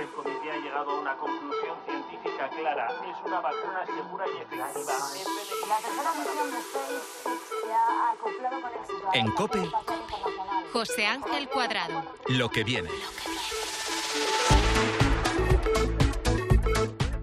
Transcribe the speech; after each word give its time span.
El 0.00 0.08
comité 0.12 0.50
ha 0.50 0.56
llegado 0.56 0.90
a 0.92 1.00
una 1.00 1.14
conclusión 1.18 1.76
científica 1.84 2.48
clara. 2.48 2.88
Es 2.88 3.26
una 3.26 3.40
vacuna 3.40 3.84
segura 3.84 4.24
y 4.26 4.36
efectiva. 4.38 4.66
La 5.68 5.76
tercera 5.76 6.12
misión 6.18 6.50
de 6.50 6.62
SpaceX 6.62 7.40
se 7.66 7.72
ha 7.72 8.10
acoplado 8.12 8.60
con 8.62 8.70
éxito. 8.72 9.10
En 9.12 9.30
COPE. 9.32 9.70
José 10.72 11.06
Ángel 11.06 11.48
Cuadrado. 11.50 12.02
Lo 12.28 12.48
que 12.48 12.64
viene. 12.64 12.88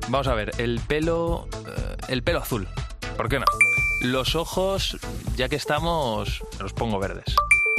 Vamos 0.10 0.28
a 0.28 0.36
ver, 0.36 0.52
el 0.60 0.80
pelo. 0.88 1.48
eh, 1.66 1.98
el 2.10 2.22
pelo 2.22 2.40
azul. 2.40 2.68
¿Por 3.16 3.28
qué 3.28 3.40
no? 3.40 3.46
Los 4.04 4.36
ojos, 4.36 4.98
ya 5.36 5.50
que 5.50 5.56
estamos, 5.56 6.44
los 6.60 6.74
pongo 6.74 7.00
verdes. 7.00 7.36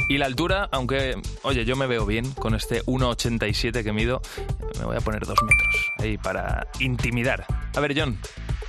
Y 0.09 0.17
la 0.17 0.25
altura, 0.25 0.67
aunque, 0.71 1.15
oye, 1.43 1.65
yo 1.65 1.75
me 1.75 1.85
veo 1.85 2.03
bien 2.07 2.31
con 2.31 2.55
este 2.55 2.83
1,87 2.85 3.83
que 3.83 3.93
mido, 3.93 4.21
me 4.79 4.85
voy 4.85 4.97
a 4.97 5.01
poner 5.01 5.23
dos 5.23 5.37
metros 5.43 5.91
ahí 5.99 6.17
para 6.17 6.65
intimidar. 6.79 7.45
A 7.75 7.79
ver, 7.79 7.93
John, 7.95 8.17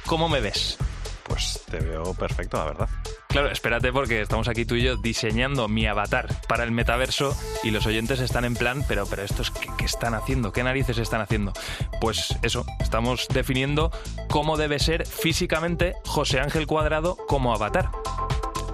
¿cómo 0.05 0.29
me 0.29 0.43
ves? 0.43 0.77
Pues 1.25 1.63
te 1.71 1.81
veo 1.81 2.13
perfecto, 2.13 2.59
la 2.59 2.65
verdad. 2.67 2.89
Claro, 3.29 3.51
espérate 3.51 3.91
porque 3.91 4.21
estamos 4.21 4.49
aquí 4.49 4.67
tú 4.67 4.75
y 4.75 4.83
yo 4.83 4.99
diseñando 4.99 5.67
mi 5.67 5.87
avatar 5.87 6.29
para 6.47 6.63
el 6.65 6.73
metaverso 6.73 7.35
y 7.65 7.71
los 7.71 7.87
oyentes 7.87 8.21
están 8.21 8.45
en 8.45 8.55
plan, 8.55 8.85
pero, 8.87 9.07
pero 9.07 9.23
estos 9.23 9.51
qué, 9.51 9.69
qué 9.79 9.87
están 9.87 10.13
haciendo, 10.13 10.53
qué 10.53 10.63
narices 10.63 10.99
están 10.99 11.23
haciendo. 11.23 11.55
Pues 12.03 12.37
eso, 12.43 12.67
estamos 12.81 13.29
definiendo 13.33 13.91
cómo 14.29 14.59
debe 14.59 14.79
ser 14.79 15.07
físicamente 15.07 15.95
José 16.05 16.41
Ángel 16.41 16.67
Cuadrado 16.67 17.17
como 17.29 17.55
avatar. 17.55 17.91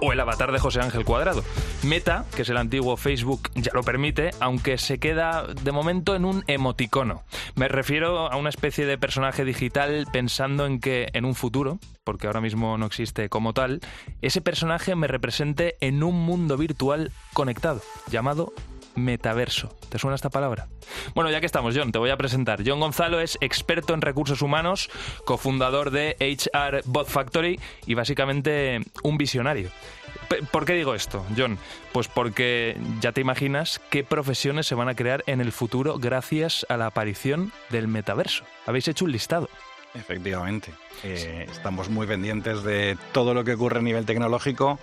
O 0.01 0.13
el 0.13 0.19
avatar 0.19 0.51
de 0.51 0.59
José 0.59 0.81
Ángel 0.81 1.05
Cuadrado. 1.05 1.43
Meta, 1.83 2.25
que 2.35 2.43
es 2.43 2.49
el 2.49 2.57
antiguo 2.57 2.97
Facebook, 2.97 3.49
ya 3.55 3.71
lo 3.73 3.83
permite, 3.83 4.31
aunque 4.39 4.77
se 4.77 4.99
queda 4.99 5.45
de 5.47 5.71
momento 5.71 6.15
en 6.15 6.25
un 6.25 6.43
emoticono. 6.47 7.23
Me 7.55 7.67
refiero 7.67 8.31
a 8.31 8.35
una 8.35 8.49
especie 8.49 8.85
de 8.85 8.97
personaje 8.97 9.45
digital 9.45 10.05
pensando 10.11 10.65
en 10.65 10.79
que 10.79 11.07
en 11.13 11.25
un 11.25 11.35
futuro, 11.35 11.79
porque 12.03 12.27
ahora 12.27 12.41
mismo 12.41 12.77
no 12.77 12.85
existe 12.85 13.29
como 13.29 13.53
tal, 13.53 13.81
ese 14.21 14.41
personaje 14.41 14.95
me 14.95 15.07
represente 15.07 15.75
en 15.81 16.03
un 16.03 16.15
mundo 16.15 16.57
virtual 16.57 17.11
conectado, 17.33 17.81
llamado 18.09 18.53
metaverso. 18.97 19.69
¿Te 19.89 19.99
suena 19.99 20.15
esta 20.15 20.29
palabra? 20.29 20.67
Bueno, 21.15 21.31
ya 21.31 21.39
que 21.39 21.45
estamos, 21.45 21.75
John, 21.77 21.91
te 21.91 21.99
voy 21.99 22.09
a 22.09 22.17
presentar. 22.17 22.61
John 22.65 22.79
Gonzalo 22.79 23.19
es 23.19 23.37
experto 23.41 23.93
en 23.93 24.01
recursos 24.01 24.41
humanos, 24.41 24.89
cofundador 25.25 25.91
de 25.91 26.17
HR 26.19 26.81
Bot 26.85 27.07
Factory 27.07 27.59
y 27.85 27.93
básicamente 27.93 28.81
un 29.03 29.17
visionario. 29.17 29.69
¿Por 30.51 30.65
qué 30.65 30.73
digo 30.73 30.93
esto, 30.93 31.25
John? 31.37 31.57
Pues 31.93 32.07
porque 32.07 32.77
ya 32.99 33.11
te 33.11 33.21
imaginas 33.21 33.79
qué 33.89 34.03
profesiones 34.03 34.67
se 34.67 34.75
van 34.75 34.89
a 34.89 34.95
crear 34.95 35.23
en 35.27 35.39
el 35.39 35.51
futuro 35.51 35.99
gracias 35.99 36.65
a 36.69 36.77
la 36.77 36.87
aparición 36.87 37.51
del 37.69 37.87
metaverso. 37.87 38.43
Habéis 38.65 38.87
hecho 38.87 39.05
un 39.05 39.11
listado. 39.11 39.49
Efectivamente. 39.93 40.73
Eh, 41.03 41.47
estamos 41.49 41.89
muy 41.89 42.07
pendientes 42.07 42.63
de 42.63 42.97
todo 43.13 43.33
lo 43.33 43.43
que 43.43 43.53
ocurre 43.53 43.79
a 43.79 43.81
nivel 43.81 44.05
tecnológico 44.05 44.79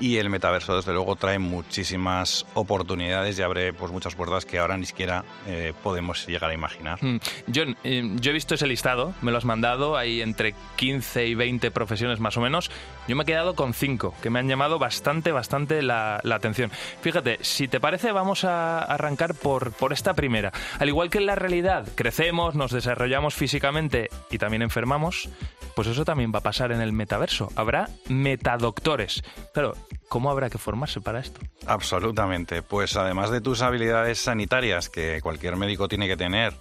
y 0.00 0.16
el 0.18 0.30
metaverso, 0.30 0.76
desde 0.76 0.92
luego, 0.92 1.16
trae 1.16 1.38
muchísimas 1.38 2.46
oportunidades 2.54 3.38
y 3.38 3.42
abre 3.42 3.72
pues, 3.72 3.92
muchas 3.92 4.14
puertas 4.14 4.44
que 4.44 4.58
ahora 4.58 4.76
ni 4.76 4.86
siquiera 4.86 5.24
eh, 5.46 5.72
podemos 5.82 6.26
llegar 6.26 6.50
a 6.50 6.54
imaginar. 6.54 6.98
Mm, 7.02 7.18
John, 7.54 7.76
eh, 7.84 8.02
yo 8.16 8.30
he 8.30 8.34
visto 8.34 8.54
ese 8.54 8.66
listado, 8.66 9.14
me 9.22 9.32
lo 9.32 9.38
has 9.38 9.44
mandado, 9.44 9.96
hay 9.96 10.22
entre 10.22 10.54
15 10.76 11.26
y 11.26 11.34
20 11.34 11.70
profesiones 11.70 12.20
más 12.20 12.36
o 12.36 12.40
menos. 12.40 12.70
Yo 13.08 13.16
me 13.16 13.22
he 13.22 13.26
quedado 13.26 13.54
con 13.54 13.74
5, 13.74 14.14
que 14.22 14.30
me 14.30 14.38
han 14.38 14.48
llamado 14.48 14.78
bastante, 14.78 15.32
bastante 15.32 15.82
la, 15.82 16.20
la 16.22 16.34
atención. 16.34 16.70
Fíjate, 17.00 17.38
si 17.42 17.68
te 17.68 17.80
parece, 17.80 18.12
vamos 18.12 18.44
a 18.44 18.80
arrancar 18.82 19.34
por, 19.34 19.72
por 19.72 19.92
esta 19.92 20.14
primera. 20.14 20.52
Al 20.78 20.88
igual 20.88 21.10
que 21.10 21.18
en 21.18 21.26
la 21.26 21.34
realidad, 21.34 21.86
crecemos, 21.94 22.54
nos 22.54 22.72
desarrollamos 22.72 23.34
físicamente 23.34 24.10
y 24.30 24.38
también 24.38 24.62
enfermamos, 24.62 25.28
pues 25.74 25.88
eso 25.88 26.04
también 26.04 26.32
va 26.34 26.38
a 26.38 26.42
pasar 26.42 26.72
en 26.72 26.80
el 26.80 26.92
metaverso. 26.92 27.52
Habrá 27.54 27.88
metadoctores. 28.08 29.22
Claro, 29.52 29.74
¿cómo 30.08 30.30
habrá 30.30 30.50
que 30.50 30.58
formarse 30.58 31.00
para 31.00 31.20
esto? 31.20 31.40
Absolutamente. 31.66 32.62
Pues 32.62 32.96
además 32.96 33.30
de 33.30 33.40
tus 33.40 33.62
habilidades 33.62 34.18
sanitarias 34.18 34.88
que 34.88 35.20
cualquier 35.22 35.56
médico 35.56 35.88
tiene 35.88 36.08
que 36.08 36.16
tener, 36.16 36.54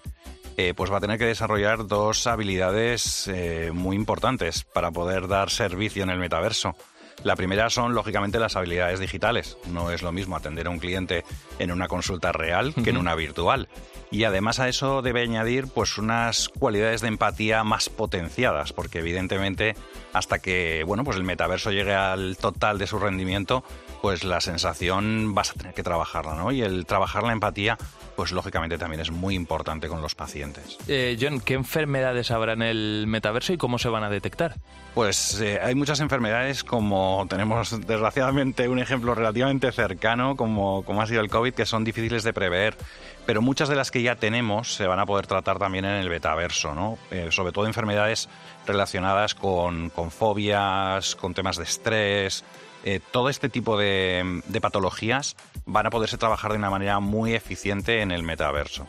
eh, 0.57 0.73
pues 0.73 0.91
va 0.91 0.97
a 0.97 1.01
tener 1.01 1.17
que 1.17 1.25
desarrollar 1.25 1.87
dos 1.87 2.27
habilidades 2.27 3.27
eh, 3.27 3.71
muy 3.73 3.95
importantes 3.95 4.63
para 4.63 4.91
poder 4.91 5.27
dar 5.27 5.49
servicio 5.49 6.03
en 6.03 6.09
el 6.09 6.19
metaverso. 6.19 6.75
La 7.23 7.35
primera 7.35 7.69
son, 7.69 7.95
lógicamente, 7.95 8.39
las 8.39 8.55
habilidades 8.55 8.99
digitales. 8.99 9.57
No 9.67 9.89
es 9.91 10.03
lo 10.03 10.11
mismo 10.11 10.35
atender 10.35 10.67
a 10.67 10.69
un 10.69 10.79
cliente 10.79 11.23
en 11.57 11.71
una 11.71 11.87
consulta 11.87 12.31
real 12.31 12.73
que 12.75 12.91
en 12.91 12.97
una 12.97 13.15
virtual. 13.15 13.67
Y 14.11 14.23
además 14.25 14.59
a 14.59 14.69
eso 14.69 15.01
debe 15.01 15.23
añadir 15.23 15.67
pues 15.67 15.97
unas 15.97 16.49
cualidades 16.49 17.01
de 17.01 17.07
empatía 17.07 17.63
más 17.63 17.89
potenciadas, 17.89 18.71
porque 18.71 18.99
evidentemente 18.99 19.75
hasta 20.13 20.39
que 20.39 20.83
bueno 20.85 21.03
pues 21.03 21.17
el 21.17 21.23
metaverso 21.23 21.71
llegue 21.71 21.95
al 21.95 22.37
total 22.37 22.77
de 22.77 22.87
su 22.87 22.99
rendimiento, 22.99 23.63
pues 24.01 24.23
la 24.23 24.39
sensación 24.39 25.33
vas 25.33 25.51
a 25.51 25.53
tener 25.55 25.73
que 25.73 25.83
trabajarla, 25.83 26.35
¿no? 26.35 26.51
Y 26.51 26.61
el 26.61 26.85
trabajar 26.85 27.23
la 27.23 27.33
empatía, 27.33 27.77
pues 28.15 28.31
lógicamente 28.31 28.77
también 28.77 29.01
es 29.01 29.11
muy 29.11 29.35
importante 29.35 29.87
con 29.87 30.01
los 30.01 30.15
pacientes. 30.15 30.77
Eh, 30.87 31.17
John, 31.19 31.39
¿qué 31.39 31.53
enfermedades 31.53 32.31
habrá 32.31 32.53
en 32.53 32.61
el 32.61 33.05
metaverso 33.07 33.53
y 33.53 33.57
cómo 33.57 33.77
se 33.77 33.89
van 33.89 34.03
a 34.03 34.09
detectar? 34.09 34.55
Pues 34.93 35.41
eh, 35.41 35.59
hay 35.61 35.75
muchas 35.75 35.99
enfermedades 35.99 36.63
como 36.63 37.25
tenemos 37.29 37.85
desgraciadamente 37.85 38.69
un 38.69 38.79
ejemplo 38.79 39.13
relativamente 39.13 39.71
cercano 39.71 40.35
como, 40.37 40.83
como 40.83 41.01
ha 41.01 41.07
sido 41.07 41.21
el 41.21 41.29
COVID 41.29 41.53
que 41.53 41.65
son 41.65 41.83
difíciles 41.83 42.23
de 42.23 42.31
prever, 42.31 42.77
pero 43.25 43.41
muchas 43.41 43.67
de 43.67 43.75
las 43.75 43.91
que 43.91 44.01
ya 44.01 44.15
tenemos 44.15 44.73
se 44.73 44.87
van 44.87 44.99
a 44.99 45.05
poder 45.05 45.27
tratar 45.27 45.59
también 45.59 45.83
en 45.83 45.95
el 45.95 46.09
metaverso, 46.09 46.73
¿no? 46.73 46.97
Eh, 47.11 47.27
sobre 47.31 47.51
todo 47.51 47.65
enfermedades 47.65 48.29
relacionadas 48.65 49.35
con, 49.35 49.89
con 49.89 50.11
fobias, 50.11 51.15
con 51.15 51.33
temas 51.33 51.57
de 51.57 51.63
estrés, 51.63 52.45
eh, 52.85 52.99
todo 53.11 53.29
este 53.29 53.49
tipo 53.49 53.77
de, 53.77 54.41
de 54.45 54.61
patologías 54.61 55.35
van 55.65 55.87
a 55.87 55.89
poderse 55.89 56.17
trabajar 56.17 56.51
de 56.51 56.57
una 56.57 56.69
manera 56.69 56.99
muy 56.99 57.33
eficiente 57.33 58.01
en 58.01 58.11
el 58.11 58.23
metaverso. 58.23 58.87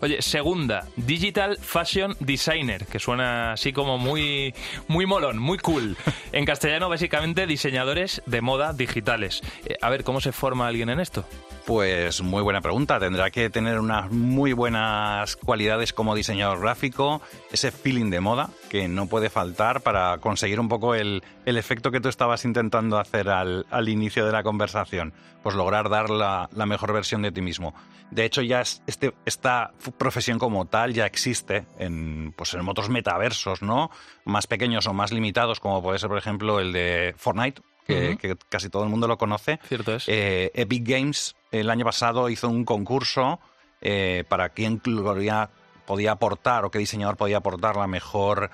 Oye, 0.00 0.20
segunda, 0.22 0.86
Digital 0.96 1.56
Fashion 1.60 2.16
Designer, 2.20 2.86
que 2.86 2.98
suena 2.98 3.52
así 3.52 3.72
como 3.72 3.98
muy, 3.98 4.54
muy 4.88 5.06
molón, 5.06 5.38
muy 5.38 5.58
cool. 5.58 5.96
En 6.32 6.46
castellano, 6.46 6.88
básicamente, 6.88 7.46
diseñadores 7.46 8.22
de 8.26 8.40
moda 8.40 8.72
digitales. 8.72 9.42
Eh, 9.66 9.76
a 9.80 9.90
ver, 9.90 10.02
¿cómo 10.02 10.20
se 10.20 10.32
forma 10.32 10.66
alguien 10.66 10.88
en 10.88 10.98
esto? 10.98 11.24
Pues 11.66 12.20
muy 12.22 12.42
buena 12.42 12.60
pregunta. 12.60 12.98
Tendrá 12.98 13.30
que 13.30 13.48
tener 13.48 13.78
unas 13.78 14.10
muy 14.10 14.52
buenas 14.52 15.36
cualidades 15.36 15.92
como 15.92 16.14
diseñador 16.16 16.60
gráfico, 16.60 17.22
ese 17.52 17.70
feeling 17.70 18.10
de 18.10 18.20
moda 18.20 18.50
que 18.68 18.88
no 18.88 19.06
puede 19.06 19.30
faltar 19.30 19.80
para 19.80 20.18
conseguir 20.18 20.58
un 20.58 20.68
poco 20.68 20.96
el, 20.96 21.22
el 21.46 21.56
efecto 21.56 21.92
que 21.92 22.00
tú 22.00 22.08
estabas 22.08 22.44
intentando 22.44 22.98
hacer 22.98 23.28
al, 23.28 23.64
al 23.70 23.88
inicio 23.88 24.26
de 24.26 24.32
la 24.32 24.42
conversación. 24.42 25.12
Pues 25.44 25.54
lograr 25.54 25.88
dar 25.88 26.10
la, 26.10 26.48
la 26.52 26.66
mejor 26.66 26.92
versión 26.92 27.22
de 27.22 27.30
ti 27.30 27.40
mismo. 27.42 27.74
De 28.10 28.24
hecho, 28.24 28.42
ya 28.42 28.60
es- 28.60 28.82
este, 28.88 29.14
esta 29.24 29.70
profesión 29.98 30.38
como 30.40 30.64
tal 30.66 30.92
ya 30.92 31.06
existe 31.06 31.64
en, 31.78 32.32
pues 32.36 32.54
en 32.54 32.68
otros 32.68 32.90
metaversos, 32.90 33.62
¿no? 33.62 33.90
Más 34.24 34.46
pequeños 34.48 34.86
o 34.88 34.92
más 34.92 35.12
limitados, 35.12 35.60
como 35.60 35.80
puede 35.82 35.98
ser, 36.00 36.08
por 36.08 36.18
ejemplo, 36.18 36.58
el 36.60 36.72
de 36.72 37.14
Fortnite, 37.16 37.62
que, 37.86 38.36
casi 38.48 38.68
todo 38.68 38.84
el 38.84 38.90
mundo 38.90 39.08
lo 39.08 39.18
conoce. 39.18 39.58
Cierto 39.64 39.94
es. 39.94 40.08
Eh, 40.08 40.50
Epic 40.54 40.86
Games 40.86 41.36
el 41.50 41.70
año 41.70 41.84
pasado 41.84 42.28
hizo 42.28 42.48
un 42.48 42.64
concurso 42.64 43.40
eh, 43.80 44.24
para 44.28 44.50
quién 44.50 44.78
podía, 44.78 45.50
podía 45.86 46.12
aportar 46.12 46.64
o 46.64 46.70
qué 46.70 46.78
diseñador 46.78 47.16
podía 47.16 47.38
aportar 47.38 47.76
la 47.76 47.86
mejor 47.86 48.50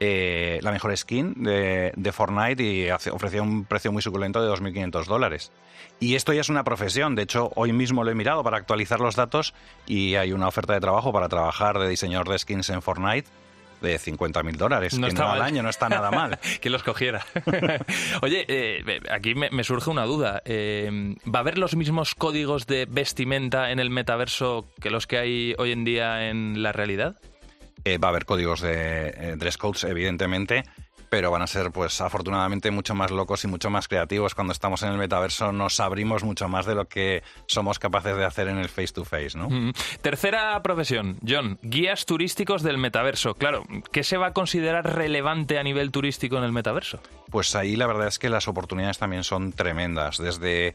eh, 0.00 0.60
la 0.62 0.70
mejor 0.70 0.96
skin 0.96 1.42
de, 1.42 1.92
de 1.96 2.12
Fortnite 2.12 2.62
y 2.62 2.88
ofrecía 2.90 3.42
un 3.42 3.64
precio 3.64 3.90
muy 3.90 4.00
suculento 4.00 4.40
de 4.40 4.48
2.500 4.48 5.06
dólares. 5.06 5.50
Y 5.98 6.14
esto 6.14 6.32
ya 6.32 6.40
es 6.40 6.48
una 6.48 6.62
profesión. 6.62 7.16
De 7.16 7.22
hecho, 7.22 7.50
hoy 7.56 7.72
mismo 7.72 8.04
lo 8.04 8.10
he 8.12 8.14
mirado 8.14 8.44
para 8.44 8.58
actualizar 8.58 9.00
los 9.00 9.16
datos 9.16 9.54
y 9.86 10.14
hay 10.14 10.32
una 10.32 10.46
oferta 10.46 10.72
de 10.72 10.80
trabajo 10.80 11.12
para 11.12 11.28
trabajar 11.28 11.80
de 11.80 11.88
diseñador 11.88 12.28
de 12.28 12.38
skins 12.38 12.70
en 12.70 12.80
Fortnite 12.80 13.28
de 13.80 13.98
50.000 13.98 14.56
dólares. 14.56 14.98
No 14.98 15.06
que 15.06 15.12
está 15.12 15.24
no 15.24 15.32
al 15.32 15.42
año 15.42 15.62
no 15.62 15.70
está 15.70 15.88
nada 15.88 16.10
mal. 16.10 16.38
que 16.60 16.70
los 16.70 16.82
cogiera. 16.82 17.24
Oye, 18.22 18.44
eh, 18.48 19.00
aquí 19.10 19.34
me, 19.34 19.50
me 19.50 19.64
surge 19.64 19.90
una 19.90 20.04
duda. 20.04 20.42
Eh, 20.44 21.16
¿Va 21.32 21.38
a 21.38 21.42
haber 21.42 21.58
los 21.58 21.76
mismos 21.76 22.14
códigos 22.14 22.66
de 22.66 22.86
vestimenta 22.86 23.70
en 23.70 23.78
el 23.78 23.90
metaverso 23.90 24.72
que 24.80 24.90
los 24.90 25.06
que 25.06 25.18
hay 25.18 25.54
hoy 25.58 25.72
en 25.72 25.84
día 25.84 26.28
en 26.28 26.62
la 26.62 26.72
realidad? 26.72 27.16
Eh, 27.84 27.98
va 27.98 28.08
a 28.08 28.10
haber 28.10 28.24
códigos 28.24 28.60
de 28.60 29.36
dress 29.36 29.56
codes, 29.56 29.84
evidentemente, 29.84 30.64
pero 31.10 31.30
van 31.30 31.42
a 31.42 31.46
ser, 31.46 31.70
pues, 31.70 32.00
afortunadamente 32.00 32.70
mucho 32.70 32.94
más 32.94 33.10
locos 33.10 33.44
y 33.44 33.48
mucho 33.48 33.70
más 33.70 33.88
creativos. 33.88 34.34
Cuando 34.34 34.52
estamos 34.52 34.82
en 34.82 34.90
el 34.90 34.98
metaverso 34.98 35.52
nos 35.52 35.80
abrimos 35.80 36.24
mucho 36.24 36.48
más 36.48 36.66
de 36.66 36.74
lo 36.74 36.86
que 36.86 37.22
somos 37.46 37.78
capaces 37.78 38.16
de 38.16 38.24
hacer 38.24 38.48
en 38.48 38.58
el 38.58 38.68
face 38.68 38.88
to 38.88 39.04
face, 39.04 39.36
¿no? 39.36 39.48
Mm. 39.48 39.72
Tercera 40.02 40.60
profesión, 40.62 41.18
John, 41.26 41.58
guías 41.62 42.06
turísticos 42.06 42.62
del 42.62 42.78
metaverso. 42.78 43.34
Claro, 43.34 43.64
¿qué 43.92 44.04
se 44.04 44.16
va 44.16 44.28
a 44.28 44.32
considerar 44.32 44.96
relevante 44.96 45.58
a 45.58 45.62
nivel 45.62 45.90
turístico 45.90 46.36
en 46.38 46.44
el 46.44 46.52
metaverso? 46.52 47.00
Pues 47.30 47.54
ahí 47.54 47.76
la 47.76 47.86
verdad 47.86 48.08
es 48.08 48.18
que 48.18 48.28
las 48.28 48.48
oportunidades 48.48 48.98
también 48.98 49.24
son 49.24 49.52
tremendas. 49.52 50.18
Desde 50.18 50.74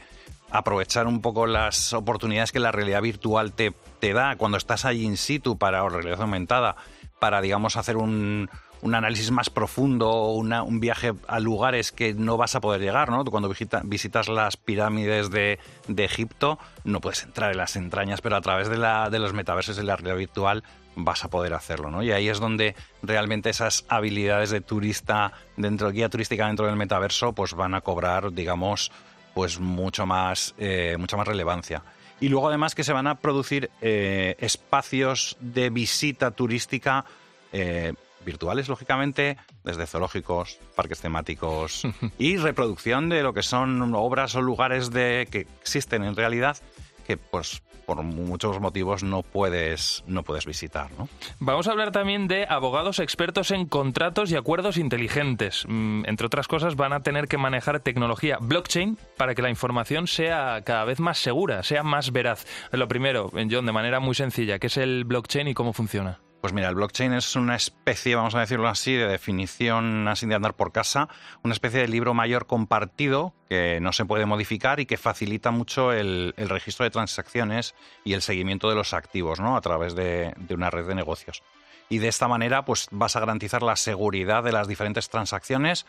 aprovechar 0.52 1.08
un 1.08 1.22
poco 1.22 1.48
las 1.48 1.94
oportunidades 1.94 2.52
que 2.52 2.60
la 2.60 2.72
realidad 2.72 3.02
virtual 3.02 3.54
te, 3.54 3.74
te 4.00 4.14
da 4.14 4.36
cuando 4.36 4.58
estás 4.58 4.86
ahí 4.86 5.04
in 5.04 5.18
situ 5.18 5.58
para 5.58 5.84
o 5.84 5.90
realidad 5.90 6.22
aumentada, 6.22 6.76
para, 7.20 7.42
digamos, 7.42 7.76
hacer 7.76 7.98
un, 7.98 8.50
un 8.84 8.96
análisis 8.96 9.32
más 9.32 9.50
profundo, 9.50 10.32
un 10.34 10.80
viaje 10.82 11.14
a 11.28 11.40
lugares 11.40 11.92
que 11.94 12.14
no 12.14 12.36
vas 12.36 12.56
a 12.56 12.62
poder 12.62 12.82
llegar, 12.82 13.10
¿no? 13.10 13.24
Cuando 13.24 13.48
visita- 13.48 13.82
visitas 13.84 14.28
las 14.28 14.58
pirámides 14.58 15.32
de, 15.32 15.58
Egipto 15.88 16.60
no 16.84 17.00
puedes 17.00 17.24
entrar 17.24 17.52
en 17.52 17.58
las 17.58 17.78
entrañas, 17.78 18.20
pero 18.20 18.36
a 18.36 18.42
través 18.42 18.68
de 18.68 19.20
los 19.20 19.34
metaversos 19.34 19.80
y 19.80 19.84
la 19.84 19.96
realidad 19.96 20.18
virtual 20.18 20.64
vas 20.96 21.24
a 21.24 21.30
poder 21.30 21.54
hacerlo, 21.54 21.90
¿no? 21.90 22.04
Y 22.04 22.12
ahí 22.12 22.28
es 22.28 22.42
donde 22.42 22.76
realmente 23.02 23.50
esas 23.50 23.86
habilidades 23.88 24.50
de 24.50 24.60
turista 24.60 25.32
dentro, 25.56 25.90
guía 25.92 26.10
turística 26.10 26.46
dentro 26.46 26.68
del 26.68 26.76
metaverso, 26.76 27.32
pues 27.32 27.54
van 27.54 27.74
a 27.76 27.82
cobrar, 27.82 28.34
digamos, 28.34 28.92
pues 29.34 29.60
mucho 29.62 30.06
más, 30.06 30.54
eh, 30.58 30.98
mucha 31.00 31.16
más 31.16 31.28
relevancia. 31.28 31.84
Y 32.20 32.28
luego 32.28 32.50
además 32.50 32.76
que 32.76 32.84
se 32.84 32.94
van 32.94 33.08
a 33.08 33.16
producir 33.16 33.72
eh, 33.82 34.36
espacios 34.40 35.38
de 35.40 35.70
visita 35.70 36.32
turística 36.32 37.06
eh, 37.54 37.94
virtuales, 38.24 38.70
lógicamente, 38.70 39.38
desde 39.64 39.88
zoológicos, 39.88 40.60
parques 40.76 41.02
temáticos 41.02 41.84
y 42.18 42.38
reproducción 42.38 43.10
de 43.10 43.24
lo 43.24 43.34
que 43.34 43.44
son 43.44 43.94
obras 43.96 44.36
o 44.36 44.42
lugares 44.42 44.92
de, 44.92 45.28
que 45.30 45.48
existen 45.62 46.04
en 46.04 46.16
realidad 46.16 46.58
que 47.06 47.18
pues 47.18 47.62
por 47.86 48.02
muchos 48.02 48.60
motivos 48.60 49.04
no 49.04 49.24
puedes, 49.24 50.04
no 50.08 50.24
puedes 50.24 50.46
visitar, 50.46 50.90
¿no? 50.98 51.10
Vamos 51.40 51.68
a 51.68 51.72
hablar 51.72 51.92
también 51.92 52.28
de 52.28 52.46
abogados 52.48 53.00
expertos 53.00 53.52
en 53.52 53.66
contratos 53.66 54.32
y 54.32 54.36
acuerdos 54.36 54.78
inteligentes. 54.78 55.66
Mm, 55.68 56.04
Entre 56.06 56.26
otras 56.26 56.48
cosas, 56.48 56.76
van 56.76 56.94
a 56.94 57.04
tener 57.04 57.28
que 57.28 57.38
manejar 57.38 57.82
tecnología 57.82 58.38
blockchain 58.40 58.98
para 59.18 59.36
que 59.36 59.42
la 59.42 59.50
información 59.50 60.08
sea 60.08 60.62
cada 60.66 60.86
vez 60.86 61.00
más 61.00 61.18
segura, 61.18 61.64
sea 61.64 61.84
más 61.84 62.12
veraz. 62.12 62.46
Lo 62.72 62.88
primero, 62.88 63.30
John, 63.34 63.66
de 63.66 63.72
manera 63.72 64.00
muy 64.00 64.16
sencilla, 64.16 64.60
¿qué 64.60 64.68
es 64.68 64.78
el 64.78 65.04
blockchain 65.04 65.50
y 65.50 65.54
cómo 65.54 65.74
funciona? 65.74 66.20
Pues 66.44 66.52
mira, 66.52 66.68
el 66.68 66.76
blockchain 66.76 67.14
es 67.14 67.38
una 67.38 67.56
especie, 67.56 68.16
vamos 68.16 68.36
a 68.36 68.42
decirlo 68.42 68.68
así, 68.68 68.94
de 68.94 69.08
definición 69.08 70.10
así 70.10 70.26
de 70.26 70.36
andar 70.36 70.56
por 70.56 70.74
casa, 70.74 71.08
una 71.42 71.54
especie 71.54 71.80
de 71.80 71.88
libro 71.88 72.14
mayor 72.14 72.48
compartido 72.48 73.34
que 73.48 73.80
no 73.80 73.94
se 73.94 74.04
puede 74.04 74.26
modificar 74.26 74.82
y 74.82 74.86
que 74.86 74.98
facilita 74.98 75.52
mucho 75.52 75.94
el, 75.94 76.34
registro 76.36 76.84
de 76.84 76.90
transacciones 76.90 77.76
y 78.04 78.12
el 78.12 78.22
seguimiento 78.22 78.68
de 78.68 78.76
los 78.76 78.94
activos, 78.94 79.40
¿no? 79.40 79.56
A 79.56 79.62
través 79.62 79.96
de 79.96 80.34
una 80.50 80.70
red 80.70 80.86
de 80.86 80.96
negocios. 80.96 81.44
Y 81.88 82.00
de 82.00 82.08
esta 82.08 82.28
manera, 82.28 82.66
pues 82.66 82.88
vas 82.92 83.16
a 83.16 83.20
garantizar 83.22 83.64
la 83.64 83.76
seguridad 83.76 84.44
de 84.44 84.52
las 84.52 84.68
diferentes 84.68 85.10
transacciones, 85.10 85.86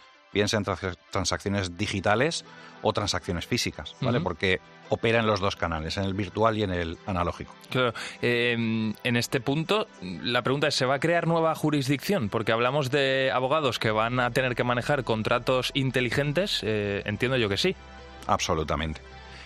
sean 0.48 0.64
trans- 0.64 0.98
transacciones 1.10 1.76
digitales 1.76 2.44
o 2.82 2.92
transacciones 2.92 3.46
físicas, 3.46 3.94
¿vale? 4.02 4.20
Porque 4.20 4.60
opera 4.90 5.18
en 5.20 5.26
los 5.26 5.40
dos 5.40 5.56
canales, 5.56 5.96
en 5.96 6.04
el 6.04 6.12
virtual 6.12 6.58
y 6.58 6.62
en 6.64 6.70
el 6.70 6.98
analógico. 7.06 7.54
Claro, 7.70 7.94
eh, 8.20 8.52
en 8.52 9.16
este 9.16 9.40
punto 9.40 9.86
la 10.02 10.42
pregunta 10.42 10.68
es, 10.68 10.74
¿se 10.74 10.84
va 10.84 10.96
a 10.96 11.00
crear 11.00 11.26
nueva 11.26 11.54
jurisdicción? 11.54 12.28
Porque 12.28 12.52
hablamos 12.52 12.90
de 12.90 13.30
abogados 13.32 13.78
que 13.78 13.90
van 13.90 14.20
a 14.20 14.30
tener 14.32 14.54
que 14.54 14.64
manejar 14.64 15.04
contratos 15.04 15.70
inteligentes, 15.74 16.60
eh, 16.62 17.02
entiendo 17.06 17.38
yo 17.38 17.48
que 17.48 17.56
sí. 17.56 17.74
Absolutamente. 18.26 19.00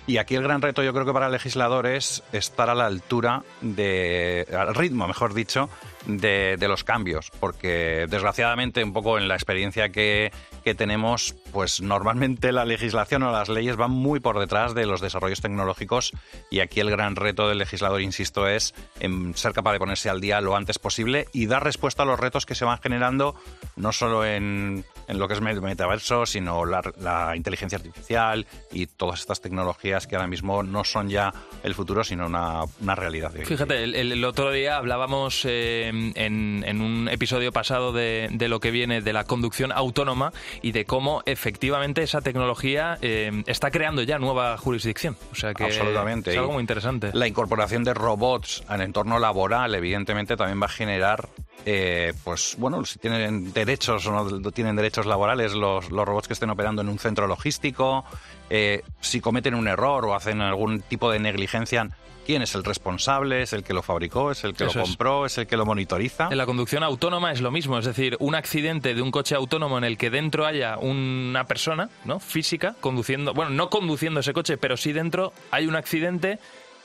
Y 0.08 0.16
aquí 0.16 0.36
el 0.36 0.42
gran 0.42 0.62
reto 0.62 0.82
yo 0.82 0.94
creo 0.94 1.04
que 1.04 1.12
para 1.12 1.26
el 1.26 1.32
legislador 1.32 1.86
es 1.86 2.22
estar 2.32 2.70
a 2.70 2.74
la 2.74 2.86
altura 2.86 3.42
de, 3.60 4.46
al 4.58 4.74
ritmo, 4.74 5.06
mejor 5.06 5.34
dicho, 5.34 5.68
de, 6.06 6.56
los 6.66 6.82
cambios, 6.82 7.30
porque 7.38 8.06
desgraciadamente 8.08 8.82
un 8.82 8.94
poco 8.94 9.18
en 9.18 9.28
la 9.28 9.34
experiencia 9.34 9.90
que, 9.90 10.32
que 10.64 10.74
tenemos, 10.74 11.34
pues 11.52 11.82
normalmente 11.82 12.52
la 12.52 12.64
legislación 12.64 13.22
o 13.22 13.32
las 13.32 13.50
leyes 13.50 13.76
van 13.76 13.90
muy 13.90 14.18
por 14.18 14.38
detrás 14.38 14.74
de 14.74 14.86
los 14.86 15.02
desarrollos 15.02 15.42
tecnológicos. 15.42 16.12
Y 16.50 16.60
aquí 16.60 16.80
el 16.80 16.88
gran 16.88 17.14
reto 17.14 17.46
del 17.46 17.58
legislador, 17.58 18.00
insisto, 18.00 18.48
es 18.48 18.74
en 19.00 19.36
ser 19.36 19.52
capaz 19.52 19.74
de 19.74 19.78
ponerse 19.78 20.08
al 20.08 20.22
día 20.22 20.40
lo 20.40 20.56
antes 20.56 20.78
posible 20.78 21.28
y 21.34 21.48
dar 21.48 21.64
respuesta 21.64 22.04
a 22.04 22.06
los 22.06 22.18
retos 22.18 22.46
que 22.46 22.54
se 22.54 22.64
van 22.64 22.80
generando, 22.80 23.34
no 23.76 23.92
solo 23.92 24.24
en, 24.24 24.86
en 25.08 25.18
lo 25.18 25.26
que 25.26 25.34
es 25.34 25.40
el 25.40 25.62
metaverso, 25.62 26.26
sino 26.26 26.64
la, 26.64 26.82
la 27.00 27.34
inteligencia 27.34 27.76
artificial 27.78 28.46
y 28.70 28.86
todas 28.86 29.20
estas 29.20 29.40
tecnologías 29.40 30.06
que 30.06 30.16
ahora 30.16 30.28
mismo 30.28 30.62
no 30.62 30.84
son 30.84 31.08
ya 31.08 31.32
el 31.62 31.74
futuro, 31.74 32.04
sino 32.04 32.26
una, 32.26 32.60
una 32.80 32.94
realidad. 32.94 33.32
de 33.32 33.40
hoy. 33.40 33.46
Fíjate, 33.46 33.84
el, 33.84 34.24
otro 34.24 34.52
día 34.52 34.76
hablábamos 34.76 35.44
eh, 35.44 35.88
en, 35.88 36.64
en 36.66 36.80
un 36.80 37.08
episodio 37.08 37.52
pasado 37.52 37.92
de, 37.92 38.28
de 38.30 38.48
lo 38.48 38.60
que 38.60 38.70
viene 38.70 39.00
de 39.00 39.12
la 39.12 39.24
conducción 39.24 39.72
autónoma 39.72 40.32
y 40.62 40.72
de 40.72 40.84
cómo 40.84 41.22
efectivamente 41.26 42.02
esa 42.02 42.20
tecnología 42.20 42.98
eh, 43.00 43.42
está 43.46 43.70
creando 43.70 44.02
ya 44.02 44.18
nueva 44.18 44.56
jurisdicción. 44.58 45.16
O 45.32 45.34
sea 45.34 45.54
que 45.54 45.64
Absolutamente. 45.64 46.32
es 46.32 46.38
algo 46.38 46.52
muy 46.52 46.60
interesante. 46.60 47.10
La 47.14 47.26
incorporación 47.26 47.84
de 47.84 47.94
robots 47.94 48.62
al 48.68 48.82
entorno 48.82 49.18
laboral, 49.18 49.74
evidentemente, 49.74 50.36
también 50.36 50.60
va 50.60 50.66
a 50.66 50.70
generar, 50.70 51.28
eh, 51.66 52.14
pues 52.24 52.54
bueno, 52.58 52.84
si 52.84 52.98
tienen 52.98 53.52
derechos 53.52 54.06
o 54.06 54.12
no 54.12 54.50
tienen 54.52 54.76
derechos 54.76 55.06
laborales 55.06 55.52
los, 55.54 55.90
los 55.90 56.06
robots 56.06 56.28
que 56.28 56.34
estén 56.34 56.50
operando 56.50 56.82
en 56.82 56.88
un 56.88 56.98
centro 56.98 57.26
logístico, 57.26 58.04
eh, 58.50 58.82
si 59.00 59.20
cometen 59.20 59.54
un 59.54 59.68
error 59.68 60.04
o 60.06 60.14
hacen 60.14 60.40
algún 60.40 60.80
tipo 60.80 61.10
de 61.10 61.18
negligencia, 61.18 61.90
¿quién 62.24 62.42
es 62.42 62.54
el 62.54 62.64
responsable? 62.64 63.42
¿Es 63.42 63.52
el 63.52 63.64
que 63.64 63.74
lo 63.74 63.82
fabricó? 63.82 64.30
¿Es 64.30 64.44
el 64.44 64.54
que 64.54 64.64
Eso 64.64 64.78
lo 64.78 64.84
es. 64.84 64.88
compró? 64.90 65.26
¿Es 65.26 65.36
el 65.38 65.46
que 65.46 65.56
lo 65.56 65.66
monitoriza? 65.66 66.28
En 66.30 66.38
la 66.38 66.46
conducción 66.46 66.82
autónoma 66.82 67.32
es 67.32 67.40
lo 67.40 67.50
mismo, 67.50 67.78
es 67.78 67.84
decir, 67.84 68.16
un 68.20 68.34
accidente 68.34 68.94
de 68.94 69.02
un 69.02 69.10
coche 69.10 69.34
autónomo 69.34 69.76
en 69.78 69.84
el 69.84 69.98
que 69.98 70.10
dentro 70.10 70.46
haya 70.46 70.78
una 70.78 71.44
persona, 71.44 71.90
¿no? 72.04 72.20
Física, 72.20 72.76
conduciendo, 72.80 73.34
bueno, 73.34 73.50
no 73.50 73.68
conduciendo 73.68 74.20
ese 74.20 74.32
coche, 74.32 74.56
pero 74.56 74.76
sí 74.76 74.92
dentro 74.92 75.32
hay 75.50 75.66
un 75.66 75.76
accidente. 75.76 76.38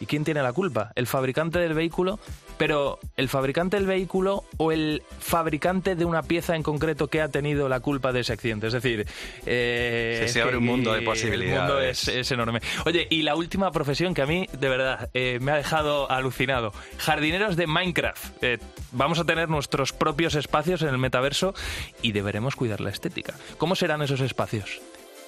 ¿Y 0.03 0.05
quién 0.05 0.25
tiene 0.25 0.43
la 0.43 0.51
culpa? 0.51 0.91
¿El 0.95 1.07
fabricante 1.07 1.59
del 1.59 1.73
vehículo? 1.73 2.19
Pero 2.57 2.99
¿el 3.15 3.29
fabricante 3.29 3.77
del 3.77 3.87
vehículo 3.87 4.43
o 4.57 4.73
el 4.73 5.01
fabricante 5.21 5.95
de 5.95 6.03
una 6.03 6.23
pieza 6.23 6.57
en 6.57 6.61
concreto 6.61 7.07
que 7.07 7.21
ha 7.21 7.29
tenido 7.29 7.69
la 7.69 7.79
culpa 7.79 8.11
de 8.11 8.19
ese 8.19 8.33
accidente? 8.33 8.67
Es 8.67 8.73
decir, 8.73 9.07
eh, 9.45 10.25
se 10.27 10.41
abre 10.41 10.57
un 10.57 10.65
mundo 10.65 10.91
de 10.91 10.97
El 10.97 11.05
mundo 11.05 11.11
posibilidades. 11.11 12.09
es, 12.09 12.15
es 12.17 12.31
enorme. 12.33 12.59
Oye, 12.85 13.07
y 13.09 13.21
la 13.21 13.37
última 13.37 13.71
profesión 13.71 14.13
que 14.13 14.21
a 14.21 14.25
mí, 14.25 14.45
de 14.59 14.67
verdad, 14.67 15.09
eh, 15.13 15.39
me 15.39 15.53
ha 15.53 15.55
dejado 15.55 16.11
alucinado. 16.11 16.73
Jardineros 16.97 17.55
de 17.55 17.65
Minecraft. 17.65 18.43
Eh, 18.43 18.59
vamos 18.91 19.19
a 19.19 19.23
tener 19.23 19.47
nuestros 19.47 19.93
propios 19.93 20.35
espacios 20.35 20.81
en 20.81 20.89
el 20.89 20.97
metaverso 20.97 21.53
y 22.01 22.11
deberemos 22.11 22.57
cuidar 22.57 22.81
la 22.81 22.89
estética. 22.89 23.35
¿Cómo 23.57 23.77
serán 23.77 24.01
esos 24.01 24.19
espacios? 24.19 24.81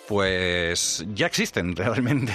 Pues 0.10 1.06
ya 1.14 1.28
existen 1.28 1.76
realmente. 1.78 2.34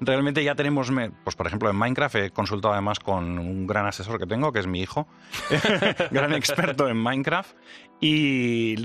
Realmente 0.00 0.42
ya 0.44 0.54
tenemos, 0.54 0.90
pues 1.24 1.36
por 1.36 1.46
ejemplo 1.46 1.70
en 1.70 1.76
Minecraft 1.76 2.14
he 2.16 2.30
consultado 2.30 2.72
además 2.72 2.98
con 3.00 3.38
un 3.38 3.66
gran 3.66 3.86
asesor 3.86 4.18
que 4.18 4.26
tengo, 4.26 4.52
que 4.52 4.60
es 4.60 4.66
mi 4.66 4.80
hijo, 4.80 5.08
gran 6.10 6.34
experto 6.34 6.88
en 6.88 6.96
Minecraft, 6.96 7.54
y 8.00 8.76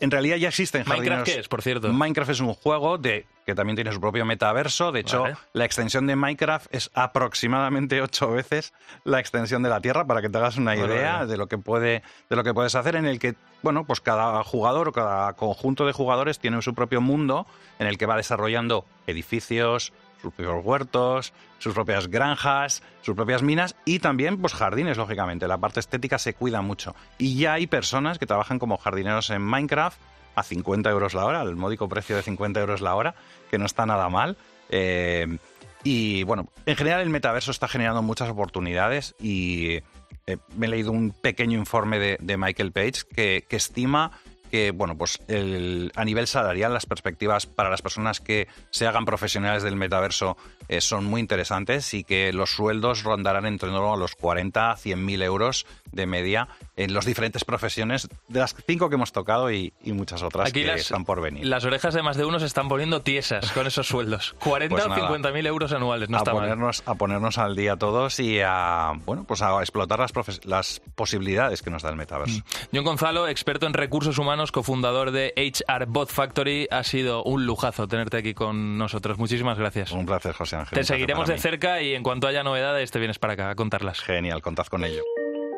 en 0.00 0.10
realidad 0.10 0.36
ya 0.36 0.48
existen 0.48 0.84
jardineros. 0.84 1.18
¿Minecraft 1.18 1.32
qué 1.32 1.40
es, 1.40 1.48
por 1.48 1.62
cierto? 1.62 1.92
Minecraft 1.92 2.30
es 2.30 2.40
un 2.40 2.54
juego 2.54 2.98
de 2.98 3.26
que 3.46 3.54
también 3.54 3.76
tiene 3.76 3.92
su 3.92 4.00
propio 4.00 4.26
metaverso. 4.26 4.92
De 4.92 5.00
hecho, 5.00 5.24
la 5.54 5.64
extensión 5.64 6.06
de 6.06 6.16
Minecraft 6.16 6.66
es 6.74 6.90
aproximadamente 6.92 8.02
ocho 8.02 8.30
veces 8.30 8.74
la 9.04 9.20
extensión 9.20 9.62
de 9.62 9.70
la 9.70 9.80
Tierra, 9.80 10.06
para 10.06 10.20
que 10.20 10.28
te 10.28 10.36
hagas 10.36 10.58
una 10.58 10.76
idea 10.76 11.24
de 11.24 11.38
lo 11.38 11.46
que 11.46 11.56
puede, 11.56 12.02
de 12.28 12.36
lo 12.36 12.44
que 12.44 12.52
puedes 12.52 12.74
hacer, 12.74 12.96
en 12.96 13.06
el 13.06 13.18
que, 13.18 13.36
bueno, 13.62 13.86
pues 13.86 14.00
cada 14.00 14.44
jugador 14.44 14.88
o 14.88 14.92
cada 14.92 15.32
conjunto 15.32 15.86
de 15.86 15.92
jugadores 15.92 16.38
tiene 16.38 16.60
su 16.60 16.74
propio 16.74 17.00
mundo 17.00 17.46
en 17.78 17.86
el 17.86 17.96
que 17.96 18.04
va 18.04 18.16
desarrollando 18.16 18.84
edificios, 19.06 19.94
sus 20.20 20.32
propios 20.32 20.64
huertos, 20.64 21.32
sus 21.58 21.74
propias 21.74 22.08
granjas, 22.08 22.82
sus 23.02 23.14
propias 23.14 23.42
minas 23.42 23.76
y 23.84 23.98
también 23.98 24.38
pues 24.38 24.54
jardines, 24.54 24.96
lógicamente. 24.96 25.48
La 25.48 25.58
parte 25.58 25.80
estética 25.80 26.18
se 26.18 26.34
cuida 26.34 26.62
mucho. 26.62 26.94
Y 27.18 27.36
ya 27.36 27.54
hay 27.54 27.66
personas 27.66 28.18
que 28.18 28.26
trabajan 28.26 28.58
como 28.58 28.76
jardineros 28.76 29.30
en 29.30 29.42
Minecraft 29.42 29.98
a 30.34 30.42
50 30.42 30.90
euros 30.90 31.14
la 31.14 31.24
hora, 31.24 31.40
al 31.40 31.56
módico 31.56 31.88
precio 31.88 32.16
de 32.16 32.22
50 32.22 32.60
euros 32.60 32.80
la 32.80 32.94
hora, 32.94 33.14
que 33.50 33.58
no 33.58 33.66
está 33.66 33.86
nada 33.86 34.08
mal. 34.08 34.36
Eh, 34.70 35.38
y 35.84 36.22
bueno, 36.24 36.48
en 36.66 36.76
general 36.76 37.00
el 37.00 37.10
metaverso 37.10 37.50
está 37.50 37.68
generando 37.68 38.02
muchas 38.02 38.28
oportunidades 38.28 39.14
y 39.20 39.80
eh, 40.26 40.36
me 40.56 40.66
he 40.66 40.70
leído 40.70 40.92
un 40.92 41.10
pequeño 41.10 41.58
informe 41.58 41.98
de, 41.98 42.36
Michael 42.36 42.72
Page 42.72 43.04
que, 43.14 43.46
que 43.48 43.56
estima 43.56 44.12
que, 44.48 44.70
bueno, 44.70 44.96
pues 44.96 45.20
a 45.28 46.04
nivel 46.04 46.26
salarial 46.26 46.72
las 46.72 46.86
perspectivas 46.86 47.46
para 47.46 47.70
las 47.70 47.82
personas 47.82 48.20
que 48.20 48.48
se 48.70 48.86
hagan 48.86 49.04
profesionales 49.04 49.62
del 49.62 49.76
metaverso 49.76 50.36
eh, 50.68 50.80
son 50.80 51.04
muy 51.04 51.20
interesantes 51.20 51.94
y 51.94 52.04
que 52.04 52.32
los 52.32 52.50
sueldos 52.50 53.02
rondarán 53.02 53.46
entre 53.46 53.70
los 53.70 54.14
40 54.14 54.70
a 54.70 54.76
100 54.76 55.04
mil 55.04 55.22
euros 55.22 55.66
de 55.92 56.06
media 56.06 56.48
en 56.76 56.92
las 56.94 57.06
diferentes 57.06 57.44
profesiones 57.44 58.08
de 58.28 58.40
las 58.40 58.54
cinco 58.66 58.88
que 58.88 58.96
hemos 58.96 59.12
tocado 59.12 59.50
y, 59.50 59.72
muchas 59.86 60.22
otras 60.22 60.52
que 60.52 60.74
están 60.74 61.04
por 61.04 61.20
venir. 61.20 61.44
Las 61.46 61.64
orejas 61.64 61.94
de 61.94 62.02
más 62.02 62.16
de 62.16 62.24
uno 62.24 62.38
se 62.38 62.46
están 62.46 62.68
poniendo 62.68 63.00
tiesas 63.00 63.50
con 63.52 63.66
esos 63.66 63.88
sueldos. 63.88 64.36
40 64.38 64.74
pues 64.86 64.86
o 64.86 64.94
50 64.94 65.32
mil 65.32 65.46
euros 65.46 65.72
anuales, 65.72 66.08
no 66.08 66.18
a 66.18 66.20
está 66.20 66.32
ponernos, 66.32 66.82
A 66.86 66.94
ponernos 66.94 67.38
al 67.38 67.56
día 67.56 67.76
todos 67.76 68.20
y 68.20 68.40
a, 68.40 68.92
bueno, 69.06 69.24
pues 69.24 69.42
a 69.42 69.58
explotar 69.60 69.98
las, 69.98 70.12
las 70.44 70.82
posibilidades 70.94 71.62
que 71.62 71.70
nos 71.70 71.82
da 71.82 71.90
el 71.90 71.96
metaverso. 71.96 72.38
Mm. 72.38 72.76
John 72.76 72.84
Gonzalo, 72.84 73.28
experto 73.28 73.66
en 73.66 73.74
recursos 73.74 74.18
humanos, 74.18 74.37
cofundador 74.52 75.10
de 75.10 75.32
HR 75.36 75.86
Bot 75.86 76.10
Factory, 76.10 76.66
ha 76.70 76.82
sido 76.84 77.22
un 77.24 77.46
lujazo 77.46 77.88
tenerte 77.88 78.16
aquí 78.16 78.34
con 78.34 78.78
nosotros. 78.78 79.18
Muchísimas 79.18 79.58
gracias. 79.58 79.92
Un 79.92 80.06
placer, 80.06 80.32
José 80.32 80.56
Ángel. 80.56 80.78
Te 80.78 80.84
seguiremos 80.84 81.28
de 81.28 81.38
cerca 81.38 81.82
y 81.82 81.94
en 81.94 82.02
cuanto 82.02 82.26
haya 82.26 82.42
novedades 82.42 82.90
te 82.90 82.98
vienes 82.98 83.18
para 83.18 83.34
acá 83.34 83.50
a 83.50 83.54
contarlas. 83.54 84.00
Genial, 84.00 84.42
contad 84.42 84.66
con 84.66 84.84
ello. 84.84 85.02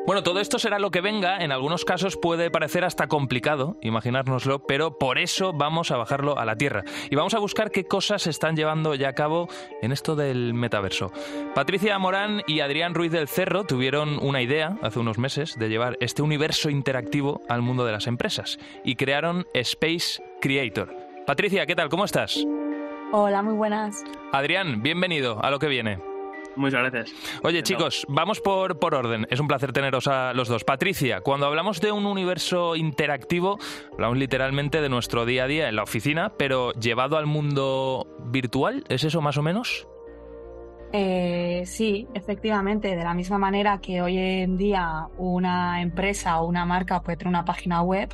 Bueno, 0.06 0.22
todo 0.22 0.40
esto 0.40 0.58
será 0.58 0.78
lo 0.78 0.90
que 0.90 1.02
venga, 1.02 1.38
en 1.38 1.52
algunos 1.52 1.84
casos 1.84 2.16
puede 2.16 2.50
parecer 2.50 2.84
hasta 2.84 3.06
complicado, 3.06 3.76
imaginárnoslo, 3.82 4.66
pero 4.66 4.98
por 4.98 5.18
eso 5.18 5.52
vamos 5.52 5.90
a 5.90 5.98
bajarlo 5.98 6.38
a 6.38 6.46
la 6.46 6.56
Tierra 6.56 6.84
y 7.10 7.16
vamos 7.16 7.34
a 7.34 7.38
buscar 7.38 7.70
qué 7.70 7.84
cosas 7.84 8.22
se 8.22 8.30
están 8.30 8.56
llevando 8.56 8.94
ya 8.94 9.10
a 9.10 9.12
cabo 9.12 9.48
en 9.82 9.92
esto 9.92 10.16
del 10.16 10.54
metaverso. 10.54 11.12
Patricia 11.54 11.98
Morán 11.98 12.42
y 12.46 12.60
Adrián 12.60 12.94
Ruiz 12.94 13.12
del 13.12 13.28
Cerro 13.28 13.64
tuvieron 13.64 14.18
una 14.20 14.40
idea 14.40 14.78
hace 14.82 14.98
unos 14.98 15.18
meses 15.18 15.56
de 15.58 15.68
llevar 15.68 15.98
este 16.00 16.22
universo 16.22 16.70
interactivo 16.70 17.42
al 17.48 17.60
mundo 17.60 17.84
de 17.84 17.92
las 17.92 18.06
empresas 18.06 18.58
y 18.82 18.96
crearon 18.96 19.46
Space 19.52 20.22
Creator. 20.40 20.96
Patricia, 21.26 21.66
¿qué 21.66 21.76
tal? 21.76 21.90
¿Cómo 21.90 22.06
estás? 22.06 22.42
Hola, 23.12 23.42
muy 23.42 23.54
buenas. 23.54 24.02
Adrián, 24.32 24.82
bienvenido 24.82 25.44
a 25.44 25.50
lo 25.50 25.58
que 25.58 25.68
viene. 25.68 26.09
Muchas 26.60 26.90
gracias. 26.90 27.40
Oye, 27.42 27.62
chicos, 27.62 28.06
vamos 28.08 28.40
por, 28.40 28.78
por 28.78 28.94
orden. 28.94 29.26
Es 29.30 29.40
un 29.40 29.48
placer 29.48 29.72
teneros 29.72 30.06
a 30.06 30.34
los 30.34 30.48
dos. 30.48 30.62
Patricia, 30.62 31.22
cuando 31.22 31.46
hablamos 31.46 31.80
de 31.80 31.90
un 31.90 32.04
universo 32.04 32.76
interactivo, 32.76 33.58
hablamos 33.92 34.18
literalmente 34.18 34.80
de 34.80 34.88
nuestro 34.90 35.24
día 35.24 35.44
a 35.44 35.46
día 35.46 35.68
en 35.68 35.76
la 35.76 35.82
oficina, 35.82 36.32
pero 36.36 36.72
llevado 36.72 37.16
al 37.16 37.26
mundo 37.26 38.06
virtual, 38.26 38.84
¿es 38.88 39.04
eso 39.04 39.22
más 39.22 39.38
o 39.38 39.42
menos? 39.42 39.88
Eh, 40.92 41.62
sí, 41.66 42.06
efectivamente. 42.14 42.94
De 42.94 43.04
la 43.04 43.14
misma 43.14 43.38
manera 43.38 43.80
que 43.80 44.02
hoy 44.02 44.18
en 44.18 44.56
día 44.56 45.06
una 45.16 45.80
empresa 45.80 46.40
o 46.40 46.46
una 46.46 46.66
marca 46.66 47.00
puede 47.00 47.16
tener 47.16 47.28
una 47.28 47.44
página 47.44 47.82
web, 47.82 48.10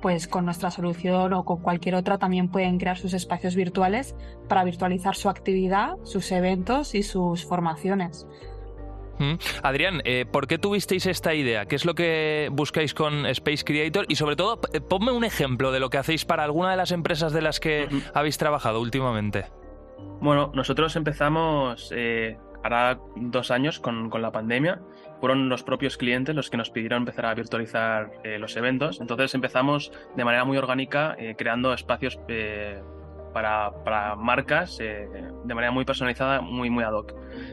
pues 0.00 0.28
con 0.28 0.44
nuestra 0.44 0.70
solución 0.70 1.32
o 1.32 1.44
con 1.44 1.60
cualquier 1.60 1.94
otra 1.94 2.18
también 2.18 2.48
pueden 2.48 2.78
crear 2.78 2.98
sus 2.98 3.14
espacios 3.14 3.54
virtuales 3.54 4.14
para 4.48 4.64
virtualizar 4.64 5.16
su 5.16 5.28
actividad, 5.28 5.94
sus 6.04 6.30
eventos 6.32 6.94
y 6.94 7.02
sus 7.02 7.44
formaciones. 7.44 8.26
Mm. 9.18 9.34
Adrián, 9.62 10.02
eh, 10.04 10.26
¿por 10.30 10.46
qué 10.46 10.58
tuvisteis 10.58 11.06
esta 11.06 11.34
idea? 11.34 11.66
¿Qué 11.66 11.76
es 11.76 11.84
lo 11.84 11.94
que 11.94 12.48
buscáis 12.52 12.92
con 12.92 13.26
Space 13.26 13.64
Creator? 13.64 14.04
Y 14.08 14.16
sobre 14.16 14.36
todo, 14.36 14.60
ponme 14.88 15.12
un 15.12 15.24
ejemplo 15.24 15.72
de 15.72 15.80
lo 15.80 15.88
que 15.88 15.98
hacéis 15.98 16.24
para 16.24 16.44
alguna 16.44 16.70
de 16.70 16.76
las 16.76 16.92
empresas 16.92 17.32
de 17.32 17.42
las 17.42 17.60
que 17.60 17.88
habéis 18.14 18.36
trabajado 18.36 18.80
últimamente. 18.80 19.46
Bueno, 20.20 20.52
nosotros 20.54 20.96
empezamos 20.96 21.90
eh, 21.94 22.36
hará 22.62 22.98
dos 23.16 23.50
años 23.50 23.78
con, 23.78 24.10
con 24.10 24.22
la 24.22 24.32
pandemia 24.32 24.80
fueron 25.20 25.48
los 25.48 25.62
propios 25.62 25.96
clientes 25.96 26.34
los 26.34 26.50
que 26.50 26.56
nos 26.56 26.70
pidieron 26.70 27.02
empezar 27.02 27.26
a 27.26 27.34
virtualizar 27.34 28.10
eh, 28.24 28.38
los 28.38 28.56
eventos. 28.56 29.00
Entonces 29.00 29.34
empezamos 29.34 29.92
de 30.16 30.24
manera 30.24 30.44
muy 30.44 30.58
orgánica 30.58 31.16
eh, 31.18 31.34
creando 31.36 31.72
espacios 31.72 32.18
para, 33.42 34.16
marcas 34.16 34.78
eh, 34.80 35.06
de 35.44 35.54
manera 35.54 35.70
muy 35.70 35.84
personalizada, 35.84 36.40
muy, 36.40 36.70
muy 36.70 36.84
ad 36.84 36.92
hoc. 36.92 37.12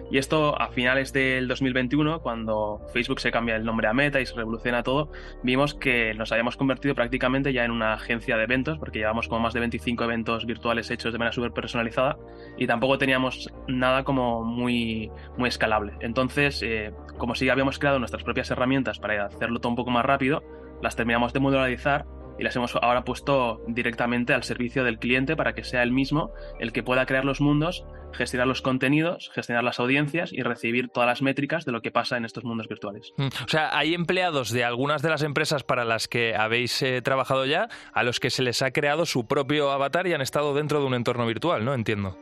Y 0.10 0.18
esto 0.18 0.60
a 0.60 0.70
finales 0.70 1.12
del 1.12 1.48
2021, 1.50 2.22
cuando 2.22 2.80
Facebook 2.94 3.20
se 3.20 3.32
cambia 3.32 3.58
el 3.58 3.66
nombre 3.66 3.88
a 3.88 3.94
Meta 3.94 4.22
y 4.22 4.26
se 4.26 4.34
revoluciona 4.34 4.82
todo, 4.84 5.12
vimos 5.44 5.74
que 5.74 6.14
nos 6.14 6.32
habíamos 6.32 6.56
convertido 6.56 6.96
prácticamente 6.96 7.52
ya 7.52 7.66
en 7.66 7.72
una 7.72 7.94
agencia 7.94 8.38
de 8.38 8.44
eventos, 8.44 8.78
porque 8.78 9.00
llevamos 9.00 9.28
como 9.28 9.42
más 9.42 9.54
de 9.54 9.60
25 9.60 10.06
eventos 10.06 10.46
virtuales 10.46 10.90
hechos 10.90 11.12
de 11.12 11.20
manera 11.20 11.34
súper 11.34 11.52
personalizada 11.52 12.18
y 12.58 12.66
tampoco 12.66 12.98
teníamos 12.98 13.52
nada 13.68 14.06
como 14.06 14.44
muy, 14.44 15.12
muy 15.38 15.50
escalable. 15.50 15.94
Entonces, 16.00 16.62
eh, 16.64 16.94
como 17.18 17.36
si 17.36 17.50
habíamos 17.50 17.78
creado 17.78 18.00
nuestras 18.00 18.24
propias 18.24 18.50
herramientas 18.52 19.00
para 19.00 19.26
hacerlo 19.26 19.60
todo 19.60 19.72
un 19.72 19.76
poco 19.76 19.92
más 19.92 20.06
rápido, 20.06 20.44
las 20.82 20.96
terminamos 20.96 21.34
de 21.34 21.40
modularizar 21.42 22.06
y 22.38 22.44
las 22.44 22.56
hemos 22.56 22.76
ahora 22.76 23.04
puesto 23.04 23.62
directamente 23.68 24.34
al 24.34 24.44
servicio 24.44 24.84
del 24.84 25.00
cliente 25.00 25.36
para 25.36 25.54
que 25.54 25.64
sea 25.64 25.84
él 25.84 25.92
mismo 25.92 26.32
el 26.60 26.72
que 26.72 26.84
pueda 26.84 27.06
crear 27.06 27.26
los 27.26 27.42
mundos, 27.42 27.86
gestionar 28.14 28.48
los 28.48 28.62
contenidos, 28.62 29.32
gestionar 29.34 29.64
las 29.64 29.80
audiencias 29.80 30.32
y 30.32 30.42
recibir 30.42 30.90
todas 30.90 31.08
las 31.08 31.22
métricas 31.22 31.66
de 31.66 31.72
lo 31.72 31.82
que 31.82 31.92
pasa 31.92 32.18
en 32.18 32.26
estos 32.26 32.44
mundos 32.44 32.68
virtuales. 32.68 33.14
Mm, 33.18 33.28
o 33.28 33.48
sea, 33.48 33.78
hay 33.78 33.94
empleados 33.94 34.52
de 34.52 34.64
algunas 34.64 35.02
de 35.02 35.10
las 35.10 35.24
empresas 35.24 35.64
para 35.64 35.86
las 35.86 36.08
que 36.08 36.36
habéis 36.36 36.82
eh, 36.82 37.02
trabajado 37.02 37.46
ya, 37.46 37.70
a 37.94 38.04
los 38.04 38.20
que 38.20 38.30
se 38.30 38.44
les 38.44 38.62
ha 38.62 38.72
creado 38.72 39.06
su 39.06 39.28
propio 39.28 39.72
avatar 39.72 40.08
y 40.08 40.14
han 40.14 40.22
estado 40.22 40.54
dentro 40.54 40.80
de 40.80 40.86
un 40.86 40.94
entorno 40.94 41.26
virtual, 41.26 41.66
¿no? 41.66 41.74
Entiendo. 41.74 42.18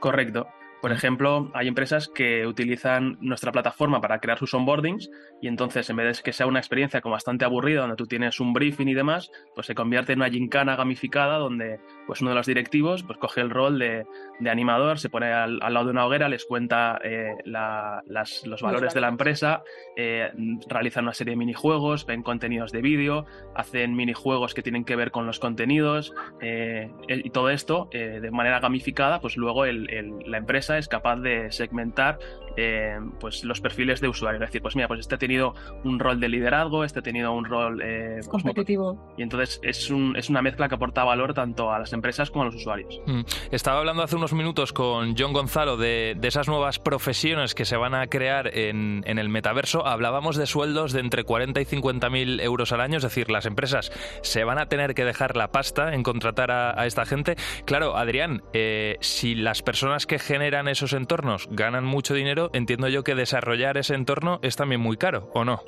Correcto. 0.00 0.46
Por 0.86 0.92
ejemplo, 0.92 1.50
hay 1.52 1.66
empresas 1.66 2.06
que 2.06 2.46
utilizan 2.46 3.18
nuestra 3.20 3.50
plataforma 3.50 4.00
para 4.00 4.20
crear 4.20 4.38
sus 4.38 4.54
onboardings 4.54 5.10
y 5.42 5.48
entonces 5.48 5.90
en 5.90 5.96
vez 5.96 6.16
de 6.16 6.22
que 6.22 6.32
sea 6.32 6.46
una 6.46 6.60
experiencia 6.60 7.00
como 7.00 7.14
bastante 7.14 7.44
aburrida 7.44 7.80
donde 7.80 7.96
tú 7.96 8.06
tienes 8.06 8.38
un 8.38 8.52
briefing 8.52 8.86
y 8.86 8.94
demás, 8.94 9.32
pues 9.56 9.66
se 9.66 9.74
convierte 9.74 10.12
en 10.12 10.20
una 10.20 10.30
gincana 10.30 10.76
gamificada 10.76 11.38
donde 11.38 11.80
pues 12.06 12.20
uno 12.20 12.30
de 12.30 12.36
los 12.36 12.46
directivos 12.46 13.02
pues 13.02 13.18
coge 13.18 13.40
el 13.40 13.50
rol 13.50 13.80
de, 13.80 14.06
animador, 14.48 15.00
se 15.00 15.10
pone 15.10 15.32
al, 15.32 15.58
lado 15.58 15.86
de 15.86 15.90
una 15.90 16.06
hoguera, 16.06 16.28
les 16.28 16.44
cuenta 16.44 17.00
eh, 17.02 17.34
los 17.44 18.62
valores 18.62 18.94
de 18.94 19.00
la 19.00 19.08
empresa, 19.08 19.64
eh, 19.96 20.30
realizan 20.68 21.02
una 21.02 21.14
serie 21.14 21.32
de 21.32 21.36
minijuegos, 21.36 22.06
ven 22.06 22.22
contenidos 22.22 22.70
de 22.70 22.80
vídeo, 22.80 23.26
hacen 23.56 23.96
minijuegos 23.96 24.54
que 24.54 24.62
tienen 24.62 24.84
que 24.84 24.94
ver 24.94 25.10
con 25.10 25.26
los 25.26 25.40
contenidos 25.40 26.14
eh, 26.40 26.92
y 27.08 27.30
todo 27.30 27.50
esto 27.50 27.88
de 27.90 28.30
manera 28.30 28.60
gamificada, 28.60 29.20
pues 29.20 29.36
luego 29.36 29.64
la 29.66 30.38
empresa 30.38 30.75
es 30.78 30.88
capaz 30.88 31.16
de 31.16 31.50
segmentar 31.52 32.18
eh, 32.56 32.98
pues 33.20 33.44
los 33.44 33.60
perfiles 33.60 34.00
de 34.00 34.08
usuario. 34.08 34.42
Es 34.42 34.48
decir, 34.48 34.62
pues 34.62 34.74
mira, 34.76 34.88
pues 34.88 35.00
este 35.00 35.14
ha 35.14 35.18
tenido 35.18 35.54
un 35.84 35.98
rol 35.98 36.18
de 36.20 36.28
liderazgo, 36.28 36.84
este 36.84 37.00
ha 37.00 37.02
tenido 37.02 37.32
un 37.32 37.44
rol 37.44 37.82
eh, 37.82 38.20
competitivo. 38.28 39.14
Y 39.18 39.22
entonces 39.22 39.60
es, 39.62 39.90
un, 39.90 40.16
es 40.16 40.30
una 40.30 40.40
mezcla 40.40 40.68
que 40.68 40.74
aporta 40.74 41.04
valor 41.04 41.34
tanto 41.34 41.70
a 41.70 41.78
las 41.78 41.92
empresas 41.92 42.30
como 42.30 42.42
a 42.42 42.46
los 42.46 42.54
usuarios. 42.54 43.00
Mm. 43.06 43.20
Estaba 43.50 43.80
hablando 43.80 44.02
hace 44.02 44.16
unos 44.16 44.32
minutos 44.32 44.72
con 44.72 45.14
John 45.18 45.34
Gonzalo 45.34 45.76
de, 45.76 46.16
esas 46.22 46.48
nuevas 46.48 46.78
profesiones 46.78 47.54
que 47.54 47.64
se 47.64 47.76
van 47.76 47.94
a 47.94 48.06
crear 48.08 48.50
en, 48.56 49.04
el 49.06 49.28
metaverso. 49.28 49.86
Hablábamos 49.86 50.36
de 50.36 50.46
sueldos 50.46 50.92
de 50.92 51.00
entre 51.00 51.24
40 51.24 51.60
y 51.60 51.64
50 51.64 52.10
mil 52.10 52.40
euros 52.40 52.72
al 52.72 52.80
año, 52.80 52.96
es 52.96 53.04
decir, 53.04 53.30
las 53.30 53.46
empresas 53.46 53.92
se 54.22 54.44
van 54.44 54.58
a 54.58 54.66
tener 54.66 54.94
que 54.94 55.04
dejar 55.04 55.36
la 55.36 55.52
pasta 55.52 55.94
en 55.94 56.02
contratar 56.02 56.50
a, 56.50 56.86
esta 56.86 57.04
gente. 57.04 57.36
Claro, 57.64 57.96
Adrián, 57.96 58.42
eh, 58.52 58.96
si 59.00 59.34
las 59.34 59.62
personas 59.62 60.06
que 60.06 60.18
generan 60.18 60.55
esos 60.64 60.92
entornos 60.92 61.48
ganan 61.50 61.84
mucho 61.84 62.14
dinero, 62.14 62.50
entiendo 62.52 62.88
yo 62.88 63.04
que 63.04 63.14
desarrollar 63.14 63.76
ese 63.78 63.94
entorno 63.94 64.38
es 64.42 64.56
también 64.56 64.80
muy 64.80 64.96
caro, 64.96 65.30
¿o 65.34 65.44
no? 65.44 65.62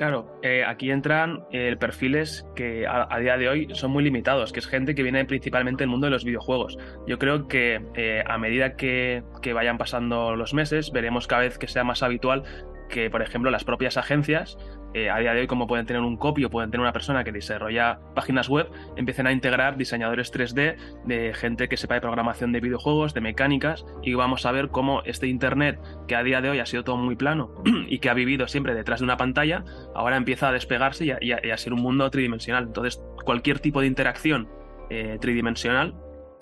Claro, 0.00 0.38
eh, 0.42 0.64
aquí 0.66 0.90
entran 0.90 1.44
eh, 1.52 1.76
perfiles 1.78 2.46
que 2.56 2.86
a, 2.86 3.18
día 3.18 3.36
de 3.36 3.50
hoy 3.50 3.68
son 3.74 3.90
muy 3.90 4.02
limitados, 4.02 4.50
que 4.50 4.60
es 4.60 4.66
gente 4.66 4.94
que 4.94 5.02
viene 5.02 5.26
principalmente 5.26 5.82
del 5.82 5.90
mundo 5.90 6.06
de 6.06 6.10
los 6.10 6.24
videojuegos. 6.24 6.78
Yo 7.06 7.18
creo 7.18 7.48
que 7.48 7.82
eh, 7.94 8.24
a 8.26 8.38
medida 8.38 8.76
que, 8.76 9.22
que, 9.42 9.52
vayan 9.52 9.76
pasando 9.76 10.36
los 10.36 10.54
meses, 10.54 10.90
veremos 10.90 11.26
cada 11.26 11.42
vez 11.42 11.58
que 11.58 11.68
sea 11.68 11.84
más 11.84 12.02
habitual 12.02 12.44
que, 12.88 13.10
por 13.10 13.20
ejemplo, 13.20 13.50
las 13.50 13.64
propias 13.64 13.98
agencias, 13.98 14.56
eh, 14.94 15.10
a 15.10 15.18
día 15.18 15.32
de 15.34 15.40
hoy, 15.40 15.46
como 15.46 15.66
pueden 15.66 15.86
tener 15.86 16.02
un 16.02 16.16
copy 16.16 16.44
o 16.44 16.50
pueden 16.50 16.70
tener 16.70 16.82
una 16.82 16.92
persona 16.92 17.24
que 17.24 17.32
desarrolla 17.32 18.00
páginas 18.14 18.48
web, 18.48 18.70
empiecen 18.96 19.26
a 19.26 19.32
integrar 19.32 19.76
diseñadores 19.76 20.32
3D 20.32 20.76
de 21.04 21.34
gente 21.34 21.68
que 21.68 21.76
sepa 21.76 21.94
de 21.94 22.00
programación 22.00 22.52
de 22.52 22.60
videojuegos, 22.60 23.14
de 23.14 23.20
mecánicas, 23.20 23.84
y 24.02 24.14
vamos 24.14 24.46
a 24.46 24.52
ver 24.52 24.68
cómo 24.68 25.02
este 25.04 25.28
Internet, 25.28 25.78
que 26.08 26.16
a 26.16 26.22
día 26.22 26.40
de 26.40 26.50
hoy 26.50 26.58
ha 26.58 26.66
sido 26.66 26.84
todo 26.84 26.96
muy 26.96 27.16
plano 27.16 27.54
y 27.88 27.98
que 27.98 28.10
ha 28.10 28.14
vivido 28.14 28.48
siempre 28.48 28.74
detrás 28.74 29.00
de 29.00 29.04
una 29.04 29.16
pantalla, 29.16 29.64
ahora 29.94 30.16
empieza 30.16 30.48
a 30.48 30.52
despegarse 30.52 31.04
y 31.04 31.10
a, 31.12 31.18
y 31.20 31.32
a, 31.32 31.40
y 31.44 31.50
a 31.50 31.56
ser 31.56 31.72
un 31.72 31.82
mundo 31.82 32.10
tridimensional. 32.10 32.64
Entonces, 32.64 33.00
cualquier 33.24 33.60
tipo 33.60 33.80
de 33.80 33.86
interacción 33.86 34.48
eh, 34.90 35.18
tridimensional 35.20 35.94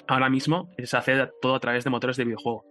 ahora 0.08 0.30
mismo 0.30 0.70
se 0.82 0.96
hace 0.96 1.28
todo 1.40 1.54
a 1.54 1.60
través 1.60 1.84
de 1.84 1.90
motores 1.90 2.16
de 2.16 2.24
videojuego. 2.24 2.64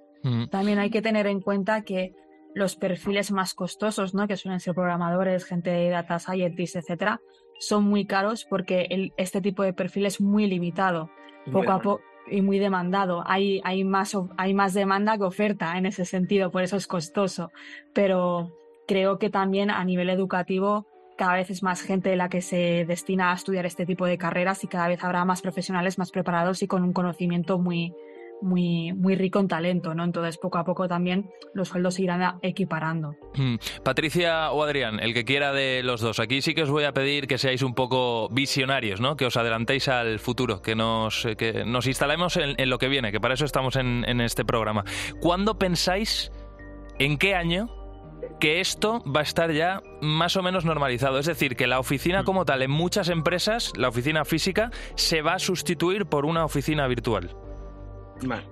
También 0.50 0.80
hay 0.80 0.90
que 0.90 1.02
tener 1.02 1.28
en 1.28 1.40
cuenta 1.40 1.84
que 1.84 2.14
los 2.54 2.76
perfiles 2.76 3.32
más 3.32 3.54
costosos, 3.54 4.14
¿no? 4.14 4.28
que 4.28 4.38
suelen 4.38 4.60
ser 4.60 4.74
programadores, 4.74 5.46
gente 5.46 5.70
de 5.70 5.90
data 5.90 6.20
scientists, 6.20 6.76
etcétera, 6.76 7.22
son 7.60 7.84
muy 7.84 8.06
caros 8.06 8.46
porque 8.46 8.88
el, 8.90 9.14
este 9.18 9.42
tipo 9.42 9.64
de 9.64 9.74
perfil 9.74 10.06
es 10.06 10.22
muy 10.22 10.48
limitado, 10.48 11.10
poco 11.52 11.72
a 11.72 11.82
poco 11.82 12.02
y 12.30 12.42
muy 12.42 12.60
demandado. 12.60 13.24
Hay, 13.26 13.62
hay, 13.64 13.84
más, 13.84 14.18
hay 14.38 14.54
más 14.54 14.74
demanda 14.74 15.18
que 15.18 15.24
oferta 15.24 15.78
en 15.78 15.86
ese 15.86 16.06
sentido, 16.06 16.52
por 16.52 16.64
eso 16.64 16.78
es 16.78 16.88
costoso. 16.88 17.52
Pero 17.94 18.52
creo 18.88 19.18
que 19.18 19.30
también 19.30 19.72
a 19.72 19.84
nivel 19.84 20.10
educativo 20.10 20.88
cada 21.18 21.34
vez 21.34 21.50
es 21.50 21.64
más 21.64 21.82
gente 21.82 22.16
la 22.16 22.30
que 22.30 22.42
se 22.42 22.86
destina 22.86 23.32
a 23.32 23.36
estudiar 23.36 23.66
este 23.66 23.86
tipo 23.86 24.06
de 24.06 24.18
carreras 24.18 24.64
y 24.64 24.68
cada 24.68 24.88
vez 24.88 25.04
habrá 25.04 25.26
más 25.26 25.42
profesionales 25.42 25.98
más 25.98 26.12
preparados 26.12 26.62
y 26.62 26.68
con 26.68 26.84
un 26.84 26.94
conocimiento 26.94 27.58
muy, 27.58 27.94
muy, 28.42 28.94
muy 28.94 29.16
rico 29.16 29.40
en 29.40 29.48
talento, 29.48 29.94
¿no? 29.94 30.04
Entonces, 30.04 30.38
poco 30.38 30.58
a 30.58 30.64
poco 30.64 30.88
también 30.88 31.30
los 31.54 31.70
sueldos 31.70 31.96
se 31.96 32.04
irán 32.04 32.40
equiparando. 32.42 33.16
Mm. 33.36 33.56
Patricia 33.84 34.52
o 34.52 34.64
Adrián, 34.64 35.00
el 35.00 35.14
que 35.14 35.26
quiera 35.26 35.54
de 35.54 35.84
los 35.84 36.02
dos. 36.02 36.20
Aquí 36.20 36.42
sí 36.42 36.54
que 36.54 36.64
os 36.64 36.70
voy 36.70 36.84
a 36.84 36.94
pedir 36.94 37.28
que 37.28 37.38
seáis 37.38 37.62
un 37.62 37.74
poco 37.74 38.30
visionarios, 38.30 39.02
¿no? 39.02 39.16
Que 39.16 39.26
os 39.26 39.38
adelantéis 39.38 39.88
al 39.88 40.20
futuro, 40.20 40.62
que 40.62 40.76
nos, 40.76 41.28
que 41.38 41.64
nos 41.66 41.88
instalemos 41.88 42.38
en, 42.38 42.70
lo 42.70 42.78
que 42.78 42.88
viene, 42.88 43.12
que 43.12 43.20
para 43.20 43.34
eso 43.34 43.46
estamos 43.46 43.76
en 43.76 44.22
este 44.22 44.46
programa. 44.46 44.84
¿Cuándo 45.20 45.58
pensáis, 45.58 46.32
en 47.00 47.18
qué 47.18 47.36
año, 47.36 47.70
que 48.40 48.60
esto 48.60 49.04
va 49.04 49.22
a 49.22 49.24
estar 49.24 49.52
ya 49.52 49.82
más 50.02 50.36
o 50.36 50.44
menos 50.44 50.66
normalizado. 50.66 51.20
Es 51.20 51.26
decir, 51.26 51.56
que 51.56 51.68
la 51.68 51.80
oficina 51.80 52.24
como 52.24 52.46
tal 52.46 52.62
en 52.62 52.72
muchas 52.72 53.10
empresas, 53.10 53.74
la 53.78 53.90
oficina 53.90 54.26
física, 54.26 54.72
se 54.96 55.22
va 55.22 55.34
a 55.34 55.40
sustituir 55.40 56.06
por 56.06 56.26
una 56.26 56.46
oficina 56.46 56.88
virtual. 56.88 57.36
Vale. 58.24 58.44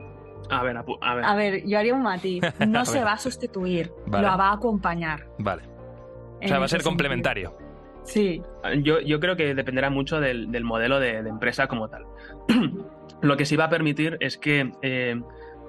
A 0.50 0.64
ver, 0.64 0.78
a, 0.78 1.16
ver. 1.16 1.26
A 1.26 1.36
ver, 1.36 1.66
yo 1.66 1.80
haría 1.80 1.94
un 1.94 2.04
matiz. 2.04 2.44
No 2.68 2.86
se 2.86 3.04
va 3.04 3.14
a 3.14 3.18
sustituir, 3.18 3.92
vale. 4.06 4.28
lo 4.28 4.38
va 4.38 4.50
a 4.50 4.54
acompañar. 4.54 5.28
Vale. 5.40 5.64
O 6.44 6.48
sea, 6.48 6.60
va 6.60 6.66
a 6.66 6.68
ser 6.68 6.84
complementario. 6.84 7.50
Sentido. 7.50 7.66
Sí. 8.06 8.42
Yo, 8.84 9.00
yo, 9.00 9.20
creo 9.20 9.36
que 9.36 9.56
dependerá 9.56 9.90
mucho 9.90 10.20
del, 10.20 10.52
del 10.52 10.64
modelo 10.64 11.00
de, 11.00 11.24
de, 11.24 11.30
empresa 11.30 11.68
como 11.68 11.90
tal. 11.90 12.06
lo 13.22 13.38
que 13.38 13.46
sí 13.46 13.56
va 13.56 13.66
a 13.66 13.70
permitir 13.70 14.18
es 14.20 14.38
que 14.38 14.72
eh, 14.84 15.20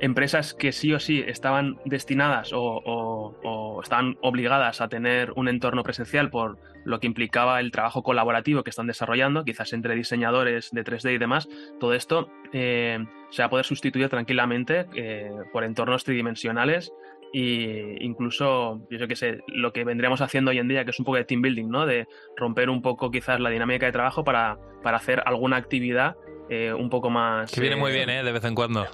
empresas 0.00 0.54
que 0.54 0.72
sí 0.72 0.92
o 0.92 1.00
sí 1.00 1.24
estaban 1.26 1.78
destinadas 1.84 2.52
o, 2.52 2.60
o, 2.62 3.34
o, 3.42 3.80
estaban 3.82 4.18
obligadas 4.20 4.80
a 4.80 4.88
tener 4.88 5.32
un 5.36 5.48
entorno 5.48 5.82
presencial 5.82 6.30
por 6.30 6.58
lo 6.87 7.00
que 7.00 7.07
implicaba 7.07 7.61
el 7.61 7.73
trabajo 7.73 8.02
colaborativo 8.02 8.62
que 8.62 8.71
están 8.71 8.87
desarrollando, 8.87 9.45
quizás 9.45 9.73
entre 9.73 9.95
diseñadores 9.95 10.71
de 10.71 10.85
3D 10.85 11.14
y 11.14 11.19
demás, 11.19 11.49
todo 11.81 11.93
esto 11.95 12.31
eh, 12.52 13.05
se 13.31 13.43
va 13.43 13.47
a 13.47 13.50
poder 13.50 13.66
sustituir 13.66 14.09
tranquilamente 14.09 14.87
eh, 14.95 15.31
por 15.52 15.64
entornos 15.64 16.05
tridimensionales 16.05 16.93
y 17.33 18.02
incluso, 18.05 18.81
yo 18.88 19.09
que 19.09 19.16
sé, 19.16 19.40
lo 19.49 19.73
que 19.73 19.85
vendríamos 19.85 20.21
haciendo 20.21 20.52
hoy 20.52 20.59
en 20.59 20.69
día, 20.69 20.85
que 20.85 20.93
es 20.93 20.99
un 20.99 21.05
poco 21.05 21.16
de 21.16 21.25
team 21.25 21.43
building, 21.43 21.69
¿no? 21.69 21.85
De 21.85 22.07
romper 22.37 22.71
un 22.71 22.81
poco 22.81 23.11
quizás 23.11 23.40
la 23.40 23.50
dinámica 23.50 23.87
de 23.87 23.93
trabajo 23.93 24.25
para, 24.25 24.57
para 24.83 24.97
hacer 24.97 25.23
alguna 25.26 25.57
actividad 25.57 26.16
eh, 26.49 26.73
un 26.73 26.88
poco 26.88 27.11
más... 27.11 27.50
Que 27.50 27.61
viene 27.61 27.76
muy 27.76 27.93
bien, 27.93 28.09
¿eh? 28.09 28.23
De 28.23 28.33
vez 28.33 28.45
en 28.45 28.55
cuando. 28.55 28.87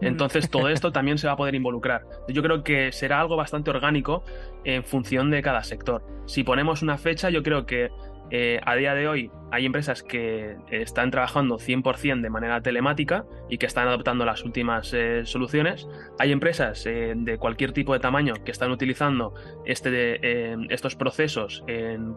Entonces 0.00 0.50
todo 0.50 0.68
esto 0.68 0.92
también 0.92 1.18
se 1.18 1.26
va 1.26 1.34
a 1.34 1.36
poder 1.36 1.54
involucrar. 1.54 2.04
Yo 2.28 2.42
creo 2.42 2.62
que 2.62 2.92
será 2.92 3.20
algo 3.20 3.36
bastante 3.36 3.70
orgánico 3.70 4.22
en 4.64 4.84
función 4.84 5.30
de 5.30 5.42
cada 5.42 5.62
sector. 5.64 6.02
Si 6.26 6.44
ponemos 6.44 6.82
una 6.82 6.98
fecha, 6.98 7.30
yo 7.30 7.42
creo 7.42 7.66
que 7.66 7.90
eh, 8.30 8.60
a 8.64 8.74
día 8.76 8.94
de 8.94 9.08
hoy 9.08 9.30
hay 9.50 9.64
empresas 9.64 10.02
que 10.02 10.56
están 10.70 11.10
trabajando 11.10 11.56
100% 11.56 12.20
de 12.20 12.30
manera 12.30 12.60
telemática 12.60 13.24
y 13.48 13.58
que 13.58 13.66
están 13.66 13.88
adoptando 13.88 14.24
las 14.26 14.44
últimas 14.44 14.92
eh, 14.92 15.22
soluciones. 15.24 15.88
Hay 16.18 16.32
empresas 16.32 16.84
eh, 16.86 17.14
de 17.16 17.38
cualquier 17.38 17.72
tipo 17.72 17.94
de 17.94 18.00
tamaño 18.00 18.34
que 18.44 18.50
están 18.50 18.70
utilizando 18.70 19.34
este, 19.64 20.54
estos 20.72 20.96
procesos 20.96 21.64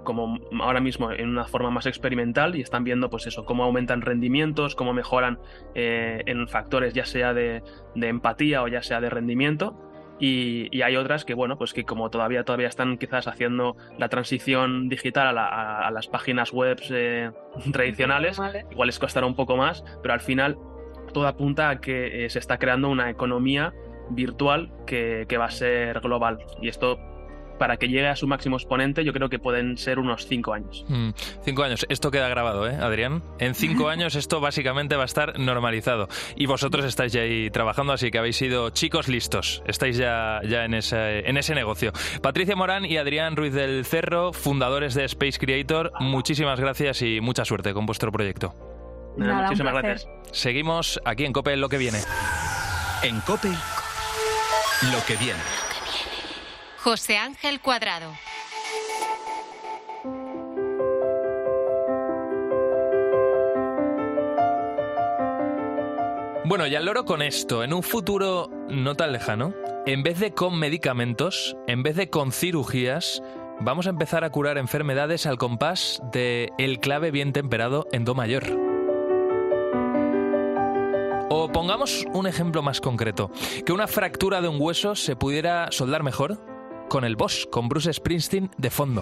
como 0.04 0.40
ahora 0.62 0.82
mismo 0.82 1.12
en 1.12 1.30
una 1.30 1.46
forma 1.46 1.70
más 1.70 1.86
experimental 1.86 2.56
y 2.56 2.62
están 2.62 2.84
viendo 2.84 3.10
pues 3.10 3.28
eso, 3.28 3.46
cómo 3.46 3.64
aumentan 3.64 4.02
rendimientos, 4.02 4.76
cómo 4.76 4.94
mejoran 4.94 5.40
eh, 5.76 6.24
en 6.26 6.48
factores 6.48 6.94
ya 6.94 7.06
sea 7.06 7.34
de, 7.34 7.64
de 7.96 8.08
empatía 8.08 8.64
o 8.64 8.68
ya 8.68 8.84
sea 8.84 9.02
de 9.02 9.10
rendimiento. 9.10 9.91
Y, 10.24 10.68
y, 10.72 10.84
hay 10.84 10.96
otras 10.98 11.26
que, 11.26 11.34
bueno, 11.34 11.58
pues 11.58 11.74
que 11.74 11.84
como 11.84 12.12
todavía, 12.12 12.44
todavía 12.44 12.68
están 12.68 13.00
quizás 13.00 13.28
haciendo 13.28 13.76
la 13.98 14.08
transición 14.08 14.88
digital 14.88 15.28
a, 15.28 15.34
la, 15.34 15.48
a, 15.48 15.88
a 15.88 15.92
las 15.92 16.08
páginas 16.08 16.54
web 16.54 16.80
eh, 16.92 17.32
tradicionales, 17.74 18.38
vale. 18.38 18.66
igual 18.70 18.86
les 18.86 19.00
costará 19.00 19.26
un 19.26 19.36
poco 19.36 19.58
más, 19.58 19.84
pero 20.04 20.14
al 20.14 20.22
final 20.22 20.60
todo 21.12 21.28
apunta 21.28 21.70
a 21.70 21.82
que 21.82 22.26
eh, 22.26 22.30
se 22.30 22.38
está 22.38 22.60
creando 22.60 22.90
una 22.90 23.10
economía 23.10 23.74
virtual 24.12 24.72
que, 24.86 25.26
que 25.28 25.38
va 25.38 25.46
a 25.46 25.52
ser 25.52 26.00
global. 26.02 26.38
Y 26.62 26.68
esto 26.68 27.00
para 27.62 27.78
que 27.78 27.90
llegue 27.90 28.08
a 28.08 28.16
su 28.16 28.26
máximo 28.26 28.58
exponente, 28.58 29.04
yo 29.06 29.14
creo 29.14 29.30
que 29.30 29.38
pueden 29.38 29.78
ser 29.78 30.00
unos 30.00 30.26
cinco 30.26 30.52
años. 30.52 30.84
Mm, 30.88 31.12
cinco 31.44 31.62
años. 31.62 31.86
Esto 31.90 32.10
queda 32.10 32.28
grabado, 32.28 32.68
¿eh, 32.68 32.76
Adrián? 32.76 33.22
En 33.38 33.54
cinco 33.54 33.88
años 33.90 34.16
esto 34.16 34.42
básicamente 34.42 34.96
va 34.96 35.04
a 35.04 35.06
estar 35.06 35.38
normalizado. 35.38 36.08
Y 36.36 36.48
vosotros 36.48 36.86
estáis 36.86 37.14
ya 37.14 37.22
ahí 37.22 37.52
trabajando, 37.52 37.94
así 37.94 38.10
que 38.10 38.18
habéis 38.18 38.38
sido 38.38 38.72
chicos 38.72 39.08
listos. 39.08 39.62
Estáis 39.68 39.96
ya, 39.96 40.42
ya 40.44 40.66
en, 40.66 40.74
ese, 40.74 41.20
en 41.30 41.38
ese 41.38 41.54
negocio. 41.54 41.92
Patricia 42.24 42.56
Morán 42.56 42.84
y 42.84 42.98
Adrián 42.98 43.36
Ruiz 43.36 43.54
del 43.54 43.86
Cerro, 43.86 44.34
fundadores 44.34 44.96
de 44.96 45.06
Space 45.06 45.38
Creator, 45.38 45.92
muchísimas 46.00 46.60
gracias 46.60 47.04
y 47.04 47.22
mucha 47.22 47.46
suerte 47.46 47.76
con 47.76 47.86
vuestro 47.86 48.12
proyecto. 48.12 48.56
Nada, 49.18 49.44
muchísimas 49.44 49.74
gracias. 49.76 50.10
Seguimos 50.32 51.00
aquí 51.06 51.26
en 51.26 51.32
COPE 51.32 51.58
lo 51.58 51.70
que 51.70 51.78
viene. 51.78 52.00
En 53.04 53.20
COPE, 53.20 53.50
lo 53.50 55.06
que 55.06 55.16
viene. 55.18 55.61
José 56.84 57.16
Ángel 57.16 57.60
Cuadrado. 57.60 58.12
Bueno, 66.46 66.66
y 66.66 66.74
al 66.74 66.86
loro 66.86 67.06
con 67.06 67.22
esto, 67.22 67.64
en 67.64 67.72
un 67.72 67.84
futuro 67.84 68.50
no 68.68 68.96
tan 68.96 69.12
lejano, 69.12 69.54
en 69.86 70.02
vez 70.02 70.20
de 70.20 70.34
con 70.34 70.58
medicamentos, 70.58 71.56
en 71.68 71.84
vez 71.84 71.96
de 71.96 72.10
con 72.10 72.32
cirugías, 72.32 73.22
vamos 73.60 73.86
a 73.86 73.92
empezar 73.92 74.24
a 74.24 74.32
curar 74.32 74.58
enfermedades 74.58 75.28
al 75.28 75.38
compás 75.38 76.02
de 76.12 76.50
el 76.58 76.80
clave 76.80 77.12
bien 77.12 77.32
temperado 77.32 77.86
en 77.92 78.06
do 78.06 78.16
mayor. 78.16 78.44
O 81.30 81.52
pongamos 81.54 82.06
un 82.12 82.26
ejemplo 82.26 82.64
más 82.64 82.82
concreto, 82.82 83.30
que 83.68 83.72
una 83.72 83.88
fractura 83.88 84.42
de 84.42 84.48
un 84.48 84.58
hueso 84.60 84.96
se 84.96 85.16
pudiera 85.16 85.72
soldar 85.72 86.02
mejor 86.02 86.51
con 86.92 87.06
el 87.06 87.16
boss, 87.16 87.48
con 87.50 87.70
Bruce 87.70 87.94
Springsteen 87.94 88.52
de 88.58 88.70
fondo. 88.70 89.02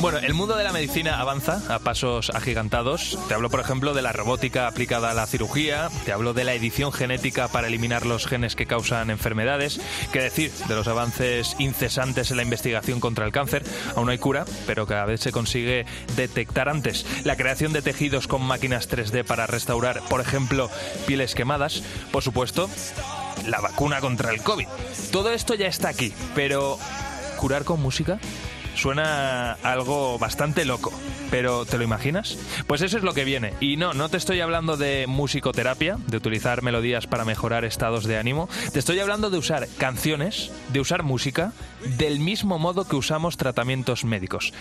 Bueno, 0.00 0.18
el 0.18 0.32
mundo 0.32 0.54
de 0.54 0.62
la 0.62 0.72
medicina 0.72 1.18
avanza 1.18 1.60
a 1.68 1.80
pasos 1.80 2.30
agigantados. 2.30 3.18
Te 3.26 3.34
hablo, 3.34 3.50
por 3.50 3.58
ejemplo, 3.58 3.94
de 3.94 4.02
la 4.02 4.12
robótica 4.12 4.68
aplicada 4.68 5.10
a 5.10 5.14
la 5.14 5.26
cirugía, 5.26 5.88
te 6.04 6.12
hablo 6.12 6.34
de 6.34 6.44
la 6.44 6.54
edición 6.54 6.92
genética 6.92 7.48
para 7.48 7.66
eliminar 7.66 8.06
los 8.06 8.28
genes 8.28 8.54
que 8.54 8.66
causan 8.66 9.10
enfermedades, 9.10 9.80
qué 10.12 10.20
decir 10.20 10.52
de 10.52 10.76
los 10.76 10.86
avances 10.86 11.56
incesantes 11.58 12.30
en 12.30 12.36
la 12.36 12.44
investigación 12.44 13.00
contra 13.00 13.26
el 13.26 13.32
cáncer. 13.32 13.64
Aún 13.96 14.06
no 14.06 14.12
hay 14.12 14.18
cura, 14.18 14.44
pero 14.68 14.86
cada 14.86 15.04
vez 15.04 15.20
se 15.20 15.32
consigue 15.32 15.84
detectar 16.14 16.68
antes. 16.68 17.04
La 17.24 17.36
creación 17.36 17.72
de 17.72 17.82
tejidos 17.82 18.28
con 18.28 18.42
máquinas 18.42 18.88
3D 18.88 19.24
para 19.24 19.48
restaurar, 19.48 20.00
por 20.08 20.20
ejemplo, 20.20 20.70
pieles 21.08 21.34
quemadas. 21.34 21.82
Por 22.12 22.22
supuesto, 22.22 22.70
la 23.46 23.60
vacuna 23.60 24.00
contra 24.00 24.30
el 24.30 24.42
COVID. 24.42 24.68
Todo 25.10 25.30
esto 25.30 25.54
ya 25.54 25.66
está 25.66 25.88
aquí, 25.88 26.12
pero 26.36 26.78
¿curar 27.36 27.64
con 27.64 27.82
música? 27.82 28.20
Suena 28.78 29.54
algo 29.64 30.20
bastante 30.20 30.64
loco, 30.64 30.92
pero 31.32 31.66
¿te 31.66 31.78
lo 31.78 31.82
imaginas? 31.82 32.38
Pues 32.68 32.80
eso 32.80 32.96
es 32.96 33.02
lo 33.02 33.12
que 33.12 33.24
viene. 33.24 33.54
Y 33.58 33.76
no, 33.76 33.92
no 33.92 34.08
te 34.08 34.16
estoy 34.16 34.40
hablando 34.40 34.76
de 34.76 35.06
musicoterapia, 35.08 35.98
de 36.06 36.16
utilizar 36.16 36.62
melodías 36.62 37.08
para 37.08 37.24
mejorar 37.24 37.64
estados 37.64 38.04
de 38.04 38.18
ánimo. 38.18 38.48
Te 38.72 38.78
estoy 38.78 39.00
hablando 39.00 39.30
de 39.30 39.38
usar 39.38 39.66
canciones, 39.78 40.52
de 40.72 40.78
usar 40.78 41.02
música, 41.02 41.52
del 41.98 42.20
mismo 42.20 42.60
modo 42.60 42.86
que 42.86 42.94
usamos 42.94 43.36
tratamientos 43.36 44.04
médicos. 44.04 44.52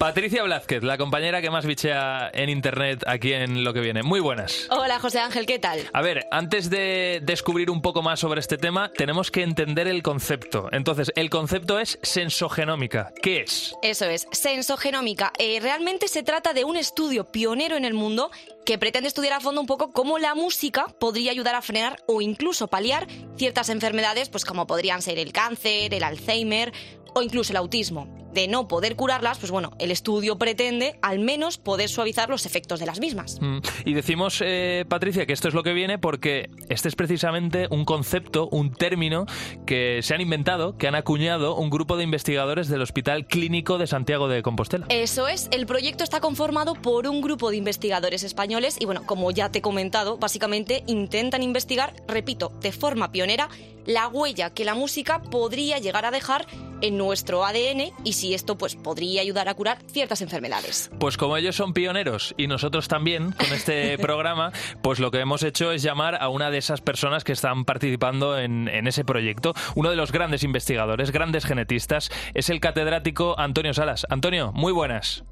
Patricia 0.00 0.42
Blázquez, 0.44 0.82
la 0.82 0.96
compañera 0.96 1.42
que 1.42 1.50
más 1.50 1.66
bichea 1.66 2.30
en 2.32 2.48
internet 2.48 3.04
aquí 3.06 3.34
en 3.34 3.64
lo 3.64 3.74
que 3.74 3.80
viene. 3.80 4.02
Muy 4.02 4.18
buenas. 4.18 4.66
Hola 4.70 4.98
José 4.98 5.18
Ángel, 5.18 5.44
¿qué 5.44 5.58
tal? 5.58 5.78
A 5.92 6.00
ver, 6.00 6.26
antes 6.30 6.70
de 6.70 7.20
descubrir 7.22 7.68
un 7.68 7.82
poco 7.82 8.00
más 8.00 8.18
sobre 8.18 8.40
este 8.40 8.56
tema, 8.56 8.90
tenemos 8.96 9.30
que 9.30 9.42
entender 9.42 9.86
el 9.88 10.02
concepto. 10.02 10.70
Entonces, 10.72 11.12
el 11.16 11.28
concepto 11.28 11.78
es 11.78 11.98
sensogenómica. 12.00 13.12
¿Qué 13.20 13.42
es? 13.42 13.74
Eso 13.82 14.06
es, 14.06 14.26
sensogenómica. 14.32 15.34
Eh, 15.38 15.60
realmente 15.60 16.08
se 16.08 16.22
trata 16.22 16.54
de 16.54 16.64
un 16.64 16.78
estudio 16.78 17.26
pionero 17.26 17.76
en 17.76 17.84
el 17.84 17.92
mundo 17.92 18.30
que 18.64 18.78
pretende 18.78 19.08
estudiar 19.08 19.34
a 19.34 19.40
fondo 19.40 19.60
un 19.60 19.66
poco 19.66 19.90
cómo 19.92 20.18
la 20.18 20.34
música 20.34 20.86
podría 20.98 21.30
ayudar 21.30 21.56
a 21.56 21.62
frenar 21.62 22.02
o 22.06 22.22
incluso 22.22 22.68
paliar 22.68 23.06
ciertas 23.36 23.68
enfermedades, 23.68 24.30
pues 24.30 24.46
como 24.46 24.66
podrían 24.66 25.02
ser 25.02 25.18
el 25.18 25.32
cáncer, 25.32 25.92
el 25.92 26.04
Alzheimer 26.04 26.72
o 27.14 27.22
incluso 27.22 27.52
el 27.52 27.56
autismo 27.56 28.08
de 28.32 28.48
no 28.48 28.68
poder 28.68 28.96
curarlas, 28.96 29.38
pues 29.38 29.50
bueno, 29.50 29.72
el 29.78 29.90
estudio 29.90 30.38
pretende 30.38 30.98
al 31.02 31.18
menos 31.18 31.58
poder 31.58 31.88
suavizar 31.88 32.28
los 32.28 32.46
efectos 32.46 32.80
de 32.80 32.86
las 32.86 33.00
mismas. 33.00 33.38
Mm, 33.40 33.58
y 33.84 33.94
decimos, 33.94 34.42
eh, 34.44 34.84
Patricia, 34.88 35.26
que 35.26 35.32
esto 35.32 35.48
es 35.48 35.54
lo 35.54 35.62
que 35.62 35.72
viene 35.72 35.98
porque 35.98 36.50
este 36.68 36.88
es 36.88 36.96
precisamente 36.96 37.66
un 37.70 37.84
concepto, 37.84 38.48
un 38.48 38.72
término 38.72 39.26
que 39.66 40.00
se 40.02 40.14
han 40.14 40.20
inventado, 40.20 40.76
que 40.76 40.86
han 40.86 40.94
acuñado 40.94 41.56
un 41.56 41.70
grupo 41.70 41.96
de 41.96 42.04
investigadores 42.04 42.68
del 42.68 42.82
Hospital 42.82 43.26
Clínico 43.26 43.78
de 43.78 43.86
Santiago 43.86 44.28
de 44.28 44.42
Compostela. 44.42 44.86
Eso 44.88 45.28
es, 45.28 45.48
el 45.50 45.66
proyecto 45.66 46.04
está 46.04 46.20
conformado 46.20 46.74
por 46.74 47.08
un 47.08 47.20
grupo 47.20 47.50
de 47.50 47.56
investigadores 47.56 48.22
españoles 48.22 48.76
y 48.78 48.84
bueno, 48.84 49.02
como 49.06 49.30
ya 49.30 49.50
te 49.50 49.58
he 49.58 49.62
comentado, 49.62 50.18
básicamente 50.18 50.84
intentan 50.86 51.42
investigar, 51.42 51.94
repito, 52.06 52.52
de 52.60 52.72
forma 52.72 53.10
pionera, 53.10 53.48
la 53.90 54.06
huella 54.08 54.50
que 54.50 54.64
la 54.64 54.74
música 54.74 55.20
podría 55.20 55.78
llegar 55.78 56.04
a 56.04 56.10
dejar 56.10 56.46
en 56.80 56.96
nuestro 56.96 57.44
ADN 57.44 57.92
y 58.04 58.12
si 58.12 58.34
esto 58.34 58.56
pues 58.56 58.76
podría 58.76 59.20
ayudar 59.20 59.48
a 59.48 59.54
curar 59.54 59.78
ciertas 59.88 60.22
enfermedades. 60.22 60.90
Pues 60.98 61.16
como 61.16 61.36
ellos 61.36 61.56
son 61.56 61.72
pioneros 61.72 62.34
y 62.36 62.46
nosotros 62.46 62.88
también 62.88 63.32
con 63.32 63.52
este 63.52 63.98
programa, 63.98 64.52
pues 64.82 65.00
lo 65.00 65.10
que 65.10 65.18
hemos 65.18 65.42
hecho 65.42 65.72
es 65.72 65.82
llamar 65.82 66.22
a 66.22 66.28
una 66.28 66.50
de 66.50 66.58
esas 66.58 66.80
personas 66.80 67.24
que 67.24 67.32
están 67.32 67.64
participando 67.64 68.38
en, 68.38 68.68
en 68.68 68.86
ese 68.86 69.04
proyecto. 69.04 69.54
Uno 69.74 69.90
de 69.90 69.96
los 69.96 70.12
grandes 70.12 70.44
investigadores, 70.44 71.10
grandes 71.10 71.44
genetistas, 71.44 72.10
es 72.34 72.48
el 72.48 72.60
catedrático 72.60 73.38
Antonio 73.38 73.74
Salas. 73.74 74.06
Antonio, 74.08 74.52
muy 74.52 74.72
buenas. 74.72 75.24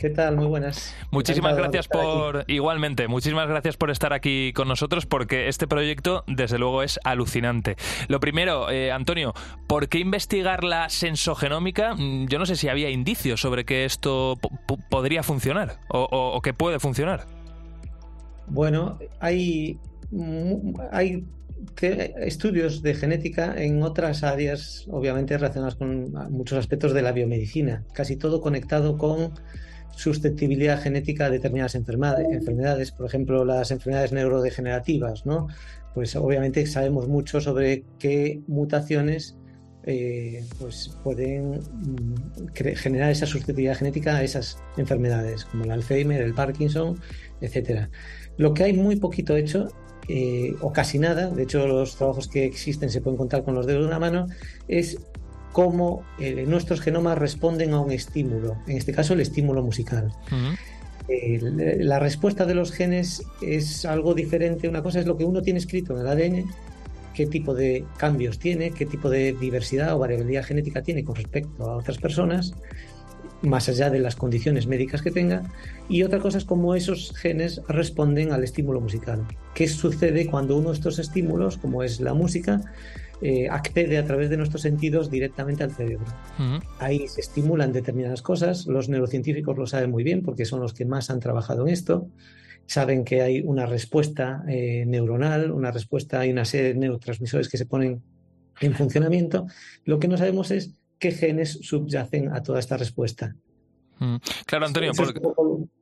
¿Qué 0.00 0.08
tal? 0.08 0.36
Muy 0.36 0.46
buenas. 0.46 0.94
Muchísimas 1.10 1.54
gracias 1.54 1.86
por, 1.86 2.46
igualmente, 2.46 3.06
muchísimas 3.06 3.46
gracias 3.46 3.76
por 3.76 3.90
estar 3.90 4.14
aquí 4.14 4.50
con 4.54 4.66
nosotros 4.66 5.04
porque 5.04 5.48
este 5.48 5.66
proyecto 5.66 6.24
desde 6.26 6.58
luego 6.58 6.82
es 6.82 6.98
alucinante. 7.04 7.76
Lo 8.08 8.18
primero, 8.18 8.70
eh, 8.70 8.92
Antonio, 8.92 9.34
¿por 9.66 9.90
qué 9.90 9.98
investigar 9.98 10.64
la 10.64 10.88
sensogenómica? 10.88 11.96
Mm, 11.96 12.28
yo 12.28 12.38
no 12.38 12.46
sé 12.46 12.56
si 12.56 12.70
había 12.70 12.88
indicios 12.88 13.42
sobre 13.42 13.66
que 13.66 13.84
esto 13.84 14.38
podría 14.88 15.22
funcionar 15.22 15.80
o, 15.90 16.08
o, 16.10 16.40
que 16.40 16.54
puede 16.54 16.78
funcionar. 16.78 17.26
Bueno, 18.46 18.98
hay, 19.20 19.78
hay 20.92 21.26
estudios 22.22 22.80
de 22.80 22.94
genética 22.94 23.54
en 23.54 23.82
otras 23.82 24.22
áreas, 24.22 24.86
obviamente 24.90 25.36
relacionadas 25.36 25.74
con 25.74 26.10
muchos 26.30 26.58
aspectos 26.58 26.94
de 26.94 27.02
la 27.02 27.12
biomedicina, 27.12 27.84
casi 27.92 28.16
todo 28.16 28.40
conectado 28.40 28.96
con 28.96 29.34
susceptibilidad 29.92 30.80
genética 30.80 31.26
a 31.26 31.30
determinadas 31.30 31.74
enfermedades, 31.74 32.92
por 32.92 33.06
ejemplo, 33.06 33.44
las 33.44 33.70
enfermedades 33.70 34.12
neurodegenerativas, 34.12 35.26
¿no? 35.26 35.48
Pues 35.94 36.14
obviamente 36.16 36.66
sabemos 36.66 37.08
mucho 37.08 37.40
sobre 37.40 37.84
qué 37.98 38.40
mutaciones 38.46 39.36
eh, 39.84 40.44
pues 40.58 40.96
pueden 41.02 41.52
mm, 41.52 42.48
generar 42.54 43.10
esa 43.10 43.26
susceptibilidad 43.26 43.76
genética 43.76 44.16
a 44.16 44.22
esas 44.22 44.58
enfermedades, 44.76 45.46
como 45.46 45.64
el 45.64 45.70
Alzheimer, 45.70 46.20
el 46.20 46.34
Parkinson, 46.34 47.00
etcétera. 47.40 47.90
Lo 48.36 48.52
que 48.52 48.64
hay 48.64 48.74
muy 48.74 48.96
poquito 48.96 49.36
hecho 49.36 49.68
eh, 50.08 50.54
o 50.60 50.72
casi 50.72 50.98
nada, 50.98 51.30
de 51.30 51.44
hecho 51.44 51.66
los 51.66 51.96
trabajos 51.96 52.28
que 52.28 52.44
existen 52.44 52.90
se 52.90 53.00
pueden 53.00 53.16
contar 53.16 53.42
con 53.42 53.54
los 53.54 53.66
dedos 53.66 53.82
de 53.82 53.88
una 53.88 53.98
mano, 53.98 54.26
es 54.68 54.98
cómo 55.52 56.02
eh, 56.18 56.44
nuestros 56.46 56.80
genomas 56.80 57.18
responden 57.18 57.72
a 57.72 57.80
un 57.80 57.90
estímulo, 57.90 58.56
en 58.66 58.76
este 58.76 58.92
caso 58.92 59.14
el 59.14 59.20
estímulo 59.20 59.62
musical. 59.62 60.12
la 61.08 61.98
respuesta 61.98 62.46
de 62.46 62.54
los 62.54 62.70
genes 62.72 63.24
es 63.42 63.84
algo 63.84 64.14
diferente. 64.14 64.68
Una 64.68 64.82
cosa 64.82 65.00
es 65.00 65.06
lo 65.06 65.16
que 65.16 65.24
uno 65.24 65.42
tiene 65.42 65.58
escrito 65.58 65.94
en 65.94 66.00
el 66.00 66.08
ADN, 66.08 66.50
qué 67.14 67.26
tipo 67.26 67.54
de 67.54 67.84
cambios 67.96 68.38
tiene, 68.38 68.70
qué 68.70 68.86
tipo 68.86 69.10
de 69.10 69.32
diversidad 69.32 69.94
o 69.94 69.98
variabilidad 69.98 70.44
genética 70.44 70.82
tiene 70.82 71.04
con 71.04 71.16
respecto 71.16 71.64
a 71.64 71.76
otras 71.76 71.98
personas, 71.98 72.54
más 73.42 73.68
allá 73.68 73.90
de 73.90 73.98
las 73.98 74.16
condiciones 74.16 74.66
médicas 74.66 75.02
que 75.02 75.10
tenga. 75.10 75.42
Y 75.88 76.02
otra 76.02 76.20
cosa 76.20 76.38
es 76.38 76.44
cómo 76.44 76.74
esos 76.74 77.12
genes 77.16 77.60
responden 77.68 78.32
al 78.32 78.44
estímulo 78.44 78.80
musical. 78.80 79.26
¿Qué 79.54 79.66
sucede 79.66 80.26
cuando 80.26 80.56
uno 80.56 80.70
de 80.70 80.76
estos 80.76 80.98
estímulos, 80.98 81.56
como 81.56 81.82
es 81.82 82.00
la 82.00 82.14
música, 82.14 82.60
eh, 83.22 83.48
accede 83.48 83.98
a 83.98 84.04
través 84.04 84.30
de 84.30 84.36
nuestros 84.36 84.62
sentidos 84.62 85.10
directamente 85.10 85.62
al 85.62 85.72
cerebro. 85.72 86.06
Ahí 86.78 87.06
se 87.06 87.20
estimulan 87.20 87.72
determinadas 87.72 88.22
cosas, 88.22 88.66
los 88.66 88.88
neurocientíficos 88.88 89.58
lo 89.58 89.66
saben 89.66 89.90
muy 89.90 90.04
bien 90.04 90.22
porque 90.22 90.44
son 90.44 90.60
los 90.60 90.72
que 90.72 90.84
más 90.86 91.10
han 91.10 91.20
trabajado 91.20 91.66
en 91.66 91.72
esto, 91.72 92.08
saben 92.66 93.04
que 93.04 93.20
hay 93.20 93.40
una 93.40 93.66
respuesta 93.66 94.42
eh, 94.48 94.84
neuronal, 94.86 95.50
una 95.50 95.70
respuesta, 95.70 96.20
hay 96.20 96.30
una 96.30 96.44
serie 96.44 96.68
de 96.68 96.74
neurotransmisores 96.76 97.48
que 97.48 97.58
se 97.58 97.66
ponen 97.66 98.02
en 98.60 98.74
funcionamiento. 98.74 99.46
Lo 99.84 99.98
que 99.98 100.08
no 100.08 100.16
sabemos 100.16 100.50
es 100.50 100.74
qué 100.98 101.10
genes 101.10 101.58
subyacen 101.62 102.32
a 102.32 102.42
toda 102.42 102.60
esta 102.60 102.76
respuesta. 102.76 103.34
Claro, 104.46 104.66
Antonio, 104.66 104.92
porque... 104.96 105.20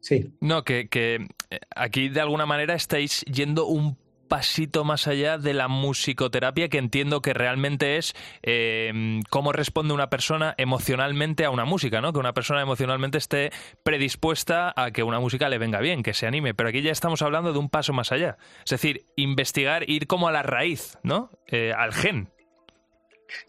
sí. 0.00 0.32
No, 0.40 0.64
que, 0.64 0.88
que, 0.88 1.26
eh, 1.50 1.58
aquí 1.76 2.08
de 2.08 2.20
alguna 2.20 2.46
manera 2.46 2.74
estáis 2.74 3.20
yendo 3.26 3.66
un 3.66 3.96
pasito 4.28 4.84
más 4.84 5.06
allá 5.06 5.38
de 5.38 5.54
la 5.54 5.68
musicoterapia, 5.68 6.68
que 6.68 6.78
entiendo 6.78 7.22
que 7.22 7.34
realmente 7.34 7.96
es 7.96 8.14
eh, 8.42 9.20
cómo 9.30 9.52
responde 9.52 9.94
una 9.94 10.10
persona 10.10 10.54
emocionalmente 10.58 11.44
a 11.44 11.50
una 11.50 11.64
música, 11.64 12.00
¿no? 12.00 12.12
Que 12.12 12.18
una 12.18 12.34
persona 12.34 12.62
emocionalmente 12.62 13.18
esté 13.18 13.50
predispuesta 13.82 14.72
a 14.76 14.90
que 14.90 15.02
una 15.02 15.20
música 15.20 15.48
le 15.48 15.58
venga 15.58 15.80
bien, 15.80 16.02
que 16.02 16.14
se 16.14 16.26
anime. 16.26 16.54
Pero 16.54 16.68
aquí 16.68 16.82
ya 16.82 16.92
estamos 16.92 17.22
hablando 17.22 17.52
de 17.52 17.58
un 17.58 17.68
paso 17.68 17.92
más 17.92 18.12
allá. 18.12 18.38
Es 18.64 18.70
decir, 18.70 19.06
investigar, 19.16 19.88
ir 19.88 20.06
como 20.06 20.28
a 20.28 20.32
la 20.32 20.42
raíz, 20.42 20.98
¿no? 21.02 21.30
Eh, 21.46 21.72
al 21.76 21.92
gen. 21.92 22.28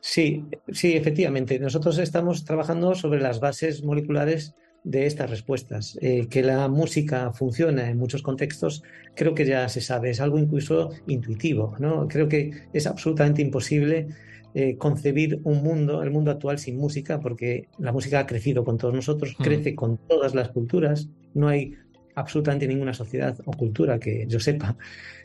Sí, 0.02 0.46
sí, 0.72 0.96
efectivamente. 0.96 1.60
Nosotros 1.60 1.98
estamos 1.98 2.46
trabajando 2.46 2.96
sobre 2.96 3.22
las 3.22 3.39
bases 3.39 3.84
moleculares 3.84 4.56
de 4.84 5.06
estas 5.06 5.30
respuestas. 5.30 5.98
Eh, 6.02 6.28
que 6.30 6.42
la 6.42 6.68
música 6.68 7.32
funciona 7.34 7.89
en 7.89 7.98
muchos 7.98 8.22
contextos, 8.22 8.84
creo 9.15 9.34
que 9.34 9.46
ya 9.46 9.68
se 9.70 9.82
sabe, 9.82 10.10
es 10.10 10.22
algo 10.22 10.39
incluso 10.39 10.92
intuitivo. 11.08 11.76
¿no? 11.80 12.08
Creo 12.08 12.28
que 12.28 12.52
es 12.74 12.88
absolutamente 12.88 13.42
imposible 13.42 14.08
eh, 14.54 14.78
concebir 14.78 15.42
un 15.44 15.63
mundo, 15.63 16.02
el 16.02 16.12
mundo 16.12 16.32
actual 16.32 16.60
sin 16.60 16.78
música, 16.78 17.20
porque 17.20 17.68
la 17.78 17.92
música 17.92 18.20
ha 18.20 18.26
crecido 18.26 18.63
con 18.63 18.78
todos 18.78 18.94
nosotros, 18.94 19.36
mm. 19.38 19.44
crece 19.44 19.76
con 19.76 19.98
todas 20.08 20.34
las 20.34 20.50
culturas, 20.50 21.10
no 21.34 21.48
hay 21.48 21.74
absolutamente 22.15 22.68
ninguna 22.68 22.94
sociedad 22.94 23.38
o 23.46 23.52
cultura 23.52 24.00
que 24.00 24.26
yo 24.28 24.39
sepa. 24.39 24.76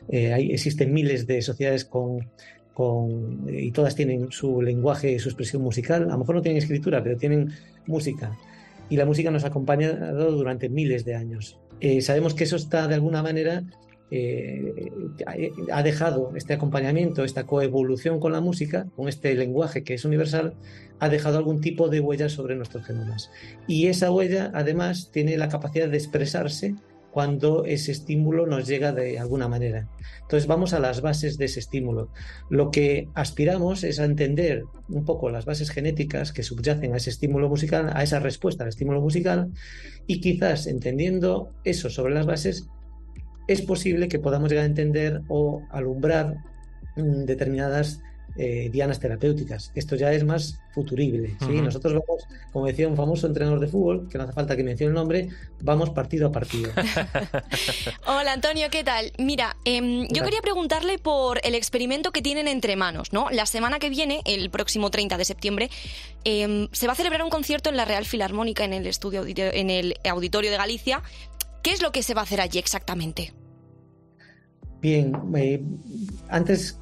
Eh, 0.09 0.31
hay, 0.31 0.51
existen 0.51 0.93
miles 0.93 1.25
de 1.25 1.41
sociedades 1.41 1.85
con, 1.85 2.29
con, 2.73 3.47
y 3.49 3.71
todas 3.71 3.95
tienen 3.95 4.31
su 4.31 4.61
lenguaje, 4.61 5.17
su 5.17 5.29
expresión 5.29 5.63
musical. 5.63 6.03
A 6.03 6.13
lo 6.13 6.19
mejor 6.19 6.35
no 6.35 6.41
tienen 6.41 6.61
escritura, 6.61 7.03
pero 7.03 7.17
tienen 7.17 7.49
música 7.87 8.37
y 8.89 8.97
la 8.97 9.05
música 9.05 9.31
nos 9.31 9.43
ha 9.43 9.47
acompañado 9.47 10.31
durante 10.31 10.69
miles 10.69 11.05
de 11.05 11.15
años. 11.15 11.59
Eh, 11.79 12.01
sabemos 12.01 12.33
que 12.33 12.45
eso 12.45 12.55
está 12.55 12.87
de 12.87 12.95
alguna 12.95 13.21
manera, 13.21 13.63
eh, 14.11 14.91
ha 15.71 15.83
dejado 15.83 16.31
este 16.35 16.53
acompañamiento, 16.53 17.23
esta 17.23 17.45
coevolución 17.45 18.19
con 18.19 18.31
la 18.31 18.41
música, 18.41 18.87
con 18.95 19.07
este 19.09 19.33
lenguaje 19.35 19.83
que 19.83 19.95
es 19.95 20.05
universal, 20.05 20.53
ha 20.99 21.09
dejado 21.09 21.37
algún 21.37 21.59
tipo 21.59 21.89
de 21.89 21.99
huella 21.99 22.29
sobre 22.29 22.55
nuestros 22.55 22.85
genomas. 22.85 23.31
Y 23.67 23.87
esa 23.87 24.11
huella 24.11 24.51
además 24.53 25.09
tiene 25.11 25.37
la 25.37 25.49
capacidad 25.49 25.89
de 25.89 25.97
expresarse 25.97 26.75
cuando 27.15 27.63
ese 27.63 27.93
estímulo 27.93 28.45
nos 28.45 28.67
llega 28.67 28.91
de 28.91 29.17
alguna 29.17 29.47
manera. 29.47 29.87
Entonces 30.23 30.47
vamos 30.47 30.73
a 30.73 30.81
las 30.81 30.99
bases 30.99 31.37
de 31.37 31.45
ese 31.45 31.61
estímulo. 31.61 32.09
Lo 32.49 32.71
que 32.71 33.07
aspiramos 33.13 33.85
es 33.85 34.01
a 34.01 34.03
entender 34.03 34.65
un 34.89 35.05
poco 35.05 35.29
las 35.29 35.45
bases 35.45 35.69
genéticas 35.69 36.33
que 36.33 36.43
subyacen 36.43 36.93
a 36.93 36.97
ese 36.97 37.11
estímulo 37.11 37.47
musical, 37.47 37.89
a 37.93 38.03
esa 38.03 38.19
respuesta 38.19 38.65
al 38.65 38.69
estímulo 38.69 38.99
musical, 38.99 39.53
y 40.07 40.19
quizás 40.19 40.67
entendiendo 40.67 41.53
eso 41.63 41.89
sobre 41.89 42.13
las 42.13 42.25
bases, 42.25 42.67
es 43.47 43.61
posible 43.61 44.09
que 44.09 44.19
podamos 44.19 44.49
llegar 44.49 44.63
a 44.63 44.67
entender 44.67 45.21
o 45.29 45.61
alumbrar 45.71 46.35
mm, 46.97 47.23
determinadas 47.23 48.01
eh, 48.37 48.69
dianas 48.71 48.99
terapéuticas. 48.99 49.71
Esto 49.75 49.95
ya 49.95 50.11
es 50.11 50.23
más 50.23 50.59
futurible. 50.73 51.37
¿sí? 51.39 51.61
Nosotros 51.61 51.93
vamos, 51.93 52.25
como 52.51 52.65
decía 52.65 52.87
un 52.87 52.97
famoso 52.97 53.27
entrenador 53.27 53.59
de 53.59 53.67
fútbol, 53.67 54.09
que 54.09 54.17
no 54.17 54.25
hace 54.25 54.33
falta 54.33 54.55
que 54.57 54.63
mencione 54.63 54.89
el 54.89 54.93
nombre, 54.95 55.29
vamos 55.61 55.89
partido 55.91 56.27
a 56.27 56.31
partido. 56.31 56.71
Hola 58.07 58.33
Antonio, 58.33 58.67
¿qué 58.69 58.83
tal? 58.83 59.11
Mira, 59.17 59.55
em, 59.65 60.07
yo 60.09 60.23
quería 60.23 60.41
preguntarle 60.41 60.97
por 60.99 61.39
el 61.43 61.55
experimento 61.55 62.11
que 62.11 62.21
tienen 62.21 62.47
entre 62.47 62.75
manos, 62.75 63.13
¿no? 63.13 63.29
La 63.29 63.45
semana 63.45 63.79
que 63.79 63.89
viene, 63.89 64.21
el 64.25 64.49
próximo 64.49 64.91
30 64.91 65.17
de 65.17 65.25
septiembre, 65.25 65.69
em, 66.23 66.67
se 66.71 66.87
va 66.87 66.93
a 66.93 66.95
celebrar 66.95 67.23
un 67.23 67.29
concierto 67.29 67.69
en 67.69 67.77
la 67.77 67.85
Real 67.85 68.05
Filarmónica 68.05 68.65
en 68.65 68.73
el 68.73 68.85
estudio 68.87 69.21
auditorio- 69.21 69.53
en 69.53 69.69
el 69.69 69.95
auditorio 70.09 70.51
de 70.51 70.57
Galicia. 70.57 71.01
¿Qué 71.63 71.71
es 71.71 71.81
lo 71.81 71.91
que 71.91 72.03
se 72.03 72.13
va 72.13 72.21
a 72.21 72.23
hacer 72.25 72.41
allí 72.41 72.59
exactamente? 72.59 73.33
Bien, 74.81 75.13
eh, 75.35 75.63
antes 76.29 76.77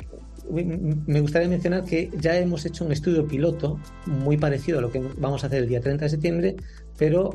me- 0.52 1.20
gustaría 1.22 1.48
mencionar 1.48 1.84
que 1.84 2.10
ya 2.20 2.38
hemos 2.38 2.66
hecho 2.66 2.86
un 2.86 2.92
estudio 2.92 3.28
piloto 3.28 3.80
muy 4.06 4.38
parecido 4.38 4.80
a 4.80 4.82
lo 4.82 4.92
que 4.92 5.02
vamos 5.18 5.44
a 5.44 5.48
hacer 5.48 5.64
el 5.64 5.70
día 5.70 5.80
30 5.82 6.06
de 6.06 6.10
septiembre, 6.10 6.56
pero 6.98 7.32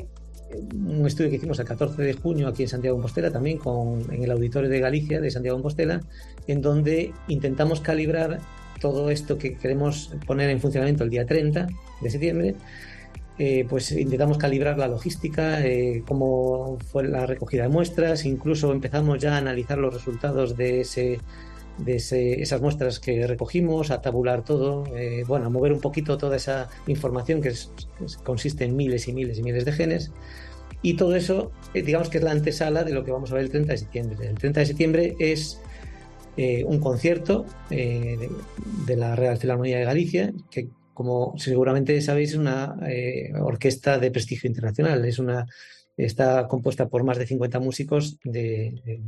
eh, 0.51 0.59
un 0.73 1.05
estudio 1.05 1.29
que 1.29 1.37
hicimos 1.37 1.59
el 1.59 1.65
14 1.65 2.01
de 2.01 2.13
junio 2.13 2.47
aquí 2.47 2.63
en 2.63 2.69
Santiago 2.69 2.95
de 2.97 3.01
Compostela, 3.01 3.31
también 3.31 3.57
con, 3.57 4.01
en 4.13 4.23
el 4.23 4.31
auditorio 4.31 4.69
de 4.69 4.79
Galicia 4.79 5.19
de 5.21 5.31
Santiago 5.31 5.57
de 5.57 5.61
Compostela, 5.63 6.01
en 6.47 6.61
donde 6.61 7.11
intentamos 7.27 7.81
calibrar 7.81 8.39
todo 8.79 9.09
esto 9.09 9.37
que 9.37 9.55
queremos 9.57 10.13
poner 10.25 10.49
en 10.49 10.59
funcionamiento 10.61 11.03
el 11.03 11.09
día 11.09 11.25
30 11.25 11.67
de 12.01 12.09
septiembre. 12.09 12.55
Eh, 13.41 13.65
pues 13.69 13.93
intentamos 13.93 14.37
calibrar 14.37 14.77
la 14.77 14.89
logística, 14.89 15.65
eh, 15.65 16.03
cómo 16.05 16.77
fue 16.91 17.07
la 17.07 17.25
recogida 17.25 17.63
de 17.63 17.69
muestras, 17.69 18.25
incluso 18.25 18.73
empezamos 18.73 19.17
ya 19.19 19.35
a 19.35 19.37
analizar 19.37 19.77
los 19.77 19.93
resultados 19.93 20.57
de, 20.57 20.81
ese, 20.81 21.19
de 21.85 21.95
ese- 21.95 22.41
esas 22.41 22.61
muestras 22.61 22.99
que 22.99 23.25
recogimos, 23.27 23.91
a 23.91 24.01
tabular 24.01 24.43
todo, 24.43 24.85
eh, 24.95 25.23
bueno, 25.27 25.45
a 25.47 25.49
mover 25.49 25.71
un 25.73 25.79
poquito 25.81 26.17
toda 26.17 26.35
esa 26.37 26.69
información 26.87 27.41
que, 27.41 27.49
es- 27.49 27.71
consiste 28.23 28.65
en 28.65 28.75
miles 28.75 29.07
y 29.07 29.13
miles 29.13 29.39
y 29.39 29.43
miles 29.43 29.65
de 29.65 29.71
genes. 29.71 30.11
Y 30.81 30.95
todo 30.95 31.15
eso, 31.15 31.51
eh, 31.73 31.81
digamos 31.81 32.09
que 32.09 32.19
es 32.19 32.23
la 32.23 32.31
antesala 32.31 32.83
de 32.83 32.93
lo 32.93 33.03
que 33.03 33.11
vamos 33.11 33.31
a 33.31 33.35
ver 33.35 33.43
el 33.43 33.49
30 33.49 33.73
de 33.73 33.77
septiembre. 33.79 34.27
El 34.27 34.37
30 34.37 34.61
de 34.61 34.65
septiembre 34.65 35.15
es 35.19 35.59
eh, 36.37 36.63
un 36.63 36.79
concierto 36.79 37.45
eh, 37.69 38.15
de, 38.17 38.29
de 38.85 38.95
la 38.95 39.15
Real 39.15 39.37
Filarmonía 39.37 39.77
de 39.79 39.83
Galicia, 39.83 40.31
que 40.49 40.69
como 40.93 41.33
seguramente 41.37 41.99
sabéis 42.01 42.31
es 42.31 42.35
una 42.37 42.75
eh, 42.87 43.31
orquesta 43.41 43.97
de 43.99 44.09
prestigio 44.11 44.47
internacional. 44.47 45.03
Es 45.05 45.19
una, 45.19 45.45
está 45.97 46.47
compuesta 46.47 46.87
por 46.87 47.03
más 47.03 47.17
de 47.17 47.25
50 47.27 47.59
músicos 47.59 48.17
de, 48.23 48.73
de- 48.85 49.01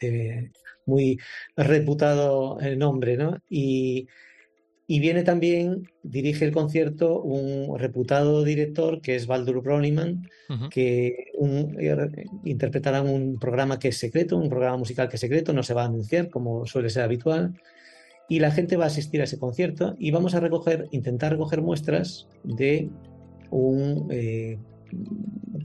de 0.00 0.50
muy 0.86 1.18
reputado 1.56 2.60
eh, 2.60 2.76
nombre, 2.76 3.16
¿no? 3.16 3.38
Y, 3.48 4.08
y 4.86 4.98
viene 4.98 5.22
también, 5.22 5.84
dirige 6.02 6.44
el 6.44 6.52
concierto 6.52 7.22
un 7.22 7.78
reputado 7.78 8.42
director 8.42 9.00
que 9.00 9.14
es 9.14 9.26
Baldur 9.26 9.62
Broniman, 9.62 10.28
Ujú. 10.48 10.68
que 10.68 11.26
un- 11.34 11.76
eh, 11.78 11.96
interpretarán 12.44 13.08
un 13.08 13.38
programa 13.38 13.78
que 13.78 13.88
es 13.88 13.98
secreto, 13.98 14.36
un 14.36 14.48
programa 14.48 14.76
musical 14.78 15.08
que 15.08 15.14
es 15.16 15.20
secreto, 15.20 15.52
no 15.52 15.62
se 15.62 15.74
va 15.74 15.82
a 15.82 15.86
anunciar 15.86 16.28
como 16.28 16.66
suele 16.66 16.90
ser 16.90 17.04
habitual. 17.04 17.54
Y 18.28 18.38
la 18.40 18.50
gente 18.52 18.76
va 18.76 18.84
a 18.84 18.88
asistir 18.88 19.20
a 19.20 19.24
ese 19.24 19.38
concierto 19.38 19.96
y 19.98 20.10
vamos 20.12 20.34
a 20.34 20.40
recoger, 20.40 20.86
intentar 20.92 21.32
recoger 21.32 21.62
muestras 21.62 22.28
de 22.44 22.88
un 23.50 24.06
eh, 24.10 24.56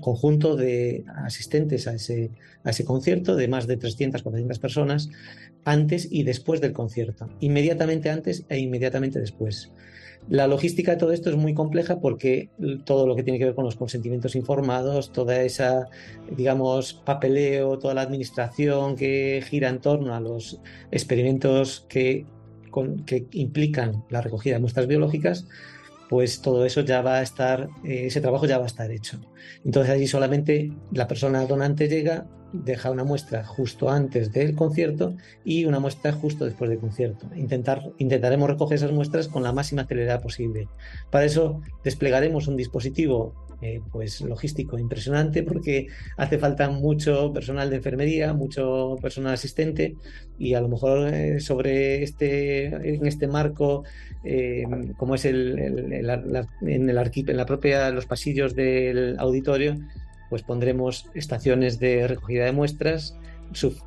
conjunto 0.01 0.55
de 0.55 1.03
asistentes 1.15 1.87
a 1.87 1.95
ese, 1.95 2.31
a 2.63 2.69
ese 2.69 2.85
concierto, 2.85 3.35
de 3.35 3.47
más 3.47 3.67
de 3.67 3.77
300, 3.77 4.21
400 4.21 4.59
personas, 4.59 5.09
antes 5.63 6.07
y 6.11 6.23
después 6.23 6.61
del 6.61 6.73
concierto, 6.73 7.29
inmediatamente 7.39 8.09
antes 8.09 8.45
e 8.49 8.59
inmediatamente 8.59 9.19
después. 9.19 9.71
La 10.27 10.47
logística 10.47 10.91
de 10.91 10.97
todo 10.97 11.11
esto 11.11 11.29
es 11.29 11.35
muy 11.35 11.53
compleja 11.53 11.99
porque 11.99 12.49
todo 12.83 13.05
lo 13.05 13.15
que 13.15 13.21
tiene 13.21 13.37
que 13.37 13.45
ver 13.45 13.53
con 13.53 13.65
los 13.65 13.75
consentimientos 13.75 14.35
informados, 14.35 15.11
toda 15.11 15.41
esa, 15.43 15.87
digamos, 16.35 16.93
papeleo, 16.93 17.77
toda 17.77 17.93
la 17.93 18.01
administración 18.01 18.95
que 18.95 19.43
gira 19.47 19.69
en 19.69 19.81
torno 19.81 20.15
a 20.15 20.19
los 20.19 20.61
experimentos 20.89 21.85
que, 21.89 22.25
que 23.05 23.27
implican 23.33 24.03
la 24.09 24.21
recogida 24.21 24.55
de 24.55 24.61
muestras 24.61 24.87
biológicas, 24.87 25.47
pues 26.09 26.41
todo 26.41 26.65
eso 26.65 26.81
ya 26.81 27.01
va 27.01 27.15
a 27.15 27.21
estar, 27.21 27.69
eh, 27.83 28.05
ese 28.07 28.21
trabajo 28.21 28.45
ya 28.45 28.57
va 28.57 28.65
a 28.65 28.67
estar 28.67 28.91
hecho. 28.91 29.19
Entonces 29.63 29.93
allí 29.93 30.07
solamente 30.07 30.71
la 30.91 31.07
persona 31.07 31.45
donante 31.45 31.87
llega, 31.87 32.27
deja 32.53 32.91
una 32.91 33.03
muestra 33.03 33.43
justo 33.43 33.89
antes 33.89 34.31
del 34.31 34.55
concierto 34.55 35.15
y 35.43 35.65
una 35.65 35.79
muestra 35.79 36.13
justo 36.13 36.45
después 36.45 36.69
del 36.69 36.79
concierto. 36.79 37.27
Intentar, 37.35 37.91
intentaremos 37.97 38.49
recoger 38.49 38.75
esas 38.75 38.91
muestras 38.91 39.27
con 39.27 39.43
la 39.43 39.51
máxima 39.51 39.85
celeridad 39.85 40.21
posible. 40.21 40.69
Para 41.09 41.25
eso 41.25 41.61
desplegaremos 41.83 42.47
un 42.47 42.55
dispositivo 42.55 43.33
eh, 43.65 43.81
pues 43.91 44.21
logístico 44.21 44.77
impresionante 44.77 45.41
porque 45.43 45.87
hace 46.17 46.37
falta 46.37 46.69
mucho 46.69 47.31
personal 47.33 47.69
de 47.69 47.77
enfermería, 47.77 48.33
mucho 48.33 48.95
personal 49.01 49.33
asistente 49.33 49.95
y 50.37 50.53
a 50.53 50.61
lo 50.61 50.67
mejor 50.69 50.95
eh, 51.13 51.39
sobre 51.39 52.03
este 52.03 52.65
en 52.65 53.05
este 53.07 53.27
marco 53.27 53.83
eh, 54.23 54.63
como 54.97 55.15
es 55.15 55.25
el, 55.25 55.57
el- 55.59 55.93
el- 55.93 56.07
la- 56.07 56.47
en 56.61 56.89
el 56.89 56.97
arqui- 56.97 57.29
en 57.29 57.37
la 57.37 57.45
propia 57.45 57.89
los 57.91 58.05
pasillos 58.05 58.53
del 58.55 59.15
auditorio 59.19 59.75
pues 60.29 60.41
pondremos 60.43 61.09
estaciones 61.13 61.79
de 61.79 62.07
recogida 62.07 62.45
de 62.45 62.51
muestras 62.51 63.15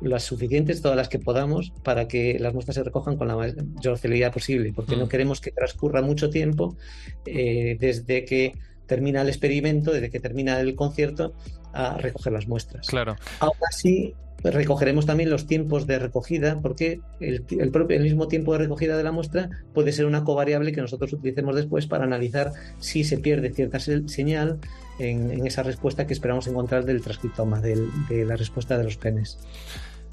las 0.01 0.23
suficientes, 0.23 0.81
todas 0.81 0.95
las 0.95 1.09
que 1.09 1.19
podamos, 1.19 1.73
para 1.83 2.07
que 2.07 2.39
las 2.39 2.53
muestras 2.53 2.75
se 2.75 2.83
recojan 2.83 3.17
con 3.17 3.27
la 3.27 3.35
mayor 3.35 3.97
celeridad 3.97 4.31
posible, 4.31 4.71
porque 4.73 4.95
no 4.95 5.05
Mm. 5.05 5.09
queremos 5.09 5.41
que 5.41 5.51
transcurra 5.51 6.01
mucho 6.01 6.29
tiempo 6.29 6.77
eh, 7.25 7.75
desde 7.77 8.23
que 8.23 8.53
termina 8.89 9.21
el 9.21 9.29
experimento, 9.29 9.91
desde 9.93 10.09
que 10.09 10.19
termina 10.19 10.59
el 10.59 10.75
concierto, 10.75 11.33
a 11.71 11.97
recoger 11.97 12.33
las 12.33 12.47
muestras. 12.47 12.87
Claro. 12.87 13.15
Aún 13.39 13.53
así, 13.69 14.15
recogeremos 14.43 15.05
también 15.05 15.29
los 15.29 15.45
tiempos 15.45 15.85
de 15.85 15.99
recogida, 15.99 16.59
porque 16.61 16.99
el, 17.19 17.45
el 17.49 17.71
propio, 17.71 17.97
el 17.97 18.03
mismo 18.03 18.27
tiempo 18.27 18.53
de 18.53 18.59
recogida 18.59 18.97
de 18.97 19.03
la 19.03 19.11
muestra 19.11 19.49
puede 19.73 19.91
ser 19.91 20.05
una 20.05 20.23
covariable 20.23 20.71
que 20.71 20.81
nosotros 20.81 21.13
utilicemos 21.13 21.55
después 21.55 21.87
para 21.87 22.05
analizar 22.05 22.51
si 22.79 23.03
se 23.03 23.17
pierde 23.17 23.53
cierta 23.53 23.79
se- 23.79 24.07
señal 24.07 24.59
en, 24.97 25.31
en 25.31 25.45
esa 25.45 25.61
respuesta 25.63 26.07
que 26.07 26.13
esperamos 26.13 26.47
encontrar 26.47 26.85
del 26.85 27.01
transcriptoma, 27.01 27.59
del- 27.61 27.89
de 28.09 28.25
la 28.25 28.35
respuesta 28.35 28.77
de 28.77 28.85
los 28.85 28.97
genes. 28.97 29.37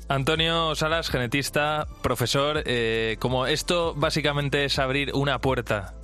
Antonio 0.09 0.75
Salas, 0.77 1.09
genetista, 1.09 1.87
profesor, 2.03 2.63
eh, 2.65 3.17
como 3.19 3.47
esto 3.47 3.93
básicamente 3.97 4.65
es 4.65 4.79
abrir 4.79 5.13
una 5.15 5.41
puerta 5.41 5.95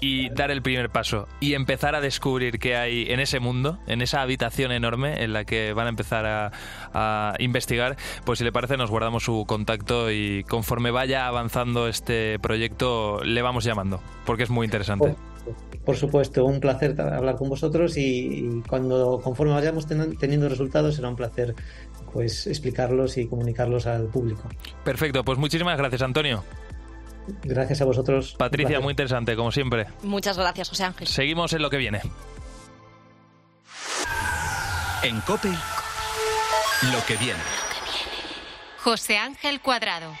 y 0.00 0.30
dar 0.30 0.50
el 0.50 0.62
primer 0.62 0.90
paso 0.90 1.26
y 1.40 1.54
empezar 1.54 1.94
a 1.94 2.00
descubrir 2.00 2.58
qué 2.58 2.76
hay 2.76 3.10
en 3.10 3.20
ese 3.20 3.40
mundo, 3.40 3.78
en 3.86 4.00
esa 4.02 4.22
habitación 4.22 4.70
enorme 4.72 5.22
en 5.24 5.32
la 5.32 5.44
que 5.44 5.72
van 5.72 5.86
a 5.86 5.90
empezar 5.90 6.24
a, 6.26 6.52
a 6.94 7.34
investigar, 7.38 7.96
pues 8.24 8.38
si 8.38 8.44
le 8.44 8.52
parece 8.52 8.76
nos 8.76 8.90
guardamos 8.90 9.24
su 9.24 9.44
contacto 9.46 10.10
y 10.10 10.44
conforme 10.44 10.90
vaya 10.90 11.26
avanzando 11.26 11.88
este 11.88 12.38
proyecto 12.38 13.22
le 13.24 13.42
vamos 13.42 13.64
llamando, 13.64 14.00
porque 14.24 14.44
es 14.44 14.50
muy 14.50 14.64
interesante. 14.66 15.16
Por 15.84 15.96
supuesto, 15.96 16.44
un 16.44 16.60
placer 16.60 17.00
hablar 17.00 17.36
con 17.36 17.48
vosotros 17.48 17.96
y, 17.96 18.00
y 18.00 18.62
cuando 18.68 19.18
conforme 19.24 19.54
vayamos 19.54 19.86
ten- 19.86 20.16
teniendo 20.18 20.48
resultados 20.48 20.94
será 20.96 21.08
un 21.08 21.16
placer 21.16 21.54
pues 22.12 22.46
explicarlos 22.46 23.16
y 23.16 23.26
comunicarlos 23.26 23.86
al 23.86 24.06
público. 24.08 24.42
Perfecto, 24.84 25.24
pues 25.24 25.38
muchísimas 25.38 25.78
gracias 25.78 26.02
Antonio. 26.02 26.44
Gracias 27.42 27.80
a 27.80 27.84
vosotros. 27.84 28.34
Patricia, 28.38 28.68
Gracias. 28.70 28.82
muy 28.82 28.90
interesante, 28.92 29.36
como 29.36 29.52
siempre. 29.52 29.86
Muchas 30.02 30.36
gracias, 30.38 30.68
José 30.68 30.84
Ángel. 30.84 31.06
Seguimos 31.06 31.52
en 31.52 31.62
lo 31.62 31.70
que 31.70 31.76
viene. 31.76 32.00
En 35.02 35.20
Cope, 35.20 35.48
lo 35.48 37.04
que 37.06 37.16
viene. 37.16 37.40
José 38.82 39.18
Ángel 39.18 39.60
Cuadrado. 39.60 40.12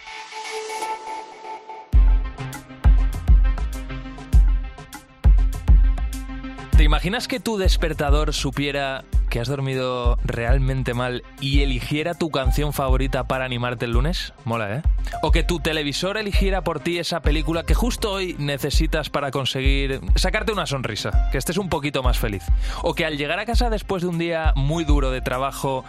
¿Te 6.76 6.84
imaginas 6.84 7.26
que 7.26 7.40
tu 7.40 7.58
despertador 7.58 8.32
supiera 8.32 9.04
que 9.28 9.40
has 9.40 9.48
dormido 9.48 10.18
realmente 10.24 10.94
mal 10.94 11.22
y 11.40 11.62
eligiera 11.62 12.14
tu 12.14 12.30
canción 12.30 12.72
favorita 12.72 13.24
para 13.24 13.44
animarte 13.44 13.84
el 13.84 13.92
lunes? 13.92 14.32
Mola, 14.44 14.76
¿eh? 14.76 14.82
O 15.22 15.30
que 15.30 15.42
tu 15.42 15.60
televisor 15.60 16.16
eligiera 16.16 16.62
por 16.62 16.80
ti 16.80 16.98
esa 16.98 17.20
película 17.20 17.62
que 17.62 17.74
justo 17.74 18.12
hoy 18.12 18.36
necesitas 18.38 19.10
para 19.10 19.30
conseguir 19.30 20.00
sacarte 20.16 20.52
una 20.52 20.66
sonrisa, 20.66 21.28
que 21.30 21.38
estés 21.38 21.58
un 21.58 21.68
poquito 21.68 22.02
más 22.02 22.18
feliz. 22.18 22.44
O 22.82 22.94
que 22.94 23.04
al 23.04 23.16
llegar 23.16 23.38
a 23.38 23.46
casa 23.46 23.70
después 23.70 24.02
de 24.02 24.08
un 24.08 24.18
día 24.18 24.52
muy 24.56 24.84
duro 24.84 25.10
de 25.10 25.20
trabajo 25.20 25.84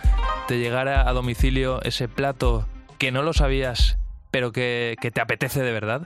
te 0.48 0.60
llegara 0.60 1.08
a 1.08 1.14
domicilio 1.14 1.82
ese 1.84 2.08
plato 2.08 2.68
que 2.98 3.12
no 3.12 3.24
lo 3.24 3.34
sabías 3.34 3.98
pero 4.32 4.52
que, 4.52 4.96
que, 5.02 5.10
te 5.10 5.22
apetece 5.22 5.64
de 5.64 5.72
verdad. 5.72 6.04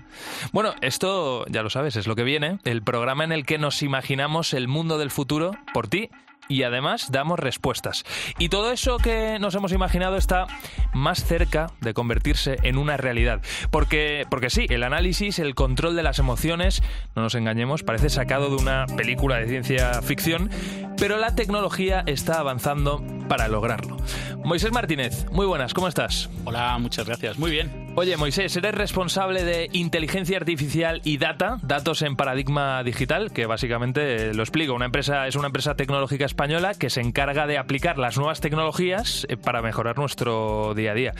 Bueno, 0.54 0.74
esto 0.80 1.46
ya 1.48 1.62
lo 1.62 1.70
sabes, 1.70 1.98
es 1.98 2.08
lo 2.08 2.16
que 2.16 2.24
viene, 2.24 2.58
el 2.64 2.82
programa 2.82 3.26
en 3.26 3.34
el 3.34 3.46
que 3.46 3.58
nos 3.58 3.84
imaginamos 3.84 4.54
el 4.54 4.70
mundo 4.70 4.98
del 4.98 5.12
futuro 5.12 5.52
por 5.74 5.90
ti 5.90 6.10
y 6.48 6.64
además 6.64 7.12
damos 7.12 7.40
respuestas. 7.40 8.04
Y 8.38 8.50
todo 8.50 8.72
eso 8.72 8.98
que 8.98 9.38
nos 9.40 9.56
hemos 9.56 9.72
imaginado 9.72 10.18
está 10.18 10.48
más 10.94 11.24
cerca 11.24 11.72
de 11.82 11.94
convertirse 11.94 12.58
en 12.64 12.78
una 12.78 12.98
realidad. 12.98 13.42
Porque, 13.72 14.26
porque 14.30 14.50
sí, 14.50 14.66
el 14.70 14.84
análisis, 14.84 15.40
el 15.40 15.56
control 15.56 15.96
de 15.96 16.04
las 16.04 16.20
emociones, 16.20 16.84
no 17.16 17.22
nos 17.22 17.36
engañemos, 17.36 17.84
parece 17.84 18.10
sacado 18.10 18.50
de 18.50 18.56
una 18.62 18.86
película 18.98 19.38
de 19.38 19.48
ciencia 19.48 20.02
ficción, 20.02 20.50
pero 20.98 21.18
la 21.18 21.36
tecnología 21.36 22.04
está 22.06 22.40
avanzando 22.40 23.04
para 23.28 23.48
lograrlo. 23.48 23.98
Moisés 24.44 24.72
Martínez, 24.72 25.26
muy 25.32 25.46
buenas, 25.46 25.74
¿cómo 25.74 25.88
estás? 25.88 26.30
Hola, 26.46 26.78
muchas 26.78 27.06
gracias, 27.06 27.38
muy 27.38 27.52
bien. 27.52 27.83
Oye, 27.96 28.18
Moisés, 28.18 28.56
eres 28.58 28.74
responsable 28.74 29.44
de 29.44 29.70
inteligencia 29.72 30.38
artificial 30.38 31.00
y 31.04 31.18
data, 31.18 31.60
datos 31.62 32.02
en 32.02 32.16
paradigma 32.16 32.82
digital, 32.84 33.32
que 33.32 33.46
básicamente 33.46 34.16
eh, 34.16 34.34
lo 34.34 34.42
explico. 34.42 34.74
Una 34.74 34.86
empresa 34.86 35.28
es 35.28 35.36
una 35.36 35.46
empresa 35.46 35.76
tecnológica 35.76 36.26
española 36.26 36.74
que 36.74 36.90
se 36.90 37.02
encarga 37.02 37.46
de 37.46 37.60
aplicar 37.60 38.00
las 38.00 38.18
nuevas 38.18 38.42
tecnologías 38.42 39.28
eh, 39.30 39.38
para 39.38 39.62
mejorar 39.62 40.00
nuestro 40.00 40.74
día 40.74 40.92
a 40.92 40.96
día. 40.96 41.12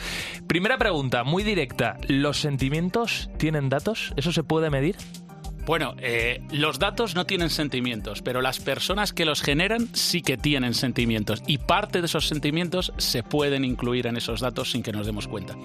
Primera 0.48 0.76
pregunta, 0.76 1.22
muy 1.22 1.44
directa. 1.44 1.96
¿Los 2.08 2.40
sentimientos 2.40 3.30
tienen 3.38 3.68
datos? 3.68 4.12
¿Eso 4.16 4.32
se 4.32 4.42
puede 4.42 4.68
medir? 4.68 4.96
Bueno, 5.66 5.94
eh, 5.98 6.42
los 6.52 6.78
datos 6.78 7.14
no 7.14 7.24
tienen 7.24 7.48
sentimientos, 7.48 8.20
pero 8.20 8.42
las 8.42 8.60
personas 8.60 9.14
que 9.14 9.24
los 9.24 9.40
generan 9.40 9.88
sí 9.94 10.20
que 10.20 10.36
tienen 10.36 10.74
sentimientos 10.74 11.42
y 11.46 11.56
parte 11.56 12.00
de 12.00 12.06
esos 12.06 12.28
sentimientos 12.28 12.92
se 12.98 13.22
pueden 13.22 13.64
incluir 13.64 14.06
en 14.06 14.18
esos 14.18 14.40
datos 14.40 14.70
sin 14.70 14.82
que 14.82 14.92
nos 14.92 15.06
demos 15.06 15.26
cuenta. 15.26 15.56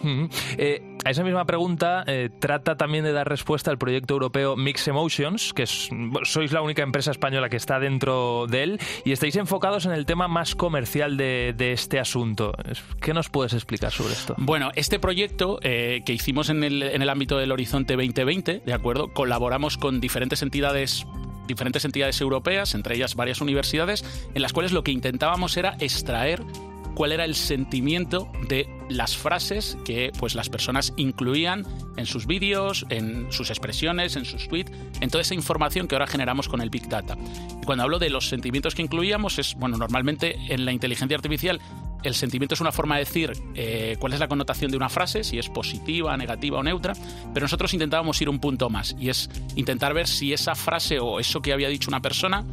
Eh, 0.58 0.82
a 1.04 1.10
esa 1.10 1.24
misma 1.24 1.46
pregunta 1.46 2.06
eh, 2.08 2.30
trata 2.40 2.78
también 2.78 3.04
de 3.04 3.12
dar 3.12 3.28
respuesta 3.28 3.72
al 3.72 3.78
proyecto 3.78 4.14
europeo 4.14 4.56
Mix 4.56 4.88
Emotions, 4.88 5.54
que 5.54 5.66
sois 5.68 6.52
la 6.54 6.62
única 6.62 6.82
empresa 6.82 7.12
española 7.12 7.50
que 7.50 7.58
está 7.58 7.80
dentro 7.80 8.48
de 8.48 8.64
él 8.64 8.80
y 9.04 9.12
estáis 9.12 9.36
enfocados 9.36 9.86
en 9.86 9.92
el 9.92 10.06
tema 10.06 10.30
más 10.30 10.56
comercial 10.56 11.18
de, 11.18 11.54
este 11.60 12.00
asunto. 12.00 12.54
¿Qué 13.02 13.14
nos 13.14 13.30
puedes 13.30 13.54
explicar 13.54 13.92
sobre 13.92 14.14
esto? 14.14 14.36
Bueno, 14.38 14.72
este 14.76 14.98
proyecto 14.98 15.60
que 15.62 16.04
hicimos 16.08 16.50
en 16.50 16.64
el, 16.64 16.84
en 16.84 17.02
el 17.02 17.10
ámbito 17.10 17.38
del 17.38 17.52
Horizonte 17.52 17.96
2020, 17.96 18.62
¿de 18.66 18.74
acuerdo? 18.74 19.14
Colaboramos 19.14 19.78
con 19.78 19.89
con 19.90 20.00
diferentes 20.00 20.44
entidades 20.44 21.08
diferentes 21.48 21.84
entidades 21.84 22.22
europeas, 22.22 22.76
entre 22.76 22.96
ellas 22.96 23.16
varias 23.16 23.42
universidades, 23.42 24.06
en 24.36 24.44
las 24.44 24.54
cuales 24.54 24.72
lo 24.72 24.84
que 24.84 24.92
intentábamos 24.92 25.58
era 25.58 25.76
extraer 25.80 26.44
cuál 26.94 27.12
era 27.12 27.26
el 27.26 27.34
sentimiento 27.34 28.32
de 28.48 28.70
las 28.88 29.18
frases 29.18 29.76
que 29.84 30.12
pues 30.20 30.36
las 30.36 30.48
personas 30.48 30.94
incluían 30.96 31.66
en 31.98 32.06
sus 32.06 32.28
vídeos, 32.28 32.86
en 32.90 33.32
sus 33.32 33.50
expresiones, 33.50 34.16
en 34.16 34.26
sus 34.26 34.48
tweets, 34.48 34.72
en 35.02 35.10
toda 35.10 35.24
esa 35.24 35.34
información 35.34 35.88
que 35.88 35.96
ahora 35.96 36.06
generamos 36.06 36.48
con 36.48 36.62
el 36.62 36.70
Big 36.70 36.88
Data. 36.88 37.18
Cuando 37.66 37.84
hablo 37.84 37.98
de 37.98 38.12
los 38.12 38.30
sentimientos 38.30 38.76
que 38.76 38.84
incluíamos 38.84 39.40
es, 39.40 39.56
bueno, 39.56 39.76
normalmente 39.78 40.38
en 40.50 40.66
la 40.66 40.72
inteligencia 40.72 41.18
artificial 41.18 41.60
el 42.04 42.16
sentimiento 42.16 42.56
es 42.56 42.62
una 42.62 42.72
forma 42.72 42.96
de 42.96 43.06
decir 43.06 43.32
eh, 43.56 43.98
cuál 44.00 44.14
es 44.14 44.20
la 44.20 44.28
connotación 44.28 44.72
de 44.72 44.78
una 44.78 44.90
frase, 44.90 45.24
si 45.24 45.38
es 45.38 45.50
positiva, 45.50 46.16
negativa 46.18 46.60
o 46.60 46.64
neutra, 46.64 46.94
pero 47.34 47.44
nosotros 47.44 47.74
intentábamos 47.74 48.22
ir 48.22 48.30
un 48.30 48.40
punto 48.40 48.70
más 48.70 48.96
y 49.00 49.10
es 49.10 49.30
intentar 49.56 49.94
ver 49.94 50.08
si 50.08 50.34
esa 50.34 50.56
frase 50.56 51.00
o 51.00 51.20
eso 51.20 51.42
que 51.42 51.54
había 51.54 51.70
dicho 51.70 51.90
una 51.90 52.02
persona 52.02 52.46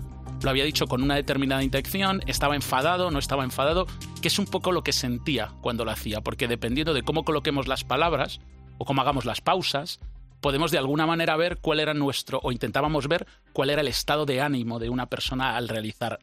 lo 0.43 0.51
había 0.51 0.65
dicho 0.65 0.87
con 0.87 1.03
una 1.03 1.15
determinada 1.15 1.63
intención, 1.63 2.23
estaba 2.27 2.55
enfadado, 2.55 3.11
no 3.11 3.19
estaba 3.19 3.45
enfadado, 3.45 3.87
que 4.21 4.29
es 4.29 4.39
un 4.39 4.45
poco 4.45 4.71
lo 4.71 4.83
que 4.83 4.93
sentía 4.93 5.53
cuando 5.61 5.85
lo 5.85 5.91
hacía, 5.91 6.21
porque 6.21 6.47
dependiendo 6.47 6.95
de 6.95 7.03
cómo 7.03 7.25
coloquemos 7.25 7.69
las 7.69 7.85
palabras 7.85 8.41
o 8.79 8.85
cómo 8.85 9.01
hagamos 9.01 9.25
las 9.25 9.41
pausas, 9.41 10.01
podemos 10.41 10.71
de 10.71 10.79
alguna 10.79 11.07
manera 11.07 11.37
ver 11.37 11.59
cuál 11.59 11.81
era 11.81 11.95
nuestro, 11.95 12.41
o 12.43 12.53
intentábamos 12.53 13.09
ver 13.09 13.27
cuál 13.53 13.71
era 13.71 13.81
el 13.81 13.89
estado 13.89 14.27
de 14.27 14.41
ánimo 14.41 14.79
de 14.79 14.91
una 14.91 15.07
persona 15.07 15.57
al 15.57 15.69
realizar, 15.69 16.19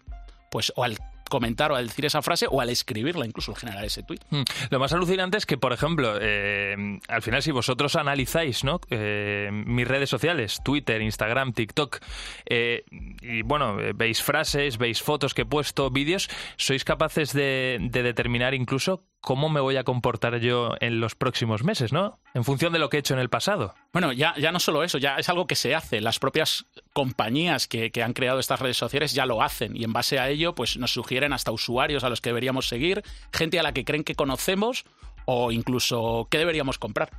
pues, 0.52 0.72
o 0.76 0.84
al 0.84 0.98
comentar 1.34 1.72
o 1.72 1.76
al 1.76 1.88
decir 1.88 2.06
esa 2.06 2.22
frase 2.22 2.46
o 2.48 2.62
al 2.62 2.70
escribirla, 2.70 3.26
incluso 3.26 3.52
al 3.52 3.58
generar 3.58 3.84
ese 3.84 4.04
tweet. 4.04 4.20
Hmm. 4.30 4.44
Lo 4.70 4.78
más 4.78 4.94
alucinante 4.94 5.40
es 5.40 5.48
que, 5.48 5.58
por 5.58 5.74
ejemplo, 5.74 6.14
eh, 6.22 6.76
al 7.08 7.22
final, 7.24 7.42
si 7.42 7.50
vosotros 7.50 7.96
analizáis 7.96 8.64
¿no? 8.64 8.80
Eh, 8.92 9.50
mis 9.52 9.88
redes 9.88 10.12
sociales, 10.12 10.60
Twitter, 10.64 11.02
Instagram, 11.02 11.54
TikTok, 11.54 11.98
eh, 12.46 12.86
y 13.24 13.42
bueno, 13.42 13.78
veis 13.96 14.22
frases, 14.22 14.78
veis 14.78 15.02
fotos 15.02 15.34
que 15.34 15.42
he 15.42 15.46
puesto, 15.46 15.90
vídeos, 15.90 16.30
sois 16.56 16.84
capaces 16.86 17.34
de 17.34 17.80
determinar 17.92 18.54
incluso 18.54 19.02
cómo 19.24 19.48
me 19.48 19.62
voy 19.62 19.78
a 19.78 19.86
comportar 19.86 20.38
yo 20.40 20.76
en 20.82 21.00
los 21.00 21.16
próximos 21.16 21.64
meses, 21.64 21.94
¿no? 21.94 22.20
En 22.34 22.44
función 22.44 22.74
de 22.74 22.80
lo 22.80 22.90
que 22.90 22.98
he 22.98 23.00
hecho 23.00 23.14
en 23.14 23.22
el 23.22 23.30
pasado. 23.30 23.74
Bueno, 23.94 24.12
ya, 24.12 24.36
ya 24.38 24.52
no 24.52 24.60
solo 24.60 24.84
eso, 24.84 24.98
ya 24.98 25.16
es 25.16 25.30
algo 25.30 25.48
que 25.48 25.56
se 25.56 25.74
hace. 25.74 26.02
Las 26.02 26.20
propias 26.20 26.66
compañías 26.92 27.68
que, 27.68 27.90
que, 27.92 28.04
han 28.04 28.12
creado 28.12 28.40
estas 28.40 28.60
redes 28.60 28.76
sociales 28.76 29.14
ya 29.14 29.26
lo 29.26 29.42
hacen 29.42 29.78
y 29.78 29.86
en 29.86 29.94
base 29.94 30.20
a 30.20 30.30
ello 30.30 30.54
pues 30.56 30.78
nos 30.78 30.92
sugieren 30.92 31.32
hasta 31.32 31.52
usuarios 31.52 32.04
a 32.04 32.10
los 32.10 32.20
que 32.20 32.30
deberíamos 32.32 32.68
seguir, 32.68 33.02
gente 33.32 33.60
a 33.60 33.64
la 33.64 33.72
que 33.72 33.86
creen 33.86 34.04
que 34.04 34.16
conocemos 34.16 34.84
o 35.26 35.54
incluso 35.54 36.28
qué 36.30 36.38
deberíamos 36.38 36.78
comprar. 36.78 37.12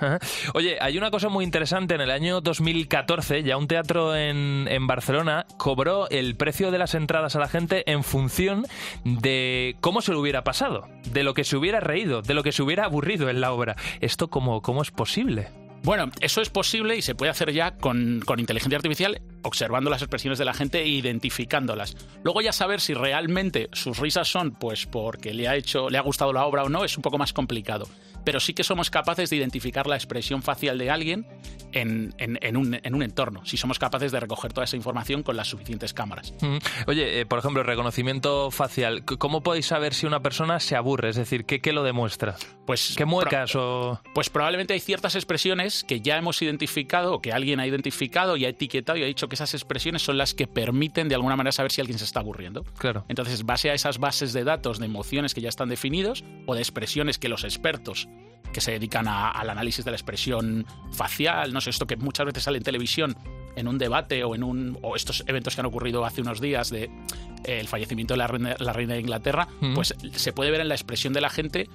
Oye, 0.54 0.78
hay 0.80 0.98
una 0.98 1.10
cosa 1.10 1.28
muy 1.28 1.44
interesante. 1.44 1.94
En 1.94 2.00
el 2.00 2.10
año 2.10 2.40
2014, 2.40 3.42
ya 3.42 3.56
un 3.56 3.68
teatro 3.68 4.16
en, 4.16 4.86
Barcelona 4.86 5.46
cobró 5.56 6.08
el 6.10 6.36
precio 6.36 6.70
de 6.70 6.78
las 6.78 6.94
entradas 6.94 7.36
a 7.36 7.38
la 7.38 7.48
gente 7.48 7.90
en 7.90 8.02
función 8.02 8.66
de 9.04 9.76
cómo 9.80 10.02
se 10.02 10.12
lo 10.12 10.20
hubiera 10.20 10.42
pasado, 10.42 10.88
de 11.12 11.22
lo 11.22 11.34
que 11.34 11.44
se 11.44 11.56
hubiera 11.56 11.80
reído, 11.80 12.22
de 12.22 12.34
lo 12.34 12.42
que 12.42 12.52
se 12.52 12.62
hubiera 12.62 12.84
aburrido 12.84 13.28
en 13.28 13.40
la 13.40 13.52
obra. 13.52 13.76
¿Esto 14.00 14.28
cómo, 14.28 14.62
cómo 14.62 14.82
es 14.82 14.90
posible? 14.90 15.48
Bueno, 15.82 16.10
eso 16.20 16.42
es 16.42 16.50
posible 16.50 16.96
y 16.96 17.02
se 17.02 17.14
puede 17.14 17.30
hacer 17.30 17.52
ya 17.52 17.76
con, 17.76 18.20
con, 18.26 18.38
inteligencia 18.38 18.76
artificial, 18.76 19.22
observando 19.42 19.88
las 19.88 20.02
expresiones 20.02 20.38
de 20.38 20.44
la 20.44 20.52
gente 20.52 20.82
e 20.82 20.88
identificándolas. 20.88 21.96
Luego 22.22 22.42
ya 22.42 22.52
saber 22.52 22.80
si 22.80 22.92
realmente 22.92 23.70
sus 23.72 23.98
risas 23.98 24.28
son 24.28 24.50
pues 24.52 24.84
porque 24.86 25.32
le 25.32 25.48
ha 25.48 25.56
hecho, 25.56 25.88
le 25.88 25.96
ha 25.96 26.02
gustado 26.02 26.34
la 26.34 26.44
obra 26.44 26.64
o 26.64 26.68
no, 26.68 26.84
es 26.84 26.96
un 26.96 27.02
poco 27.02 27.16
más 27.16 27.32
complicado 27.32 27.86
pero 28.24 28.40
sí 28.40 28.54
que 28.54 28.64
somos 28.64 28.90
capaces 28.90 29.30
de 29.30 29.36
identificar 29.36 29.86
la 29.86 29.96
expresión 29.96 30.42
facial 30.42 30.78
de 30.78 30.90
alguien 30.90 31.26
en, 31.72 32.56
un, 32.56 33.02
entorno, 33.02 33.44
si 33.44 33.56
somos 33.56 33.78
capaces 33.78 34.12
de 34.12 34.20
recoger 34.20 34.52
toda 34.52 34.64
esa 34.64 34.76
información 34.76 35.22
con 35.22 35.36
las 35.36 35.48
suficientes 35.48 35.94
cámaras. 35.94 36.34
Mm. 36.40 36.58
Oye, 36.86 37.20
eh, 37.20 37.26
por 37.26 37.38
ejemplo, 37.38 37.62
reconocimiento 37.62 38.50
facial, 38.50 39.04
¿cómo 39.04 39.42
podéis 39.42 39.66
saber 39.66 39.94
si 39.94 40.06
una 40.06 40.20
persona 40.20 40.60
se 40.60 40.76
aburre? 40.76 41.10
Es 41.10 41.16
decir, 41.16 41.44
¿qué, 41.44 41.60
qué 41.60 41.72
lo 41.72 41.82
demuestra? 41.82 42.36
Pues, 42.70 42.94
¿Qué 42.96 43.04
muecas 43.04 43.56
o...? 43.56 44.00
Pues 44.14 44.30
probablemente 44.30 44.74
hay 44.74 44.78
ciertas 44.78 45.16
expresiones 45.16 45.82
que 45.82 46.00
ya 46.02 46.16
hemos 46.16 46.40
identificado 46.40 47.14
o 47.14 47.20
que 47.20 47.32
alguien 47.32 47.58
ha 47.58 47.66
identificado 47.66 48.36
y 48.36 48.44
ha 48.44 48.48
etiquetado 48.48 48.96
y 48.96 49.02
ha 49.02 49.06
dicho 49.06 49.28
que 49.28 49.34
esas 49.34 49.54
expresiones 49.54 50.02
son 50.02 50.16
las 50.18 50.34
que 50.34 50.46
permiten 50.46 51.08
de 51.08 51.16
alguna 51.16 51.34
manera 51.34 51.50
saber 51.50 51.72
si 51.72 51.80
alguien 51.80 51.98
se 51.98 52.04
está 52.04 52.20
aburriendo. 52.20 52.62
Claro. 52.78 53.04
Entonces, 53.08 53.44
base 53.44 53.70
a 53.70 53.74
esas 53.74 53.98
bases 53.98 54.32
de 54.32 54.44
datos 54.44 54.78
de 54.78 54.86
emociones 54.86 55.34
que 55.34 55.40
ya 55.40 55.48
están 55.48 55.68
definidos 55.68 56.22
o 56.46 56.54
de 56.54 56.60
expresiones 56.60 57.18
que 57.18 57.28
los 57.28 57.42
expertos 57.42 58.08
que 58.52 58.60
se 58.60 58.70
dedican 58.70 59.08
al 59.08 59.50
análisis 59.50 59.84
de 59.84 59.90
la 59.90 59.96
expresión 59.96 60.64
facial, 60.92 61.52
no 61.52 61.60
sé, 61.60 61.70
esto 61.70 61.88
que 61.88 61.96
muchas 61.96 62.26
veces 62.26 62.44
sale 62.44 62.58
en 62.58 62.62
televisión 62.62 63.16
en 63.56 63.66
un 63.66 63.78
debate 63.78 64.22
o 64.22 64.36
en 64.36 64.44
un 64.44 64.78
o 64.82 64.94
estos 64.94 65.24
eventos 65.26 65.56
que 65.56 65.60
han 65.60 65.66
ocurrido 65.66 66.04
hace 66.04 66.20
unos 66.20 66.40
días 66.40 66.70
de 66.70 66.84
eh, 66.84 67.58
el 67.58 67.66
fallecimiento 67.66 68.14
de 68.14 68.18
la 68.18 68.28
reina, 68.28 68.54
la 68.60 68.72
reina 68.72 68.94
de 68.94 69.00
Inglaterra, 69.00 69.48
pues 69.74 69.92
se 70.12 70.32
puede 70.32 70.52
ver 70.52 70.60
en 70.60 70.68
la 70.68 70.74
expresión 70.76 71.12
de 71.12 71.20
la 71.20 71.30
gente 71.30 71.68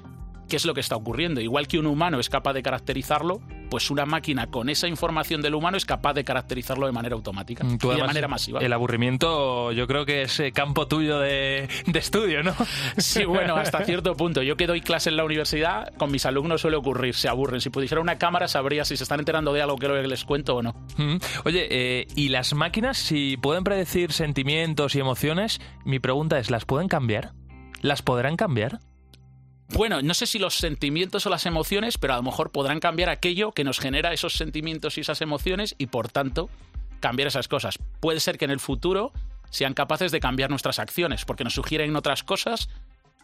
qué 0.47 0.55
es 0.55 0.65
lo 0.65 0.73
que 0.73 0.79
está 0.79 0.95
ocurriendo. 0.95 1.41
Igual 1.41 1.67
que 1.67 1.79
un 1.79 1.87
humano 1.87 2.19
es 2.19 2.29
capaz 2.29 2.53
de 2.53 2.63
caracterizarlo, 2.63 3.41
pues 3.69 3.89
una 3.91 4.05
máquina 4.05 4.47
con 4.47 4.69
esa 4.69 4.87
información 4.87 5.41
del 5.41 5.55
humano 5.55 5.77
es 5.77 5.85
capaz 5.85 6.13
de 6.13 6.23
caracterizarlo 6.23 6.85
de 6.85 6.91
manera 6.91 7.15
automática 7.15 7.63
mm, 7.63 7.77
y 7.81 7.87
de 7.95 8.03
manera 8.03 8.27
masiva. 8.27 8.59
El 8.59 8.73
aburrimiento 8.73 9.71
yo 9.71 9.87
creo 9.87 10.05
que 10.05 10.23
es 10.23 10.39
eh, 10.39 10.51
campo 10.51 10.87
tuyo 10.87 11.19
de, 11.19 11.67
estudio, 11.93 12.43
¿no? 12.43 12.55
Sí, 12.97 13.25
bueno, 13.25 13.55
hasta 13.55 13.83
cierto 13.85 14.15
punto. 14.15 14.41
Yo 14.41 14.57
que 14.57 14.67
doy 14.67 14.81
clase 14.81 15.09
en 15.09 15.17
la 15.17 15.25
universidad, 15.25 15.93
con 15.95 16.11
mis 16.11 16.25
alumnos 16.25 16.61
suele 16.61 16.77
ocurrir, 16.77 17.15
se 17.15 17.27
aburren. 17.27 17.61
Si 17.61 17.69
pudiera 17.69 18.01
una 18.01 18.17
cámara 18.17 18.47
sabría 18.47 18.85
si 18.85 18.97
se 18.97 19.03
están 19.03 19.19
enterando 19.19 19.53
de 19.53 19.61
algo 19.61 19.77
que 19.77 19.87
les 19.87 20.25
cuento 20.25 20.55
o 20.55 20.61
no. 20.63 20.73
Mm. 20.97 21.17
Oye, 21.45 21.67
eh, 21.69 22.07
¿y 22.15 22.29
las 22.29 22.53
máquinas 22.53 22.97
si 22.97 23.37
pueden 23.37 23.63
predecir 23.63 24.11
sentimientos 24.11 24.95
y 24.95 24.99
emociones? 24.99 25.59
Mi 25.83 25.99
pregunta 25.99 26.39
es, 26.39 26.49
¿las 26.49 26.65
pueden 26.65 26.87
cambiar? 26.87 27.33
¿Las 27.81 28.01
podrán 28.01 28.35
cambiar? 28.35 28.79
Bueno, 29.69 30.01
no 30.01 30.13
sé 30.13 30.27
si 30.27 30.39
los 30.39 30.55
sentimientos 30.55 31.25
o 31.25 31.29
las 31.29 31.45
emociones, 31.45 31.97
pero 31.97 32.13
a 32.13 32.17
lo 32.17 32.23
mejor 32.23 32.51
podrán 32.51 32.79
cambiar 32.79 33.09
aquello 33.09 33.51
que 33.51 33.63
nos 33.63 33.79
genera 33.79 34.13
esos 34.13 34.33
sentimientos 34.33 34.97
y 34.97 35.01
esas 35.01 35.21
emociones 35.21 35.75
y 35.77 35.87
por 35.87 36.09
tanto 36.09 36.49
cambiar 36.99 37.27
esas 37.27 37.47
cosas. 37.47 37.79
Puede 37.99 38.19
ser 38.19 38.37
que 38.37 38.45
en 38.45 38.51
el 38.51 38.59
futuro 38.59 39.11
sean 39.49 39.73
capaces 39.73 40.11
de 40.11 40.19
cambiar 40.19 40.49
nuestras 40.49 40.79
acciones 40.79 41.25
porque 41.25 41.43
nos 41.43 41.53
sugieren 41.53 41.95
otras 41.95 42.23
cosas 42.23 42.69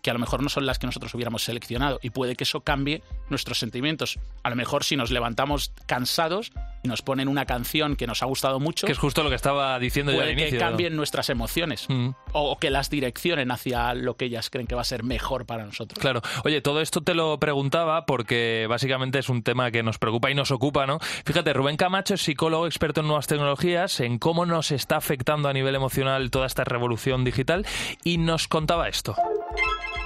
que 0.01 0.09
a 0.09 0.13
lo 0.13 0.19
mejor 0.19 0.41
no 0.41 0.49
son 0.49 0.65
las 0.65 0.79
que 0.79 0.87
nosotros 0.87 1.13
hubiéramos 1.13 1.43
seleccionado 1.43 1.99
y 2.01 2.09
puede 2.09 2.35
que 2.35 2.43
eso 2.43 2.61
cambie 2.61 3.03
nuestros 3.29 3.59
sentimientos. 3.59 4.19
A 4.43 4.49
lo 4.49 4.55
mejor 4.55 4.83
si 4.83 4.95
nos 4.95 5.11
levantamos 5.11 5.71
cansados 5.85 6.51
y 6.83 6.87
nos 6.87 7.01
ponen 7.03 7.27
una 7.27 7.45
canción 7.45 7.95
que 7.95 8.07
nos 8.07 8.23
ha 8.23 8.25
gustado 8.25 8.59
mucho, 8.59 8.87
Que 8.87 8.93
es 8.93 8.97
justo 8.97 9.21
lo 9.23 9.29
que 9.29 9.35
estaba 9.35 9.77
diciendo 9.79 10.11
yo 10.11 10.17
al 10.19 10.23
puede 10.25 10.35
que 10.35 10.41
inicio. 10.43 10.59
cambien 10.59 10.95
nuestras 10.95 11.29
emociones 11.29 11.85
Mm. 11.89 12.09
o 12.33 12.57
que 12.57 12.69
las 12.71 12.89
direccionen 12.89 13.51
hacia 13.51 13.93
lo 13.93 14.15
que 14.17 14.25
ellas 14.25 14.49
creen 14.49 14.65
que 14.67 14.75
va 14.75 14.81
a 14.81 14.85
ser 14.85 15.03
mejor 15.03 15.45
para 15.45 15.65
nosotros. 15.65 15.99
Claro. 15.99 16.21
Oye, 16.43 16.61
todo 16.61 16.81
esto 16.81 17.01
te 17.01 17.13
lo 17.13 17.39
preguntaba 17.39 18.05
porque 18.05 18.65
básicamente 18.67 19.19
es 19.19 19.29
un 19.29 19.43
tema 19.43 19.69
que 19.71 19.83
nos 19.83 19.99
preocupa 19.99 20.31
y 20.31 20.35
nos 20.35 20.49
ocupa, 20.51 20.87
¿no? 20.87 20.99
Fíjate, 21.25 21.53
Rubén 21.53 21.77
Camacho 21.77 22.15
es 22.15 22.21
psicólogo 22.21 22.65
experto 22.65 23.01
en 23.01 23.07
nuevas 23.07 23.27
tecnologías, 23.27 23.99
en 23.99 24.17
cómo 24.17 24.45
nos 24.45 24.71
está 24.71 24.95
afectando 24.97 25.47
a 25.49 25.53
nivel 25.53 25.75
emocional 25.75 26.31
toda 26.31 26.47
esta 26.47 26.63
revolución 26.63 27.23
digital 27.23 27.65
y 28.03 28.17
nos 28.17 28.47
contaba 28.47 28.87
esto. 28.87 29.15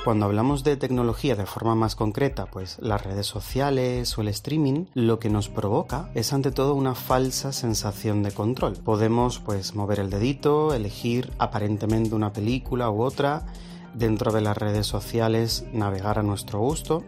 Cuando 0.05 0.27
hablamos 0.27 0.63
de 0.63 0.77
tecnología 0.77 1.35
de 1.35 1.47
forma 1.47 1.73
más 1.73 1.95
concreta, 1.95 2.45
pues 2.45 2.77
las 2.79 3.03
redes 3.03 3.25
sociales 3.25 4.15
o 4.15 4.21
el 4.21 4.27
streaming, 4.27 4.85
lo 4.93 5.17
que 5.17 5.31
nos 5.31 5.49
provoca 5.49 6.11
es 6.13 6.31
ante 6.31 6.51
todo 6.51 6.75
una 6.75 6.93
falsa 6.93 7.51
sensación 7.51 8.21
de 8.21 8.31
control. 8.31 8.73
Podemos 8.73 9.39
pues 9.39 9.73
mover 9.73 9.99
el 9.99 10.11
dedito, 10.11 10.75
elegir 10.75 11.31
aparentemente 11.39 12.13
una 12.13 12.33
película 12.33 12.91
u 12.91 13.01
otra, 13.01 13.47
dentro 13.95 14.31
de 14.31 14.41
las 14.41 14.55
redes 14.55 14.85
sociales 14.85 15.65
navegar 15.73 16.19
a 16.19 16.23
nuestro 16.23 16.59
gusto, 16.59 17.03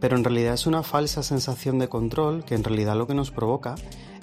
pero 0.00 0.16
en 0.16 0.24
realidad 0.24 0.54
es 0.54 0.66
una 0.66 0.82
falsa 0.82 1.22
sensación 1.22 1.78
de 1.78 1.90
control 1.90 2.46
que 2.46 2.54
en 2.54 2.64
realidad 2.64 2.96
lo 2.96 3.06
que 3.06 3.12
nos 3.12 3.30
provoca 3.30 3.74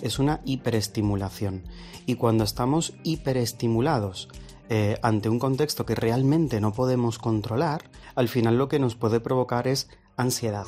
es 0.02 0.18
una 0.18 0.42
hiperestimulación. 0.46 1.62
Y 2.08 2.16
cuando 2.16 2.44
estamos 2.44 2.96
hiperestimulados, 3.04 4.30
eh, 4.70 4.98
ante 5.02 5.30
un 5.30 5.40
contexto 5.40 5.86
que 5.86 5.96
realmente 5.96 6.62
no 6.62 6.74
podemos 6.74 7.18
controlar, 7.18 7.90
al 8.16 8.30
final 8.30 8.58
lo 8.58 8.70
que 8.70 8.80
nos 8.80 8.96
puede 8.96 9.20
provocar 9.20 9.68
es 9.68 9.90
ansiedad. 10.16 10.66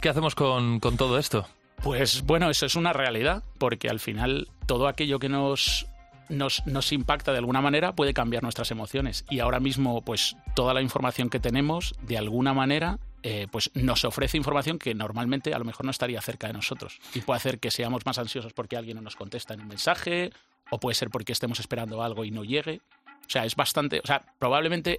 ¿Qué 0.00 0.08
hacemos 0.08 0.34
con, 0.34 0.80
con 0.80 0.96
todo 0.96 1.18
esto? 1.18 1.46
Pues 1.82 2.22
bueno, 2.22 2.50
eso 2.50 2.66
es 2.66 2.74
una 2.74 2.92
realidad, 2.92 3.44
porque 3.58 3.88
al 3.88 4.00
final 4.00 4.48
todo 4.66 4.88
aquello 4.88 5.18
que 5.18 5.28
nos, 5.28 5.86
nos, 6.28 6.66
nos 6.66 6.92
impacta 6.92 7.32
de 7.32 7.38
alguna 7.38 7.60
manera 7.60 7.94
puede 7.94 8.14
cambiar 8.14 8.42
nuestras 8.42 8.70
emociones. 8.70 9.24
Y 9.30 9.40
ahora 9.40 9.60
mismo, 9.60 10.02
pues 10.02 10.36
toda 10.54 10.74
la 10.74 10.82
información 10.82 11.30
que 11.30 11.40
tenemos, 11.40 11.94
de 12.02 12.18
alguna 12.18 12.54
manera, 12.54 12.98
eh, 13.22 13.46
pues 13.50 13.70
nos 13.74 14.04
ofrece 14.04 14.36
información 14.36 14.78
que 14.78 14.94
normalmente 14.94 15.54
a 15.54 15.58
lo 15.58 15.64
mejor 15.64 15.84
no 15.84 15.90
estaría 15.90 16.20
cerca 16.20 16.46
de 16.46 16.54
nosotros. 16.54 16.98
Y 17.14 17.20
puede 17.20 17.36
hacer 17.36 17.58
que 17.58 17.70
seamos 17.70 18.04
más 18.06 18.18
ansiosos 18.18 18.52
porque 18.52 18.76
alguien 18.76 18.96
no 18.96 19.02
nos 19.02 19.16
contesta 19.16 19.54
en 19.54 19.60
un 19.60 19.68
mensaje, 19.68 20.30
o 20.70 20.78
puede 20.78 20.94
ser 20.94 21.10
porque 21.10 21.32
estemos 21.32 21.60
esperando 21.60 22.02
algo 22.02 22.24
y 22.24 22.30
no 22.30 22.44
llegue. 22.44 22.80
O 23.26 23.30
sea, 23.30 23.44
es 23.44 23.56
bastante. 23.56 24.00
O 24.00 24.06
sea, 24.06 24.22
probablemente 24.38 24.98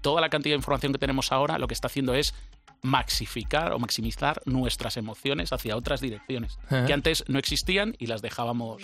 toda 0.00 0.20
la 0.20 0.28
cantidad 0.28 0.52
de 0.54 0.58
información 0.58 0.92
que 0.92 0.98
tenemos 0.98 1.32
ahora 1.32 1.58
lo 1.58 1.68
que 1.68 1.74
está 1.74 1.86
haciendo 1.86 2.14
es 2.14 2.34
maxificar 2.82 3.72
o 3.72 3.78
maximizar 3.78 4.42
nuestras 4.44 4.96
emociones 4.96 5.52
hacia 5.52 5.76
otras 5.76 6.00
direcciones 6.00 6.58
Ajá. 6.66 6.84
que 6.84 6.92
antes 6.92 7.24
no 7.28 7.38
existían 7.38 7.94
y 7.98 8.06
las 8.06 8.22
dejábamos 8.22 8.82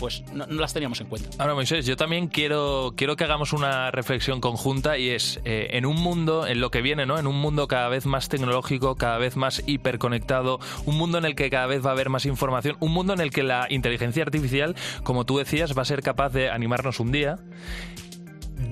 pues 0.00 0.22
no, 0.32 0.46
no 0.46 0.60
las 0.60 0.72
teníamos 0.72 1.00
en 1.00 1.08
cuenta 1.08 1.28
Ahora, 1.38 1.54
Moisés, 1.54 1.86
yo 1.86 1.96
también 1.96 2.28
quiero, 2.28 2.94
quiero 2.96 3.16
que 3.16 3.24
hagamos 3.24 3.52
una 3.52 3.90
reflexión 3.90 4.40
conjunta 4.40 4.98
y 4.98 5.10
es, 5.10 5.40
eh, 5.44 5.68
en 5.72 5.86
un 5.86 5.96
mundo, 5.96 6.46
en 6.46 6.60
lo 6.60 6.70
que 6.70 6.82
viene, 6.82 7.06
¿no? 7.06 7.18
En 7.18 7.26
un 7.26 7.36
mundo 7.36 7.66
cada 7.66 7.88
vez 7.88 8.04
más 8.04 8.28
tecnológico, 8.28 8.96
cada 8.96 9.18
vez 9.18 9.36
más 9.36 9.62
hiperconectado, 9.66 10.60
un 10.84 10.96
mundo 10.96 11.16
en 11.18 11.24
el 11.24 11.34
que 11.34 11.48
cada 11.48 11.66
vez 11.66 11.84
va 11.84 11.90
a 11.90 11.92
haber 11.92 12.10
más 12.10 12.26
información, 12.26 12.76
un 12.80 12.92
mundo 12.92 13.14
en 13.14 13.20
el 13.20 13.30
que 13.30 13.42
la 13.42 13.66
inteligencia 13.70 14.22
artificial, 14.22 14.76
como 15.02 15.24
tú 15.24 15.38
decías, 15.38 15.76
va 15.76 15.82
a 15.82 15.86
ser 15.86 16.02
capaz 16.02 16.30
de 16.30 16.50
animarnos 16.50 17.00
un 17.00 17.12
día, 17.12 17.38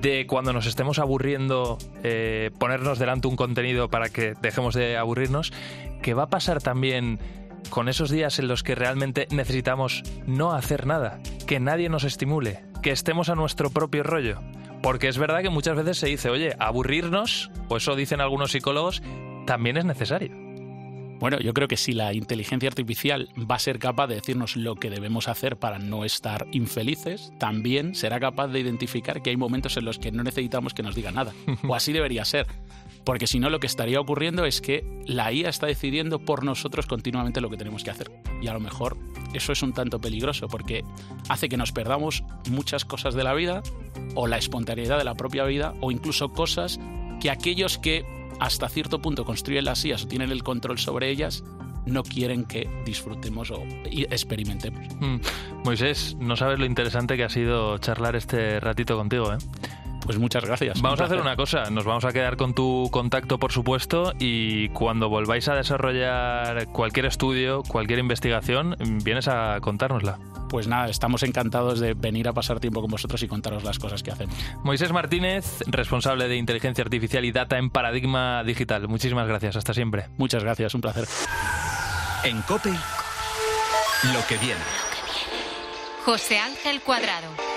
de 0.04 0.26
cuando 0.26 0.52
nos 0.52 0.66
estemos 0.66 0.98
aburriendo, 0.98 1.78
eh, 2.02 2.50
ponernos 2.58 2.98
delante 2.98 3.26
un 3.26 3.36
contenido 3.36 3.88
para 3.88 4.10
que 4.10 4.34
dejemos 4.42 4.74
de 4.74 4.98
aburrirnos, 4.98 5.50
que 6.02 6.12
va 6.12 6.24
a 6.24 6.28
pasar 6.28 6.60
también 6.60 7.18
con 7.70 7.88
esos 7.88 8.10
días 8.10 8.38
en 8.38 8.46
los 8.46 8.62
que 8.62 8.74
realmente 8.74 9.26
necesitamos 9.30 10.02
no 10.26 10.52
hacer 10.52 10.86
nada, 10.86 11.20
que 11.46 11.58
nadie 11.58 11.88
nos 11.88 12.04
estimule, 12.04 12.66
que 12.82 12.90
estemos 12.90 13.30
a 13.30 13.34
nuestro 13.34 13.70
propio 13.70 14.02
rollo. 14.02 14.40
Porque 14.82 15.08
es 15.08 15.16
verdad 15.16 15.40
que 15.40 15.48
muchas 15.48 15.74
veces 15.74 15.96
se 15.96 16.08
dice, 16.08 16.28
oye, 16.28 16.54
aburrirnos, 16.58 17.50
o 17.68 17.78
eso 17.78 17.96
dicen 17.96 18.20
algunos 18.20 18.52
psicólogos, 18.52 19.02
también 19.46 19.78
es 19.78 19.86
necesario. 19.86 20.43
Bueno, 21.18 21.38
yo 21.40 21.54
creo 21.54 21.68
que 21.68 21.76
si 21.76 21.92
la 21.92 22.12
inteligencia 22.12 22.68
artificial 22.68 23.28
va 23.50 23.56
a 23.56 23.58
ser 23.58 23.78
capaz 23.78 24.08
de 24.08 24.16
decirnos 24.16 24.56
lo 24.56 24.74
que 24.76 24.90
debemos 24.90 25.28
hacer 25.28 25.56
para 25.56 25.78
no 25.78 26.04
estar 26.04 26.46
infelices, 26.52 27.32
también 27.38 27.94
será 27.94 28.20
capaz 28.20 28.48
de 28.48 28.60
identificar 28.60 29.22
que 29.22 29.30
hay 29.30 29.36
momentos 29.36 29.76
en 29.76 29.84
los 29.84 29.98
que 29.98 30.12
no 30.12 30.22
necesitamos 30.22 30.74
que 30.74 30.82
nos 30.82 30.94
diga 30.94 31.12
nada. 31.12 31.32
O 31.66 31.74
así 31.74 31.92
debería 31.92 32.24
ser. 32.24 32.46
Porque 33.04 33.26
si 33.26 33.38
no, 33.38 33.50
lo 33.50 33.60
que 33.60 33.66
estaría 33.66 34.00
ocurriendo 34.00 34.44
es 34.46 34.60
que 34.60 34.84
la 35.06 35.32
IA 35.32 35.50
está 35.50 35.66
decidiendo 35.66 36.18
por 36.18 36.42
nosotros 36.42 36.86
continuamente 36.86 37.40
lo 37.40 37.50
que 37.50 37.56
tenemos 37.56 37.84
que 37.84 37.90
hacer. 37.90 38.10
Y 38.42 38.48
a 38.48 38.54
lo 38.54 38.60
mejor 38.60 38.96
eso 39.34 39.52
es 39.52 39.62
un 39.62 39.72
tanto 39.72 40.00
peligroso 40.00 40.48
porque 40.48 40.84
hace 41.28 41.48
que 41.48 41.56
nos 41.56 41.72
perdamos 41.72 42.24
muchas 42.50 42.84
cosas 42.84 43.14
de 43.14 43.24
la 43.24 43.34
vida 43.34 43.62
o 44.14 44.26
la 44.26 44.38
espontaneidad 44.38 44.98
de 44.98 45.04
la 45.04 45.14
propia 45.14 45.44
vida 45.44 45.74
o 45.80 45.90
incluso 45.90 46.30
cosas 46.30 46.80
que 47.20 47.30
aquellos 47.30 47.78
que 47.78 48.04
hasta 48.40 48.68
cierto 48.68 49.00
punto 49.00 49.24
construyen 49.24 49.64
las 49.64 49.84
IAS 49.84 50.04
o 50.04 50.08
tienen 50.08 50.30
el 50.30 50.42
control 50.42 50.78
sobre 50.78 51.10
ellas 51.10 51.44
no 51.86 52.02
quieren 52.02 52.44
que 52.44 52.68
disfrutemos 52.84 53.50
o 53.50 53.62
experimentemos. 53.84 54.86
Mm. 55.00 55.16
Moisés, 55.64 56.16
no 56.18 56.36
sabes 56.36 56.58
lo 56.58 56.64
interesante 56.64 57.16
que 57.16 57.24
ha 57.24 57.28
sido 57.28 57.78
charlar 57.78 58.16
este 58.16 58.60
ratito 58.60 58.96
contigo, 58.96 59.32
¿eh? 59.32 59.38
Pues 60.04 60.18
muchas 60.18 60.44
gracias. 60.44 60.80
Vamos 60.82 61.00
a 61.00 61.04
hacer 61.04 61.18
una 61.18 61.34
cosa, 61.34 61.70
nos 61.70 61.84
vamos 61.84 62.04
a 62.04 62.12
quedar 62.12 62.36
con 62.36 62.54
tu 62.54 62.88
contacto, 62.90 63.38
por 63.38 63.52
supuesto, 63.52 64.12
y 64.18 64.68
cuando 64.70 65.08
volváis 65.08 65.48
a 65.48 65.54
desarrollar 65.54 66.66
cualquier 66.68 67.06
estudio, 67.06 67.62
cualquier 67.62 67.98
investigación, 68.00 68.76
vienes 69.02 69.28
a 69.28 69.58
contárnosla. 69.60 70.18
Pues 70.50 70.68
nada, 70.68 70.88
estamos 70.88 71.22
encantados 71.22 71.80
de 71.80 71.94
venir 71.94 72.28
a 72.28 72.32
pasar 72.32 72.60
tiempo 72.60 72.82
con 72.82 72.90
vosotros 72.90 73.22
y 73.22 73.28
contaros 73.28 73.64
las 73.64 73.78
cosas 73.78 74.02
que 74.02 74.10
hacemos. 74.10 74.36
Moisés 74.62 74.92
Martínez, 74.92 75.60
responsable 75.66 76.28
de 76.28 76.36
inteligencia 76.36 76.84
artificial 76.84 77.24
y 77.24 77.32
data 77.32 77.56
en 77.56 77.70
Paradigma 77.70 78.44
Digital. 78.44 78.86
Muchísimas 78.86 79.26
gracias, 79.26 79.56
hasta 79.56 79.72
siempre. 79.72 80.08
Muchas 80.18 80.44
gracias, 80.44 80.74
un 80.74 80.82
placer. 80.82 81.06
En 82.24 82.42
Cope, 82.42 82.70
lo 84.12 84.26
que 84.28 84.36
viene. 84.36 84.60
José 86.04 86.38
Ángel 86.38 86.82
Cuadrado. 86.82 87.53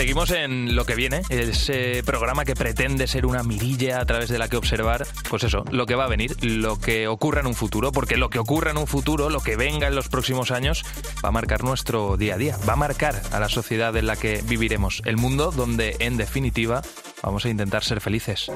Seguimos 0.00 0.30
en 0.30 0.76
lo 0.76 0.86
que 0.86 0.94
viene, 0.94 1.20
ese 1.28 2.02
programa 2.06 2.46
que 2.46 2.54
pretende 2.54 3.06
ser 3.06 3.26
una 3.26 3.42
mirilla 3.42 4.00
a 4.00 4.06
través 4.06 4.30
de 4.30 4.38
la 4.38 4.48
que 4.48 4.56
observar, 4.56 5.06
pues 5.28 5.44
eso, 5.44 5.62
lo 5.70 5.84
que 5.84 5.94
va 5.94 6.06
a 6.06 6.08
venir, 6.08 6.42
lo 6.42 6.80
que 6.80 7.06
ocurra 7.06 7.40
en 7.40 7.46
un 7.46 7.54
futuro, 7.54 7.92
porque 7.92 8.16
lo 8.16 8.30
que 8.30 8.38
ocurra 8.38 8.70
en 8.70 8.78
un 8.78 8.86
futuro, 8.86 9.28
lo 9.28 9.40
que 9.40 9.56
venga 9.56 9.88
en 9.88 9.94
los 9.94 10.08
próximos 10.08 10.52
años, 10.52 10.86
va 11.22 11.28
a 11.28 11.32
marcar 11.32 11.64
nuestro 11.64 12.16
día 12.16 12.36
a 12.36 12.38
día, 12.38 12.56
va 12.66 12.72
a 12.72 12.76
marcar 12.76 13.20
a 13.30 13.40
la 13.40 13.50
sociedad 13.50 13.94
en 13.94 14.06
la 14.06 14.16
que 14.16 14.40
viviremos, 14.42 15.02
el 15.04 15.18
mundo 15.18 15.50
donde, 15.50 15.96
en 15.98 16.16
definitiva, 16.16 16.80
vamos 17.22 17.44
a 17.44 17.50
intentar 17.50 17.84
ser 17.84 18.00
felices. 18.00 18.50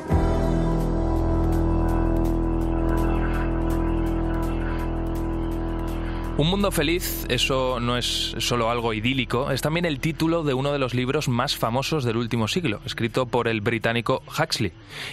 Un 6.37 6.51
mundo 6.51 6.73
feliz, 6.73 7.27
eso 7.29 7.79
no 7.79 7.97
es 7.97 8.35
solo 8.39 8.69
algo 8.69 8.93
idílico, 8.93 9.53
es 9.53 9.63
también 9.63 9.85
el 9.85 10.01
título 10.01 10.43
de 10.43 10.53
uno 10.53 10.73
de 10.73 10.81
los 10.81 10.93
libros 10.93 11.29
más 11.29 11.55
famosos 11.55 12.03
del 12.03 12.17
último 12.17 12.49
siglo, 12.49 12.81
escrito 12.85 13.27
por 13.27 13.47
el 13.47 13.61
británico 13.61 14.21
Huxley. 14.27 14.73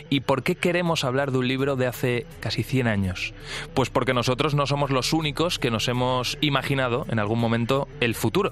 ¿Y 0.10 0.22
por 0.22 0.42
qué 0.42 0.56
queremos 0.56 1.04
hablar 1.04 1.32
de 1.32 1.38
un 1.38 1.48
libro 1.48 1.76
de 1.76 1.86
hace 1.86 2.26
casi 2.40 2.64
100 2.64 2.88
años? 2.88 3.36
Pues 3.76 3.92
porque 3.92 4.16
nosotros 4.16 4.56
no 4.56 4.66
somos 4.66 4.90
los 4.90 5.14
únicos 5.14 5.60
que 5.60 5.70
nos 5.70 5.88
hemos 5.90 6.40
imaginado 6.42 7.06
en 7.08 7.20
algún 7.20 7.38
momento 7.38 7.88
el 8.00 8.16
futuro. 8.16 8.52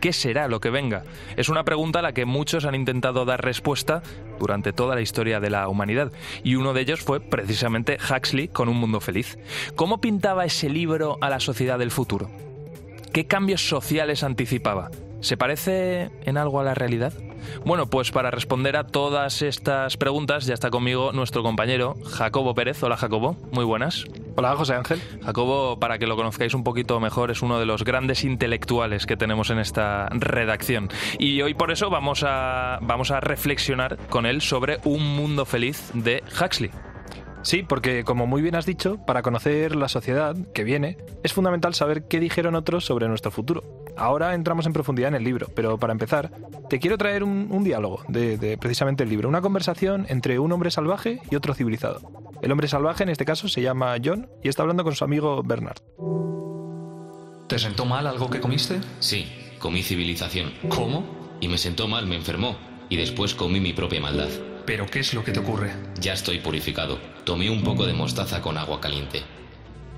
¿Qué 0.00 0.12
será 0.12 0.48
lo 0.48 0.60
que 0.60 0.70
venga? 0.70 1.04
Es 1.36 1.48
una 1.48 1.64
pregunta 1.64 2.00
a 2.00 2.02
la 2.02 2.12
que 2.12 2.26
muchos 2.26 2.64
han 2.64 2.74
intentado 2.74 3.24
dar 3.24 3.44
respuesta 3.44 4.02
durante 4.38 4.72
toda 4.72 4.94
la 4.94 5.00
historia 5.00 5.40
de 5.40 5.50
la 5.50 5.68
humanidad, 5.68 6.12
y 6.44 6.54
uno 6.56 6.74
de 6.74 6.82
ellos 6.82 7.00
fue 7.00 7.20
precisamente 7.20 7.98
Huxley 7.98 8.48
con 8.48 8.68
Un 8.68 8.76
Mundo 8.76 9.00
Feliz. 9.00 9.38
¿Cómo 9.74 10.00
pintaba 10.00 10.44
ese 10.44 10.68
libro 10.68 11.18
a 11.20 11.30
la 11.30 11.40
sociedad 11.40 11.78
del 11.78 11.90
futuro? 11.90 12.30
¿Qué 13.12 13.26
cambios 13.26 13.66
sociales 13.66 14.22
anticipaba? 14.22 14.90
¿Se 15.20 15.36
parece 15.36 16.10
en 16.24 16.36
algo 16.36 16.60
a 16.60 16.64
la 16.64 16.74
realidad? 16.74 17.12
Bueno, 17.64 17.86
pues 17.86 18.10
para 18.10 18.30
responder 18.30 18.76
a 18.76 18.84
todas 18.84 19.42
estas 19.42 19.96
preguntas 19.96 20.46
ya 20.46 20.54
está 20.54 20.70
conmigo 20.70 21.12
nuestro 21.12 21.42
compañero 21.42 21.96
Jacobo 22.04 22.54
Pérez. 22.54 22.82
Hola 22.82 22.96
Jacobo, 22.96 23.36
muy 23.52 23.64
buenas. 23.64 24.04
Hola 24.36 24.54
José 24.56 24.74
Ángel. 24.74 25.00
Jacobo, 25.24 25.78
para 25.78 25.98
que 25.98 26.06
lo 26.06 26.16
conozcáis 26.16 26.54
un 26.54 26.64
poquito 26.64 27.00
mejor, 27.00 27.30
es 27.30 27.42
uno 27.42 27.58
de 27.58 27.66
los 27.66 27.84
grandes 27.84 28.24
intelectuales 28.24 29.06
que 29.06 29.16
tenemos 29.16 29.50
en 29.50 29.58
esta 29.58 30.08
redacción. 30.10 30.90
Y 31.18 31.40
hoy 31.42 31.54
por 31.54 31.70
eso 31.70 31.88
vamos 31.88 32.22
a, 32.26 32.78
vamos 32.82 33.10
a 33.10 33.20
reflexionar 33.20 33.96
con 34.10 34.26
él 34.26 34.42
sobre 34.42 34.78
Un 34.84 35.16
Mundo 35.16 35.44
Feliz 35.44 35.90
de 35.94 36.22
Huxley. 36.40 36.70
Sí, 37.46 37.62
porque 37.62 38.02
como 38.02 38.26
muy 38.26 38.42
bien 38.42 38.56
has 38.56 38.66
dicho, 38.66 38.98
para 39.06 39.22
conocer 39.22 39.76
la 39.76 39.88
sociedad 39.88 40.34
que 40.52 40.64
viene, 40.64 40.98
es 41.22 41.32
fundamental 41.32 41.74
saber 41.74 42.08
qué 42.08 42.18
dijeron 42.18 42.56
otros 42.56 42.84
sobre 42.84 43.06
nuestro 43.06 43.30
futuro. 43.30 43.62
Ahora 43.96 44.34
entramos 44.34 44.66
en 44.66 44.72
profundidad 44.72 45.10
en 45.10 45.14
el 45.14 45.22
libro, 45.22 45.46
pero 45.54 45.78
para 45.78 45.92
empezar, 45.92 46.32
te 46.68 46.80
quiero 46.80 46.98
traer 46.98 47.22
un, 47.22 47.62
diálogo 47.62 48.02
de, 48.08 48.36
de 48.36 48.58
precisamente 48.58 49.04
el 49.04 49.10
libro, 49.10 49.28
una 49.28 49.42
conversación 49.42 50.06
entre 50.08 50.40
un 50.40 50.50
hombre 50.50 50.72
salvaje 50.72 51.20
y 51.30 51.36
otro 51.36 51.54
civilizado. 51.54 52.00
El 52.42 52.50
hombre 52.50 52.66
salvaje 52.66 53.04
en 53.04 53.10
este 53.10 53.24
caso 53.24 53.48
se 53.48 53.62
llama 53.62 53.94
John 54.04 54.28
y 54.42 54.48
está 54.48 54.62
hablando 54.62 54.82
con 54.82 54.96
su 54.96 55.04
amigo 55.04 55.44
Bernard. 55.44 55.78
¿Te 57.46 57.60
sentó 57.60 57.84
mal 57.84 58.08
algo 58.08 58.28
que 58.28 58.40
comiste? 58.40 58.80
Sí, 58.98 59.24
comí 59.60 59.84
civilización. 59.84 60.52
¿Cómo? 60.68 61.38
Y 61.40 61.46
me 61.46 61.58
sentó 61.58 61.86
mal, 61.86 62.08
me 62.08 62.16
enfermó. 62.16 62.56
Y 62.88 62.96
después 62.96 63.36
comí 63.36 63.60
mi 63.60 63.72
propia 63.72 64.00
maldad. 64.00 64.30
¿Pero 64.66 64.86
qué 64.86 64.98
es 64.98 65.14
lo 65.14 65.22
que 65.22 65.30
te 65.30 65.38
ocurre? 65.38 65.72
Ya 66.00 66.12
estoy 66.12 66.38
purificado. 66.40 66.98
Tomé 67.24 67.48
un 67.48 67.62
poco 67.62 67.86
de 67.86 67.92
mostaza 67.92 68.42
con 68.42 68.58
agua 68.58 68.80
caliente. 68.80 69.22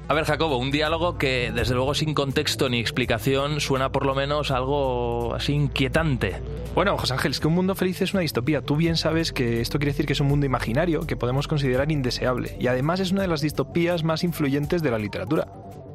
A 0.09 0.14
ver, 0.14 0.25
Jacobo, 0.25 0.57
un 0.57 0.71
diálogo 0.71 1.19
que 1.19 1.53
desde 1.55 1.75
luego 1.75 1.95
sin 1.95 2.14
contexto 2.14 2.69
ni 2.69 2.79
explicación 2.79 3.61
suena 3.61 3.93
por 3.93 4.07
lo 4.07 4.14
menos 4.14 4.51
algo 4.51 5.35
así 5.35 5.53
inquietante. 5.53 6.41
Bueno, 6.75 6.97
José 6.97 7.14
Ángel, 7.14 7.33
es 7.33 7.41
que 7.41 7.49
un 7.49 7.55
mundo 7.55 7.75
feliz 7.75 8.01
es 8.01 8.14
una 8.14 8.23
distopía. 8.23 8.62
Tú 8.62 8.77
bien 8.77 8.97
sabes 8.97 9.33
que 9.33 9.61
esto 9.61 9.79
quiere 9.79 9.93
decir 9.93 10.07
que 10.07 10.14
es 10.14 10.21
un 10.21 10.29
mundo 10.29 10.47
imaginario 10.47 11.07
que 11.07 11.16
podemos 11.16 11.47
considerar 11.47 11.93
indeseable 11.93 12.57
y 12.59 12.69
además 12.69 13.01
es 13.01 13.12
una 13.12 13.23
de 13.23 13.29
las 13.29 13.43
distopías 13.43 14.03
más 14.03 14.25
influyentes 14.25 14.83
de 14.83 14.91
la 14.91 14.99
literatura. 14.99 15.49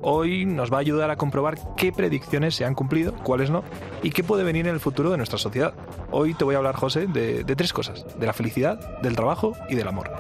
Hoy 0.06 0.45
nos 0.45 0.72
va 0.72 0.78
a 0.78 0.80
ayudar 0.82 1.10
a 1.12 1.16
comprobar 1.16 1.58
qué 1.78 1.93
predicciones 1.93 2.56
se 2.56 2.66
han 2.66 2.76
cumplido, 2.76 3.14
cuáles 3.24 3.49
no, 3.49 3.64
y 4.04 4.12
qué 4.12 4.22
puede 4.22 4.43
venir 4.43 4.68
en 4.68 4.74
el 4.74 4.82
futuro 4.82 5.10
de 5.10 5.16
nuestra 5.16 5.39
sociedad. 5.39 5.74
Hoy 6.12 6.34
te 6.34 6.43
voy 6.43 6.56
a 6.56 6.58
hablar, 6.58 6.76
José, 6.76 7.08
de, 7.08 7.45
de 7.45 7.56
tres 7.56 7.72
cosas, 7.72 8.06
de 8.20 8.26
la 8.26 8.34
felicidad, 8.34 8.99
del 9.01 9.16
trabajo 9.16 9.54
y 9.70 9.76
del 9.76 9.88
amor. 9.88 10.12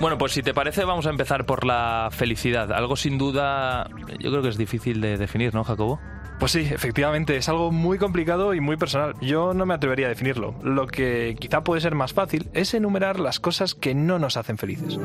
Bueno, 0.00 0.16
pues 0.16 0.30
si 0.32 0.42
te 0.42 0.54
parece, 0.54 0.84
vamos 0.84 1.06
a 1.06 1.10
empezar 1.10 1.44
por 1.44 1.64
la 1.64 2.08
felicidad. 2.12 2.72
Algo 2.72 2.94
sin 2.94 3.18
duda, 3.18 3.88
yo 4.20 4.30
creo 4.30 4.42
que 4.42 4.48
es 4.48 4.56
difícil 4.56 5.00
de 5.00 5.18
definir, 5.18 5.54
¿no, 5.54 5.64
Jacobo? 5.64 6.00
Pues 6.38 6.52
sí, 6.52 6.68
efectivamente, 6.70 7.36
es 7.36 7.48
algo 7.48 7.70
muy 7.70 7.98
complicado 7.98 8.52
y 8.54 8.60
muy 8.60 8.76
personal. 8.76 9.14
Yo 9.20 9.54
no 9.54 9.64
me 9.64 9.74
atrevería 9.74 10.06
a 10.06 10.08
definirlo. 10.08 10.54
Lo 10.62 10.86
que 10.86 11.36
quizá 11.38 11.62
puede 11.62 11.80
ser 11.80 11.94
más 11.94 12.12
fácil 12.12 12.48
es 12.52 12.74
enumerar 12.74 13.20
las 13.20 13.38
cosas 13.38 13.74
que 13.74 13.94
no 13.94 14.18
nos 14.18 14.36
hacen 14.36 14.58
felices. 14.58 14.98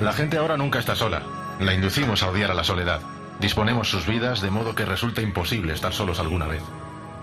La 0.00 0.12
gente 0.12 0.36
ahora 0.36 0.56
nunca 0.56 0.80
está 0.80 0.96
sola. 0.96 1.22
La 1.60 1.74
inducimos 1.74 2.22
a 2.22 2.30
odiar 2.30 2.50
a 2.50 2.54
la 2.54 2.64
soledad. 2.64 3.00
Disponemos 3.40 3.88
sus 3.88 4.06
vidas 4.06 4.40
de 4.40 4.50
modo 4.50 4.74
que 4.74 4.84
resulta 4.84 5.22
imposible 5.22 5.72
estar 5.72 5.92
solos 5.92 6.18
alguna 6.18 6.46
vez. 6.46 6.62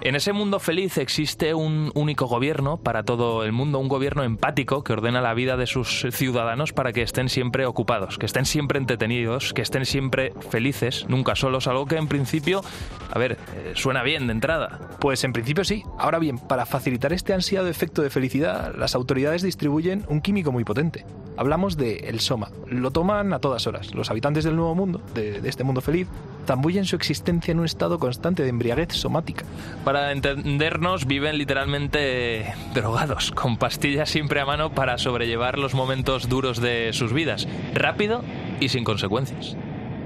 En 0.04 0.16
ese 0.16 0.34
mundo 0.34 0.60
feliz 0.60 0.97
existe 0.97 1.54
un 1.54 1.91
único 1.93 2.26
gobierno 2.26 2.78
para 2.78 3.04
todo 3.04 3.43
el 3.43 3.52
mundo, 3.52 3.78
un 3.78 3.88
gobierno 3.88 4.24
empático 4.24 4.84
que 4.84 4.93
ordena 4.93 5.22
la 5.22 5.36
vida 5.36 5.58
de 5.58 5.68
sus 5.68 6.08
ciudadanos 6.10 6.74
para 6.74 6.91
que 6.91 7.04
estén 7.04 7.30
siempre 7.30 7.68
ocupados, 7.68 8.18
que 8.18 8.26
estén 8.26 8.47
siempre 8.47 8.80
entretenidos, 8.80 9.54
que 9.54 9.62
estén 9.62 9.86
siempre 9.86 10.34
felices, 10.49 11.06
nunca 11.08 11.36
solos, 11.36 11.68
algo 11.68 11.86
que 11.86 11.97
en 11.97 12.08
principio, 12.08 12.64
a 13.12 13.20
ver, 13.20 13.34
eh, 13.34 13.74
suena 13.76 14.02
bien 14.02 14.26
de 14.26 14.34
entrada. 14.34 14.80
Pues 14.99 15.24
en 15.24 15.34
principio 15.34 15.64
sí. 15.64 15.84
Ahora 15.99 16.18
bien, 16.18 16.39
para 16.39 16.66
facilitar 16.66 17.14
este 17.14 17.34
ansiado 17.34 17.68
efecto 17.68 18.02
de 18.02 18.10
felicidad, 18.10 18.74
las 18.76 18.95
autoridades 18.95 19.43
distribuyen 19.43 20.04
un 20.10 20.22
químico 20.22 20.52
muy 20.52 20.64
potente. 20.64 21.06
Hablamos 21.38 21.78
de 21.78 21.97
el 22.08 22.22
soma. 22.22 22.49
Lo 22.66 22.89
toman 22.89 23.34
a 23.34 23.39
todas 23.39 23.68
horas. 23.68 23.93
Los 23.93 24.10
habitantes 24.10 24.45
del 24.45 24.56
nuevo 24.56 24.74
mundo, 24.74 24.99
de, 25.14 25.41
de 25.41 25.49
este 25.49 25.64
mundo 25.64 25.82
feliz, 25.82 26.08
zambullen 26.45 26.85
su 26.85 26.95
existencia 26.95 27.51
en 27.51 27.59
un 27.59 27.65
estado 27.65 27.99
constante 27.99 28.43
de 28.43 28.49
embriaguez 28.49 28.93
somática 28.93 29.45
para 29.83 30.11
entendernos, 30.11 31.05
viven 31.05 31.37
literalmente 31.37 32.53
drogados, 32.73 33.31
con 33.31 33.57
pastillas 33.57 34.09
siempre 34.09 34.39
a 34.41 34.45
mano 34.45 34.73
para 34.73 34.97
sobrellevar 34.97 35.57
los 35.57 35.73
momentos 35.73 36.29
duros 36.29 36.61
de 36.61 36.93
sus 36.93 37.13
vidas, 37.13 37.47
rápido 37.73 38.23
y 38.59 38.69
sin 38.69 38.83
consecuencias. 38.83 39.55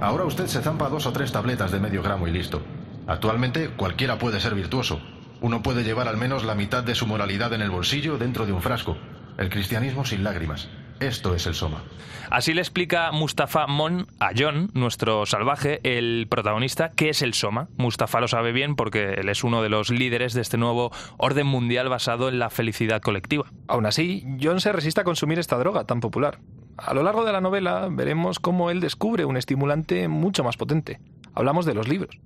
Ahora 0.01 0.25
usted 0.25 0.47
se 0.47 0.61
zampa 0.61 0.89
dos 0.89 1.05
o 1.05 1.13
tres 1.13 1.31
tabletas 1.31 1.71
de 1.71 1.79
medio 1.79 2.03
gramo 2.03 2.27
y 2.27 2.31
listo. 2.31 2.61
Actualmente 3.07 3.69
cualquiera 3.69 4.17
puede 4.17 4.39
ser 4.39 4.55
virtuoso. 4.55 5.01
Uno 5.41 5.61
puede 5.61 5.83
llevar 5.83 6.07
al 6.07 6.17
menos 6.17 6.43
la 6.43 6.55
mitad 6.55 6.83
de 6.83 6.95
su 6.95 7.07
moralidad 7.07 7.53
en 7.53 7.61
el 7.61 7.69
bolsillo 7.69 8.17
dentro 8.17 8.45
de 8.45 8.51
un 8.51 8.61
frasco. 8.61 8.97
El 9.37 9.49
cristianismo 9.49 10.05
sin 10.05 10.23
lágrimas. 10.23 10.69
Esto 10.99 11.35
es 11.35 11.45
el 11.45 11.53
Soma. 11.53 11.83
Así 12.29 12.53
le 12.53 12.61
explica 12.61 13.11
Mustafa 13.11 13.67
Mon 13.67 14.07
a 14.19 14.31
John, 14.35 14.71
nuestro 14.73 15.25
salvaje, 15.25 15.79
el 15.83 16.27
protagonista, 16.29 16.91
qué 16.91 17.09
es 17.09 17.21
el 17.21 17.33
Soma. 17.33 17.67
Mustafa 17.77 18.19
lo 18.19 18.27
sabe 18.27 18.51
bien 18.51 18.75
porque 18.75 19.15
él 19.15 19.29
es 19.29 19.43
uno 19.43 19.61
de 19.61 19.69
los 19.69 19.89
líderes 19.89 20.33
de 20.33 20.41
este 20.41 20.57
nuevo 20.57 20.91
orden 21.17 21.45
mundial 21.45 21.89
basado 21.89 22.29
en 22.29 22.39
la 22.39 22.49
felicidad 22.49 23.01
colectiva. 23.01 23.45
Aún 23.67 23.85
así, 23.85 24.25
John 24.41 24.59
se 24.59 24.71
resiste 24.71 25.01
a 25.01 25.03
consumir 25.03 25.37
esta 25.37 25.57
droga 25.57 25.83
tan 25.83 25.99
popular. 25.99 26.39
A 26.77 26.93
lo 26.93 27.03
largo 27.03 27.25
de 27.25 27.31
la 27.31 27.41
novela 27.41 27.87
veremos 27.91 28.39
cómo 28.39 28.69
él 28.69 28.79
descubre 28.79 29.25
un 29.25 29.37
estimulante 29.37 30.07
mucho 30.07 30.43
más 30.43 30.57
potente. 30.57 30.99
Hablamos 31.33 31.65
de 31.65 31.73
los 31.73 31.87
libros. 31.87 32.19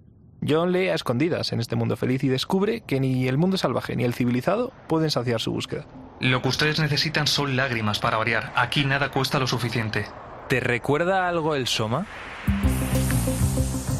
John 0.48 0.72
lee 0.72 0.88
a 0.88 0.96
escondidas 0.96 1.52
en 1.52 1.60
este 1.60 1.76
mundo 1.76 1.98
feliz 1.98 2.24
y 2.24 2.30
descubre 2.30 2.82
que 2.82 3.00
ni 3.00 3.28
el 3.28 3.38
mundo 3.38 3.58
salvaje 3.58 3.96
ni 3.96 4.06
el 4.06 4.14
civilizado 4.14 4.72
pueden 4.88 5.12
saciar 5.12 5.42
su 5.42 5.52
búsqueda. 5.52 5.86
Lo 6.20 6.42
que 6.42 6.50
ustedes 6.50 6.80
necesitan 6.80 7.28
son 7.28 7.56
lágrimas 7.56 8.00
para 8.00 8.18
variar. 8.18 8.52
Aquí 8.56 8.84
nada 8.84 9.10
cuesta 9.10 9.40
lo 9.40 9.48
suficiente. 9.48 10.06
¿Te 10.50 10.60
recuerda 10.60 11.30
algo 11.30 11.56
el 11.56 11.66
Soma? 11.68 12.06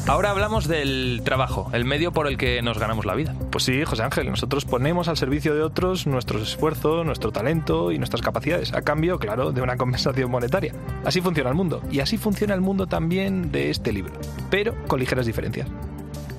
Ahora 0.06 0.30
hablamos 0.30 0.66
del 0.66 1.22
trabajo, 1.24 1.70
el 1.72 1.84
medio 1.84 2.12
por 2.12 2.26
el 2.26 2.36
que 2.36 2.60
nos 2.60 2.78
ganamos 2.78 3.06
la 3.06 3.14
vida. 3.14 3.34
Pues 3.50 3.64
sí, 3.64 3.84
José 3.84 4.02
Ángel, 4.02 4.28
nosotros 4.28 4.66
ponemos 4.66 5.08
al 5.08 5.16
servicio 5.16 5.54
de 5.54 5.62
otros 5.62 6.06
nuestros 6.06 6.42
esfuerzos, 6.42 7.06
nuestro 7.06 7.32
talento 7.32 7.90
y 7.92 7.98
nuestras 7.98 8.20
capacidades, 8.20 8.74
a 8.74 8.82
cambio, 8.82 9.18
claro, 9.18 9.52
de 9.52 9.62
una 9.62 9.76
compensación 9.78 10.30
monetaria. 10.30 10.74
Así 11.04 11.20
funciona 11.20 11.48
el 11.48 11.56
mundo, 11.56 11.80
y 11.90 12.00
así 12.00 12.18
funciona 12.18 12.54
el 12.54 12.60
mundo 12.60 12.86
también 12.86 13.52
de 13.52 13.70
este 13.70 13.92
libro, 13.92 14.12
pero 14.50 14.74
con 14.88 14.98
ligeras 14.98 15.26
diferencias. 15.26 15.68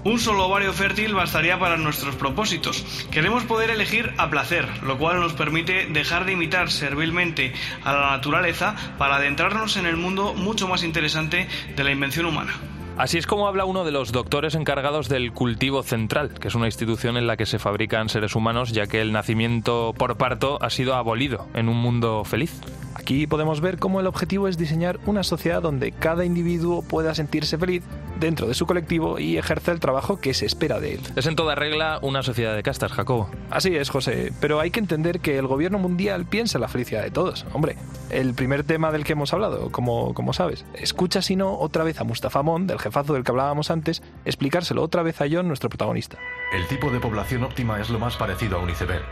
Un 0.03 0.17
solo 0.17 0.47
ovario 0.47 0.73
fértil 0.73 1.13
bastaría 1.13 1.59
para 1.59 1.77
nuestros 1.77 2.15
propósitos. 2.15 2.83
Queremos 3.11 3.43
poder 3.43 3.69
elegir 3.69 4.11
a 4.17 4.31
placer, 4.31 4.67
lo 4.81 4.97
cual 4.97 5.19
nos 5.19 5.33
permite 5.33 5.85
dejar 5.85 6.25
de 6.25 6.31
imitar 6.31 6.71
servilmente 6.71 7.53
a 7.83 7.93
la 7.93 8.11
naturaleza 8.11 8.75
para 8.97 9.17
adentrarnos 9.17 9.77
en 9.77 9.85
el 9.85 9.97
mundo 9.97 10.33
mucho 10.33 10.67
más 10.67 10.83
interesante 10.83 11.47
de 11.75 11.83
la 11.83 11.91
invención 11.91 12.25
humana. 12.25 12.53
Así 12.97 13.19
es 13.19 13.27
como 13.27 13.47
habla 13.47 13.65
uno 13.65 13.83
de 13.83 13.91
los 13.91 14.11
doctores 14.11 14.55
encargados 14.55 15.07
del 15.07 15.31
cultivo 15.33 15.83
central, 15.83 16.33
que 16.39 16.47
es 16.47 16.55
una 16.55 16.65
institución 16.65 17.15
en 17.15 17.27
la 17.27 17.37
que 17.37 17.45
se 17.45 17.59
fabrican 17.59 18.09
seres 18.09 18.35
humanos, 18.35 18.71
ya 18.71 18.87
que 18.87 19.01
el 19.01 19.11
nacimiento 19.11 19.93
por 19.97 20.17
parto 20.17 20.57
ha 20.61 20.69
sido 20.71 20.95
abolido 20.95 21.47
en 21.53 21.69
un 21.69 21.77
mundo 21.77 22.23
feliz. 22.25 22.59
Aquí 23.01 23.25
podemos 23.25 23.61
ver 23.61 23.79
cómo 23.79 23.99
el 23.99 24.05
objetivo 24.05 24.47
es 24.47 24.59
diseñar 24.59 24.99
una 25.07 25.23
sociedad 25.23 25.59
donde 25.59 25.91
cada 25.91 26.23
individuo 26.23 26.83
pueda 26.83 27.15
sentirse 27.15 27.57
feliz 27.57 27.83
dentro 28.19 28.47
de 28.47 28.53
su 28.53 28.67
colectivo 28.67 29.17
y 29.17 29.39
ejerce 29.39 29.71
el 29.71 29.79
trabajo 29.79 30.19
que 30.19 30.35
se 30.35 30.45
espera 30.45 30.79
de 30.79 30.93
él. 30.93 31.01
Es 31.15 31.25
en 31.25 31.35
toda 31.35 31.55
regla 31.55 31.97
una 32.03 32.21
sociedad 32.21 32.55
de 32.55 32.61
castas, 32.61 32.91
Jacobo. 32.91 33.27
Así 33.49 33.75
es, 33.75 33.89
José, 33.89 34.31
pero 34.39 34.59
hay 34.59 34.69
que 34.69 34.79
entender 34.79 35.19
que 35.19 35.39
el 35.39 35.47
gobierno 35.47 35.79
mundial 35.79 36.27
piensa 36.27 36.59
en 36.59 36.61
la 36.61 36.67
felicidad 36.67 37.01
de 37.01 37.09
todos. 37.09 37.47
Hombre, 37.53 37.75
el 38.11 38.35
primer 38.35 38.63
tema 38.63 38.91
del 38.91 39.03
que 39.03 39.13
hemos 39.13 39.33
hablado, 39.33 39.71
como, 39.71 40.13
como 40.13 40.31
sabes. 40.31 40.63
Escucha, 40.75 41.23
si 41.23 41.35
no, 41.35 41.57
otra 41.57 41.83
vez 41.83 41.99
a 41.99 42.03
Mustafa 42.03 42.43
Mon, 42.43 42.67
del 42.67 42.77
jefazo 42.77 43.15
del 43.15 43.23
que 43.23 43.31
hablábamos 43.31 43.71
antes, 43.71 44.03
explicárselo 44.25 44.83
otra 44.83 45.01
vez 45.01 45.19
a 45.21 45.25
John, 45.29 45.47
nuestro 45.47 45.69
protagonista. 45.69 46.19
El 46.53 46.67
tipo 46.67 46.91
de 46.91 46.99
población 46.99 47.43
óptima 47.43 47.81
es 47.81 47.89
lo 47.89 47.97
más 47.97 48.15
parecido 48.15 48.59
a 48.59 48.61
un 48.61 48.69
iceberg. 48.69 49.03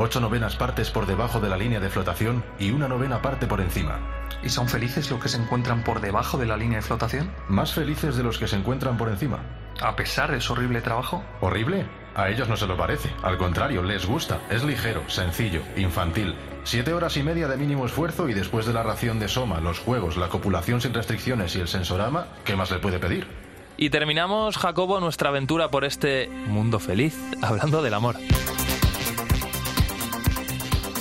Ocho 0.00 0.20
novenas 0.20 0.54
partes 0.54 0.92
por 0.92 1.06
debajo 1.06 1.40
de 1.40 1.48
la 1.48 1.56
línea 1.56 1.80
de 1.80 1.90
flotación 1.90 2.44
y 2.60 2.70
una 2.70 2.86
novena 2.86 3.20
parte 3.20 3.48
por 3.48 3.60
encima. 3.60 3.98
¿Y 4.44 4.48
son 4.48 4.68
felices 4.68 5.10
los 5.10 5.20
que 5.20 5.28
se 5.28 5.38
encuentran 5.38 5.82
por 5.82 6.00
debajo 6.00 6.38
de 6.38 6.46
la 6.46 6.56
línea 6.56 6.78
de 6.78 6.82
flotación? 6.82 7.32
Más 7.48 7.72
felices 7.72 8.16
de 8.16 8.22
los 8.22 8.38
que 8.38 8.46
se 8.46 8.54
encuentran 8.54 8.96
por 8.96 9.08
encima. 9.08 9.40
¿A 9.82 9.96
pesar 9.96 10.30
de 10.30 10.40
su 10.40 10.52
horrible 10.52 10.82
trabajo? 10.82 11.24
¿Horrible? 11.40 11.84
A 12.14 12.28
ellos 12.28 12.48
no 12.48 12.56
se 12.56 12.68
lo 12.68 12.76
parece. 12.76 13.10
Al 13.24 13.38
contrario, 13.38 13.82
les 13.82 14.06
gusta. 14.06 14.38
Es 14.50 14.62
ligero, 14.62 15.02
sencillo, 15.08 15.62
infantil. 15.76 16.36
Siete 16.62 16.92
horas 16.92 17.16
y 17.16 17.24
media 17.24 17.48
de 17.48 17.56
mínimo 17.56 17.84
esfuerzo 17.84 18.28
y 18.28 18.34
después 18.34 18.66
de 18.66 18.74
la 18.74 18.84
ración 18.84 19.18
de 19.18 19.26
Soma, 19.26 19.58
los 19.58 19.80
juegos, 19.80 20.16
la 20.16 20.28
copulación 20.28 20.80
sin 20.80 20.94
restricciones 20.94 21.56
y 21.56 21.60
el 21.60 21.66
sensorama, 21.66 22.28
¿qué 22.44 22.54
más 22.54 22.70
le 22.70 22.78
puede 22.78 23.00
pedir? 23.00 23.26
Y 23.76 23.90
terminamos, 23.90 24.58
Jacobo, 24.58 25.00
nuestra 25.00 25.30
aventura 25.30 25.72
por 25.72 25.84
este 25.84 26.28
mundo 26.46 26.78
feliz, 26.78 27.18
hablando 27.42 27.82
del 27.82 27.94
amor. 27.94 28.14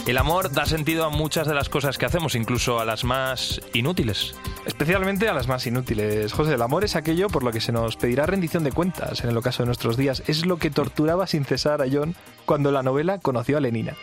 El 0.07 0.17
amor 0.17 0.53
da 0.53 0.65
sentido 0.65 1.03
a 1.03 1.09
muchas 1.09 1.47
de 1.47 1.53
las 1.53 1.67
cosas 1.67 1.97
que 1.97 2.05
hacemos, 2.05 2.33
incluso 2.35 2.79
a 2.79 2.85
las 2.85 3.03
más 3.03 3.59
inútiles. 3.73 4.35
Especialmente 4.65 5.27
a 5.27 5.33
las 5.33 5.49
más 5.49 5.67
inútiles. 5.67 6.31
José, 6.31 6.53
el 6.53 6.61
amor 6.61 6.85
es 6.85 6.95
aquello 6.95 7.27
por 7.27 7.43
lo 7.43 7.51
que 7.51 7.59
se 7.59 7.73
nos 7.73 7.97
pedirá 7.97 8.25
rendición 8.25 8.63
de 8.63 8.71
cuentas 8.71 9.21
en 9.25 9.29
el 9.29 9.35
ocaso 9.35 9.63
de 9.63 9.65
nuestros 9.65 9.97
días. 9.97 10.23
Es 10.27 10.45
lo 10.45 10.59
que 10.59 10.69
torturaba 10.69 11.27
sin 11.27 11.43
cesar 11.43 11.81
a 11.81 11.87
John 11.91 12.15
cuando 12.45 12.71
la 12.71 12.83
novela 12.83 13.17
conoció 13.17 13.57
a 13.57 13.59
Lenina. 13.59 13.95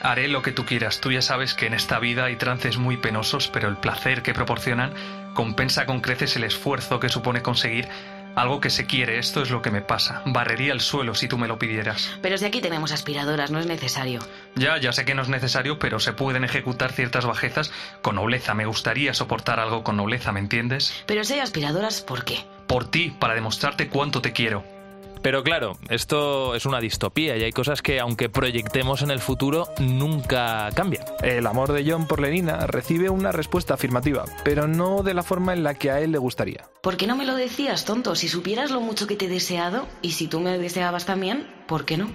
Haré 0.00 0.28
lo 0.28 0.40
que 0.40 0.52
tú 0.52 0.64
quieras. 0.64 1.02
Tú 1.02 1.12
ya 1.12 1.20
sabes 1.20 1.52
que 1.52 1.66
en 1.66 1.74
esta 1.74 1.98
vida 1.98 2.24
hay 2.24 2.36
trances 2.36 2.78
muy 2.78 2.96
penosos, 2.96 3.48
pero 3.48 3.68
el 3.68 3.76
placer 3.76 4.22
que 4.22 4.32
proporcionan 4.32 4.94
compensa 5.34 5.84
con 5.84 6.00
creces 6.00 6.36
el 6.36 6.44
esfuerzo 6.44 7.00
que 7.00 7.10
supone 7.10 7.42
conseguir 7.42 7.86
algo 8.34 8.60
que 8.60 8.70
se 8.70 8.86
quiere. 8.86 9.18
Esto 9.18 9.42
es 9.42 9.50
lo 9.50 9.62
que 9.62 9.70
me 9.70 9.82
pasa. 9.82 10.22
Barrería 10.26 10.72
el 10.72 10.80
suelo 10.80 11.14
si 11.14 11.28
tú 11.28 11.38
me 11.38 11.48
lo 11.48 11.58
pidieras. 11.58 12.18
Pero 12.22 12.38
si 12.38 12.44
aquí 12.44 12.60
tenemos 12.60 12.92
aspiradoras, 12.92 13.50
no 13.50 13.58
es 13.58 13.66
necesario. 13.66 14.20
Ya, 14.56 14.78
ya 14.78 14.92
sé 14.92 15.04
que 15.04 15.14
no 15.14 15.22
es 15.22 15.28
necesario, 15.28 15.78
pero 15.78 16.00
se 16.00 16.12
pueden 16.12 16.44
ejecutar 16.44 16.92
ciertas 16.92 17.26
bajezas 17.26 17.72
con 18.02 18.16
nobleza. 18.16 18.54
Me 18.54 18.66
gustaría 18.66 19.14
soportar 19.14 19.60
algo 19.60 19.84
con 19.84 19.96
nobleza, 19.96 20.32
¿me 20.32 20.40
entiendes? 20.40 21.02
Pero 21.06 21.24
si 21.24 21.34
hay 21.34 21.40
aspiradoras, 21.40 22.02
¿por 22.02 22.24
qué? 22.24 22.44
Por 22.66 22.90
ti, 22.90 23.14
para 23.18 23.34
demostrarte 23.34 23.88
cuánto 23.88 24.20
te 24.22 24.32
quiero. 24.32 24.79
Pero 25.22 25.42
claro, 25.42 25.76
esto 25.90 26.54
es 26.54 26.64
una 26.64 26.80
distopía 26.80 27.36
y 27.36 27.42
hay 27.42 27.52
cosas 27.52 27.82
que, 27.82 28.00
aunque 28.00 28.30
proyectemos 28.30 29.02
en 29.02 29.10
el 29.10 29.20
futuro, 29.20 29.68
nunca 29.78 30.70
cambian. 30.74 31.04
El 31.22 31.46
amor 31.46 31.72
de 31.72 31.90
John 31.90 32.06
por 32.06 32.20
Lenina 32.20 32.66
recibe 32.66 33.10
una 33.10 33.30
respuesta 33.30 33.74
afirmativa, 33.74 34.24
pero 34.44 34.66
no 34.66 35.02
de 35.02 35.14
la 35.14 35.22
forma 35.22 35.52
en 35.52 35.62
la 35.62 35.74
que 35.74 35.90
a 35.90 36.00
él 36.00 36.12
le 36.12 36.18
gustaría. 36.18 36.64
¿Por 36.82 36.96
qué 36.96 37.06
no 37.06 37.16
me 37.16 37.26
lo 37.26 37.34
decías, 37.34 37.84
tonto? 37.84 38.14
Si 38.14 38.28
supieras 38.28 38.70
lo 38.70 38.80
mucho 38.80 39.06
que 39.06 39.16
te 39.16 39.26
he 39.26 39.28
deseado 39.28 39.86
y 40.00 40.12
si 40.12 40.26
tú 40.26 40.40
me 40.40 40.56
deseabas 40.56 41.04
también, 41.04 41.46
¿por 41.66 41.84
qué 41.84 41.98
no? 41.98 42.08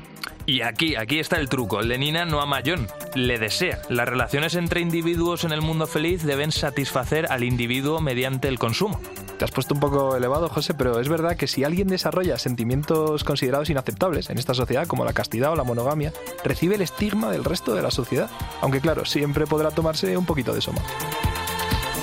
Y 0.48 0.62
aquí, 0.62 0.96
aquí 0.96 1.20
está 1.20 1.38
el 1.38 1.50
truco. 1.50 1.82
Lenina 1.82 2.26
no 2.26 2.42
ama 2.42 2.58
a 2.58 2.64
John, 2.66 2.88
le 3.16 3.40
desea. 3.40 3.82
Las 3.90 4.08
relaciones 4.08 4.56
entre 4.56 4.82
individuos 4.82 5.44
en 5.44 5.52
el 5.52 5.62
mundo 5.62 5.88
feliz 5.88 6.24
deben 6.24 6.52
satisfacer 6.52 7.32
al 7.32 7.44
individuo 7.44 8.00
mediante 8.00 8.48
el 8.48 8.60
consumo. 8.60 9.00
Te 9.38 9.44
has 9.44 9.52
puesto 9.52 9.74
un 9.74 9.82
poco 9.82 10.16
elevado, 10.16 10.48
José, 10.48 10.74
pero 10.74 11.00
es 11.00 11.10
verdad 11.10 11.36
que 11.36 11.48
si 11.48 11.66
alguien 11.66 11.90
desarrolla 11.90 12.38
sentimientos 12.38 13.26
considerados 13.26 13.70
inaceptables 13.70 14.30
en 14.30 14.38
esta 14.38 14.54
sociedad, 14.54 14.88
como 14.88 15.04
la 15.04 15.12
castidad 15.12 15.52
o 15.52 15.56
la 15.56 15.66
monogamia, 15.66 16.14
recibe 16.44 16.76
el 16.76 16.82
estigma 16.82 17.30
del 17.32 17.44
resto 17.44 17.76
de 17.76 17.82
la 17.82 17.92
sociedad. 17.92 18.30
Aunque 18.62 18.80
claro, 18.80 19.04
siempre 19.04 19.46
podrá 19.46 19.72
tomarse 19.72 20.16
un 20.16 20.26
poquito 20.26 20.54
de 20.54 20.62
soma. 20.62 20.82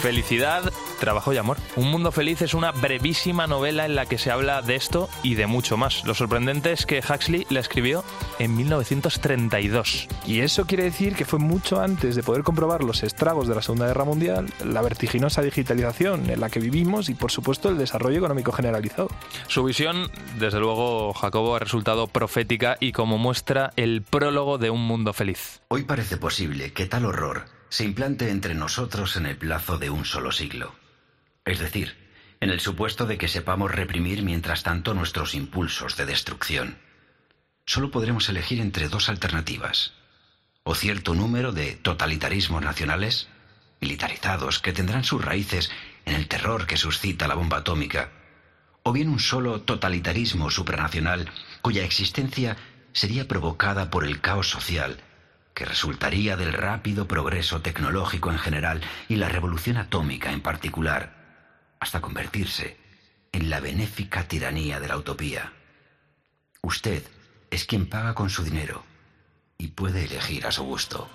Felicidad, 0.03 0.64
trabajo 1.03 1.32
y 1.32 1.36
amor. 1.36 1.57
Un 1.74 1.90
mundo 1.90 2.12
feliz 2.12 2.42
es 2.42 2.55
una 2.55 2.70
brevísima 2.70 3.48
novela 3.48 3.86
en 3.86 3.96
la 3.96 4.07
que 4.07 4.18
se 4.18 4.30
habla 4.30 4.62
de 4.62 4.76
esto 4.76 5.09
y 5.24 5.34
de 5.34 5.48
mucho 5.48 5.76
más. 5.76 6.05
Lo 6.05 6.14
sorprendente 6.14 6.70
es 6.70 6.86
que 6.86 7.00
Huxley 7.00 7.44
la 7.50 7.59
escribió 7.59 8.05
en 8.38 8.55
1932. 8.57 10.07
Y 10.26 10.40
eso 10.40 10.64
quiere 10.64 10.84
decir 10.84 11.16
que 11.16 11.24
fue 11.24 11.40
mucho 11.40 11.80
antes 11.80 12.14
de 12.14 12.22
poder 12.22 12.44
comprobar 12.44 12.84
los 12.84 13.03
estragos 13.03 13.48
de 13.48 13.57
la 13.57 13.62
Segunda 13.62 13.88
Guerra 13.88 14.05
Mundial, 14.05 14.46
la 14.64 14.80
vertiginosa 14.80 15.42
digitalización 15.42 16.30
en 16.30 16.40
la 16.40 16.50
que 16.50 16.61
vivimos 16.61 17.09
y 17.09 17.14
por 17.14 17.32
supuesto 17.32 17.68
el 17.68 17.78
desarrollo 17.78 18.18
económico 18.18 18.53
generalizado. 18.53 19.09
Su 19.48 19.64
visión, 19.64 20.09
desde 20.38 20.61
luego, 20.61 21.12
Jacobo, 21.14 21.57
ha 21.57 21.59
resultado 21.59 22.07
profética 22.07 22.76
y 22.78 22.92
como 22.92 23.18
muestra 23.18 23.72
el 23.74 24.03
prólogo 24.03 24.57
de 24.59 24.70
un 24.70 24.86
mundo 24.86 25.12
feliz. 25.12 25.62
Hoy 25.66 25.82
parece 25.82 26.16
posible 26.16 26.72
que 26.72 26.86
tal 26.86 27.07
horror 27.07 27.46
se 27.72 27.84
implante 27.84 28.30
entre 28.30 28.55
nosotros 28.55 29.16
en 29.16 29.26
el 29.26 29.36
plazo 29.36 29.78
de 29.78 29.90
un 29.90 30.05
solo 30.05 30.30
siglo. 30.30 30.74
Es 31.45 31.59
decir, 31.59 31.97
en 32.40 32.51
el 32.51 32.61
supuesto 32.61 33.07
de 33.07 33.18
que 33.18 33.28
sepamos 33.28 33.70
reprimir 33.70 34.22
mientras 34.22 34.62
tanto 34.62 34.95
nuestros 34.95 35.34
impulsos 35.34 35.97
de 35.97 36.07
destrucción. 36.07 36.78
Solo 37.66 37.90
podremos 37.90 38.28
elegir 38.28 38.61
entre 38.61 38.88
dos 38.88 39.09
alternativas. 39.09 39.93
O 40.64 40.74
cierto 40.74 41.14
número 41.14 41.53
de 41.53 41.74
totalitarismos 41.74 42.62
nacionales, 42.62 43.28
militarizados, 43.80 44.61
que 44.61 44.72
tendrán 44.72 45.05
sus 45.05 45.24
raíces 45.24 45.70
en 46.05 46.14
el 46.14 46.28
terror 46.28 46.66
que 46.66 46.76
suscita 46.76 47.28
la 47.28 47.34
bomba 47.34 47.59
atómica, 47.59 48.11
o 48.82 48.93
bien 48.93 49.09
un 49.09 49.20
solo 49.20 49.62
totalitarismo 49.62 50.51
supranacional 50.51 51.30
cuya 51.62 51.84
existencia 51.84 52.57
sería 52.93 53.28
provocada 53.28 53.90
por 53.90 54.05
el 54.05 54.20
caos 54.20 54.49
social 54.49 54.99
que 55.55 55.64
resultaría 55.64 56.36
del 56.36 56.53
rápido 56.53 57.07
progreso 57.07 57.61
tecnológico 57.61 58.30
en 58.30 58.38
general 58.38 58.80
y 59.09 59.16
la 59.16 59.28
revolución 59.28 59.76
atómica 59.76 60.32
en 60.32 60.40
particular, 60.40 61.22
hasta 61.83 62.01
convertirse 62.01 62.76
en 63.33 63.51
la 63.51 63.59
benéfica 63.59 64.28
tiranía 64.28 64.78
de 64.78 64.87
la 64.87 64.97
utopía. 64.97 65.53
Usted 66.62 67.03
es 67.51 67.64
quien 67.64 67.89
paga 67.89 68.14
con 68.14 68.30
su 68.30 68.45
dinero 68.45 68.85
y 69.59 69.66
puede 69.68 70.05
elegir 70.05 70.47
a 70.47 70.53
su 70.53 70.62
gusto. 70.62 71.09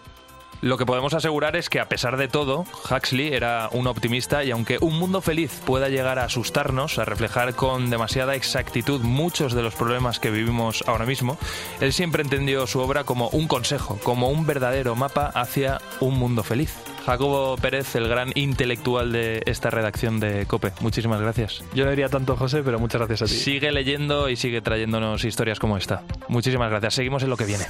Lo 0.59 0.77
que 0.77 0.85
podemos 0.85 1.13
asegurar 1.13 1.55
es 1.55 1.69
que 1.69 1.79
a 1.79 1.87
pesar 1.87 2.17
de 2.17 2.27
todo, 2.27 2.65
Huxley 2.91 3.33
era 3.33 3.69
un 3.71 3.87
optimista 3.87 4.43
y 4.43 4.51
aunque 4.51 4.77
un 4.81 4.99
mundo 4.99 5.21
feliz 5.21 5.61
pueda 5.65 5.87
llegar 5.87 6.19
a 6.19 6.25
asustarnos, 6.25 6.99
a 6.99 7.05
reflejar 7.05 7.55
con 7.55 7.89
demasiada 7.89 8.35
exactitud 8.35 8.99
muchos 8.99 9.53
de 9.53 9.61
los 9.61 9.75
problemas 9.75 10.19
que 10.19 10.31
vivimos 10.31 10.83
ahora 10.85 11.05
mismo, 11.05 11.37
él 11.79 11.93
siempre 11.93 12.23
entendió 12.23 12.67
su 12.67 12.81
obra 12.81 13.05
como 13.05 13.29
un 13.29 13.47
consejo, 13.47 13.99
como 14.03 14.29
un 14.29 14.45
verdadero 14.45 14.97
mapa 14.97 15.27
hacia 15.27 15.79
un 16.01 16.19
mundo 16.19 16.43
feliz. 16.43 16.75
Jacobo 17.07 17.55
Pérez, 17.55 17.95
el 17.95 18.09
gran 18.09 18.33
intelectual 18.35 19.13
de 19.13 19.41
esta 19.45 19.69
redacción 19.69 20.19
de 20.19 20.45
COPE. 20.45 20.73
Muchísimas 20.81 21.21
gracias. 21.21 21.63
Yo 21.73 21.85
no 21.85 21.91
diría 21.91 22.09
tanto, 22.09 22.35
José, 22.35 22.63
pero 22.63 22.79
muchas 22.79 22.99
gracias 22.99 23.21
a 23.21 23.33
ti. 23.33 23.39
Sigue 23.39 23.71
leyendo 23.71 24.27
y 24.27 24.35
sigue 24.35 24.59
trayéndonos 24.59 25.23
historias 25.23 25.57
como 25.57 25.77
esta. 25.77 26.03
Muchísimas 26.27 26.69
gracias. 26.69 26.95
Seguimos 26.95 27.23
en 27.23 27.29
lo 27.29 27.37
que 27.37 27.45
viene. 27.45 27.63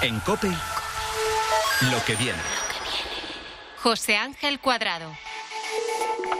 En 0.00 0.20
COPE 0.20 0.46
lo 0.46 2.04
que 2.06 2.14
viene. 2.14 2.38
José 3.82 4.16
Ángel 4.16 4.60
Cuadrado. 4.60 5.10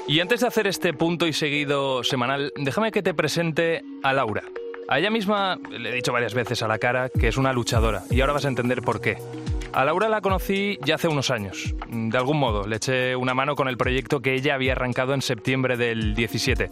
Y 0.06 0.20
antes 0.20 0.42
de 0.42 0.46
hacer 0.46 0.68
este 0.68 0.94
punto 0.94 1.26
y 1.26 1.32
seguido 1.32 2.04
semanal, 2.04 2.52
déjame 2.54 2.92
que 2.92 3.02
te 3.02 3.14
presente 3.14 3.82
a 4.04 4.12
Laura. 4.12 4.44
A 4.88 5.00
ella 5.00 5.10
misma 5.10 5.58
le 5.68 5.90
he 5.90 5.92
dicho 5.92 6.12
varias 6.12 6.34
veces 6.34 6.62
a 6.62 6.68
la 6.68 6.78
cara 6.78 7.08
que 7.08 7.26
es 7.26 7.36
una 7.36 7.52
luchadora 7.52 8.04
y 8.10 8.20
ahora 8.20 8.34
vas 8.34 8.44
a 8.44 8.48
entender 8.48 8.82
por 8.82 9.00
qué. 9.00 9.18
A 9.76 9.84
Laura 9.84 10.08
la 10.08 10.22
conocí 10.22 10.78
ya 10.82 10.94
hace 10.94 11.06
unos 11.06 11.30
años. 11.30 11.74
De 11.90 12.16
algún 12.16 12.38
modo, 12.38 12.66
le 12.66 12.76
eché 12.76 13.14
una 13.14 13.34
mano 13.34 13.54
con 13.54 13.68
el 13.68 13.76
proyecto 13.76 14.20
que 14.20 14.32
ella 14.32 14.54
había 14.54 14.72
arrancado 14.72 15.12
en 15.12 15.20
septiembre 15.20 15.76
del 15.76 16.14
17. 16.14 16.70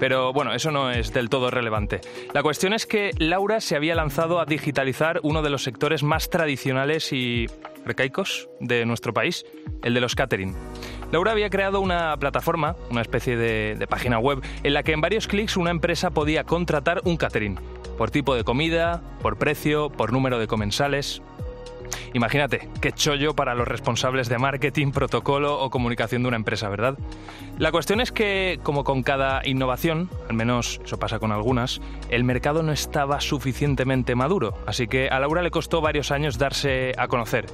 Pero 0.00 0.32
bueno, 0.32 0.52
eso 0.52 0.72
no 0.72 0.90
es 0.90 1.12
del 1.12 1.28
todo 1.28 1.52
relevante. 1.52 2.00
La 2.34 2.42
cuestión 2.42 2.72
es 2.72 2.86
que 2.86 3.12
Laura 3.18 3.60
se 3.60 3.76
había 3.76 3.94
lanzado 3.94 4.40
a 4.40 4.46
digitalizar 4.46 5.20
uno 5.22 5.42
de 5.42 5.50
los 5.50 5.62
sectores 5.62 6.02
más 6.02 6.28
tradicionales 6.28 7.12
y 7.12 7.46
recaicos 7.84 8.48
de 8.58 8.84
nuestro 8.84 9.14
país, 9.14 9.46
el 9.84 9.94
de 9.94 10.00
los 10.00 10.16
catering. 10.16 10.56
Laura 11.12 11.30
había 11.30 11.50
creado 11.50 11.80
una 11.80 12.16
plataforma, 12.16 12.74
una 12.90 13.02
especie 13.02 13.36
de, 13.36 13.76
de, 13.76 13.86
página 13.86 14.18
web, 14.18 14.42
en 14.64 14.74
la 14.74 14.82
que 14.82 14.90
en 14.90 15.00
varios 15.00 15.28
clics 15.28 15.56
una 15.56 15.70
empresa 15.70 16.10
podía 16.10 16.42
contratar 16.42 17.00
un 17.04 17.16
catering, 17.16 17.60
por 17.96 18.10
tipo 18.10 18.34
de 18.34 18.42
comida, 18.42 19.02
por 19.22 19.36
precio, 19.36 19.88
por 19.90 20.12
número 20.12 20.40
de 20.40 20.48
comensales. 20.48 21.22
Imagínate, 22.14 22.68
qué 22.80 22.92
chollo 22.92 23.34
para 23.34 23.54
los 23.54 23.68
responsables 23.68 24.28
de 24.28 24.38
marketing, 24.38 24.92
protocolo 24.92 25.60
o 25.60 25.70
comunicación 25.70 26.22
de 26.22 26.28
una 26.28 26.36
empresa, 26.36 26.68
¿verdad? 26.68 26.98
La 27.58 27.72
cuestión 27.72 28.00
es 28.00 28.12
que, 28.12 28.58
como 28.62 28.84
con 28.84 29.02
cada 29.02 29.46
innovación, 29.46 30.10
al 30.28 30.36
menos 30.36 30.80
eso 30.84 30.98
pasa 30.98 31.18
con 31.18 31.32
algunas, 31.32 31.80
el 32.08 32.24
mercado 32.24 32.62
no 32.62 32.72
estaba 32.72 33.20
suficientemente 33.20 34.14
maduro, 34.14 34.54
así 34.66 34.88
que 34.88 35.08
a 35.08 35.20
Laura 35.20 35.42
le 35.42 35.50
costó 35.50 35.80
varios 35.80 36.10
años 36.10 36.38
darse 36.38 36.92
a 36.96 37.08
conocer. 37.08 37.46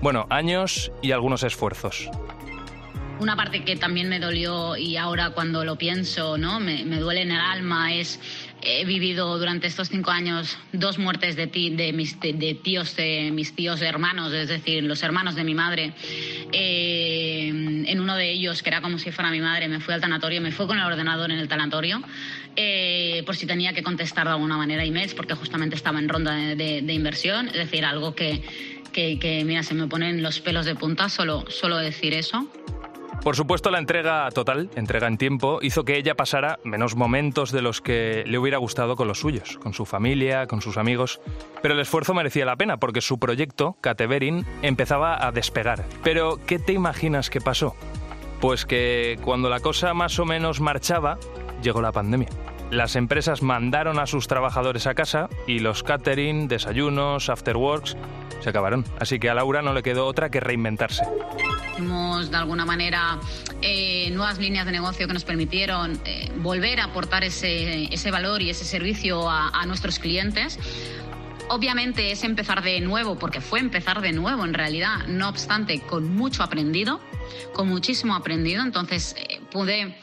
Bueno, 0.00 0.26
años 0.30 0.90
y 1.00 1.12
algunos 1.12 1.42
esfuerzos. 1.44 2.10
Una 3.22 3.36
parte 3.36 3.62
que 3.62 3.76
también 3.76 4.08
me 4.08 4.18
dolió 4.18 4.76
y 4.76 4.96
ahora 4.96 5.30
cuando 5.30 5.64
lo 5.64 5.76
pienso, 5.76 6.36
¿no? 6.38 6.58
Me, 6.58 6.82
duele 6.82 7.22
en 7.22 7.30
el 7.30 7.38
alma 7.38 7.94
es 7.94 8.18
he 8.60 8.84
vivido 8.84 9.38
durante 9.38 9.68
estos 9.68 9.90
cinco 9.90 10.10
años 10.10 10.58
dos 10.72 10.98
muertes 10.98 11.36
de, 11.36 11.46
ti, 11.46 11.70
de, 11.70 11.92
mis, 11.92 12.18
de, 12.18 12.32
de 12.32 12.54
tíos, 12.54 12.96
de 12.96 13.30
mis 13.32 13.54
tíos 13.54 13.80
hermanos, 13.80 14.32
es 14.32 14.48
decir, 14.48 14.82
los 14.82 15.04
hermanos 15.04 15.36
de 15.36 15.44
mi 15.44 15.54
madre. 15.54 15.92
Eh, 16.50 17.46
en 17.86 18.00
uno 18.00 18.16
de 18.16 18.32
ellos, 18.32 18.60
que 18.64 18.70
era 18.70 18.80
como 18.80 18.98
si 18.98 19.12
fuera 19.12 19.30
mi 19.30 19.40
madre, 19.40 19.68
me 19.68 19.78
fui 19.78 19.94
al 19.94 20.00
tanatorio, 20.00 20.40
me 20.40 20.50
fui 20.50 20.66
con 20.66 20.76
el 20.76 20.84
ordenador 20.84 21.30
en 21.30 21.38
el 21.38 21.46
tanatorio, 21.46 22.02
eh, 22.56 23.22
por 23.24 23.36
si 23.36 23.46
tenía 23.46 23.72
que 23.72 23.84
contestar 23.84 24.26
de 24.26 24.32
alguna 24.32 24.56
manera 24.56 24.82
emails, 24.82 25.14
porque 25.14 25.34
justamente 25.34 25.76
estaba 25.76 26.00
en 26.00 26.08
ronda 26.08 26.34
de, 26.34 26.82
de 26.82 26.92
inversión, 26.92 27.46
es 27.46 27.54
decir, 27.54 27.84
algo 27.84 28.16
que, 28.16 28.42
que, 28.92 29.20
que, 29.20 29.44
mira, 29.44 29.62
se 29.62 29.74
me 29.74 29.86
ponen 29.86 30.24
los 30.24 30.40
pelos 30.40 30.66
de 30.66 30.74
punta 30.74 31.08
solo, 31.08 31.44
solo 31.48 31.76
decir 31.76 32.14
eso. 32.14 32.48
Por 33.22 33.36
supuesto, 33.36 33.70
la 33.70 33.78
entrega 33.78 34.28
total, 34.32 34.68
entrega 34.74 35.06
en 35.06 35.16
tiempo, 35.16 35.60
hizo 35.62 35.84
que 35.84 35.96
ella 35.96 36.16
pasara 36.16 36.58
menos 36.64 36.96
momentos 36.96 37.52
de 37.52 37.62
los 37.62 37.80
que 37.80 38.24
le 38.26 38.36
hubiera 38.36 38.58
gustado 38.58 38.96
con 38.96 39.06
los 39.06 39.20
suyos, 39.20 39.58
con 39.62 39.74
su 39.74 39.86
familia, 39.86 40.48
con 40.48 40.60
sus 40.60 40.76
amigos. 40.76 41.20
Pero 41.62 41.74
el 41.74 41.80
esfuerzo 41.80 42.14
merecía 42.14 42.44
la 42.44 42.56
pena 42.56 42.78
porque 42.78 43.00
su 43.00 43.20
proyecto, 43.20 43.76
Cateverin, 43.80 44.44
empezaba 44.62 45.24
a 45.24 45.30
despegar. 45.30 45.84
Pero, 46.02 46.40
¿qué 46.46 46.58
te 46.58 46.72
imaginas 46.72 47.30
que 47.30 47.40
pasó? 47.40 47.76
Pues 48.40 48.66
que 48.66 49.20
cuando 49.24 49.48
la 49.48 49.60
cosa 49.60 49.94
más 49.94 50.18
o 50.18 50.24
menos 50.24 50.60
marchaba, 50.60 51.18
llegó 51.62 51.80
la 51.80 51.92
pandemia. 51.92 52.28
Las 52.72 52.96
empresas 52.96 53.40
mandaron 53.40 54.00
a 54.00 54.06
sus 54.06 54.26
trabajadores 54.26 54.88
a 54.88 54.94
casa 54.94 55.28
y 55.46 55.60
los 55.60 55.84
catering, 55.84 56.48
desayunos, 56.48 57.28
afterworks 57.28 57.96
se 58.42 58.50
acabaron. 58.50 58.84
Así 58.98 59.18
que 59.18 59.30
a 59.30 59.34
Laura 59.34 59.62
no 59.62 59.72
le 59.72 59.82
quedó 59.82 60.06
otra 60.06 60.30
que 60.30 60.40
reinventarse. 60.40 61.04
Tuvimos 61.76 62.30
de 62.30 62.36
alguna 62.36 62.64
manera 62.64 63.18
eh, 63.62 64.10
nuevas 64.10 64.38
líneas 64.38 64.66
de 64.66 64.72
negocio 64.72 65.06
que 65.06 65.14
nos 65.14 65.24
permitieron 65.24 66.00
eh, 66.04 66.30
volver 66.36 66.80
a 66.80 66.84
aportar 66.84 67.24
ese, 67.24 67.92
ese 67.92 68.10
valor 68.10 68.42
y 68.42 68.50
ese 68.50 68.64
servicio 68.64 69.28
a, 69.28 69.48
a 69.48 69.66
nuestros 69.66 69.98
clientes. 69.98 70.58
Obviamente 71.48 72.12
es 72.12 72.24
empezar 72.24 72.62
de 72.62 72.80
nuevo, 72.80 73.18
porque 73.18 73.40
fue 73.40 73.60
empezar 73.60 74.00
de 74.00 74.12
nuevo 74.12 74.44
en 74.44 74.54
realidad, 74.54 75.06
no 75.06 75.28
obstante, 75.28 75.80
con 75.80 76.14
mucho 76.14 76.42
aprendido, 76.42 77.00
con 77.52 77.68
muchísimo 77.68 78.14
aprendido, 78.14 78.62
entonces 78.62 79.14
eh, 79.18 79.40
pude 79.50 79.94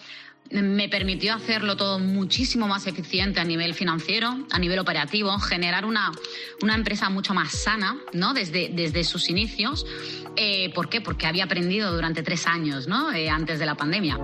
me 0.51 0.89
permitió 0.89 1.33
hacerlo 1.33 1.77
todo 1.77 1.99
muchísimo 1.99 2.67
más 2.67 2.87
eficiente 2.87 3.39
a 3.39 3.43
nivel 3.43 3.73
financiero, 3.73 4.35
a 4.51 4.59
nivel 4.59 4.79
operativo, 4.79 5.37
generar 5.39 5.85
una, 5.85 6.11
una 6.61 6.75
empresa 6.75 7.09
mucho 7.09 7.33
más 7.33 7.51
sana, 7.51 7.97
¿no? 8.13 8.33
Desde, 8.33 8.69
desde 8.69 9.03
sus 9.03 9.29
inicios. 9.29 9.85
Eh, 10.35 10.71
¿Por 10.73 10.89
qué? 10.89 11.01
Porque 11.01 11.27
había 11.27 11.43
aprendido 11.45 11.91
durante 11.91 12.23
tres 12.23 12.47
años, 12.47 12.87
¿no? 12.87 13.11
Eh, 13.11 13.29
antes 13.29 13.59
de 13.59 13.65
la 13.65 13.75
pandemia. 13.75 14.17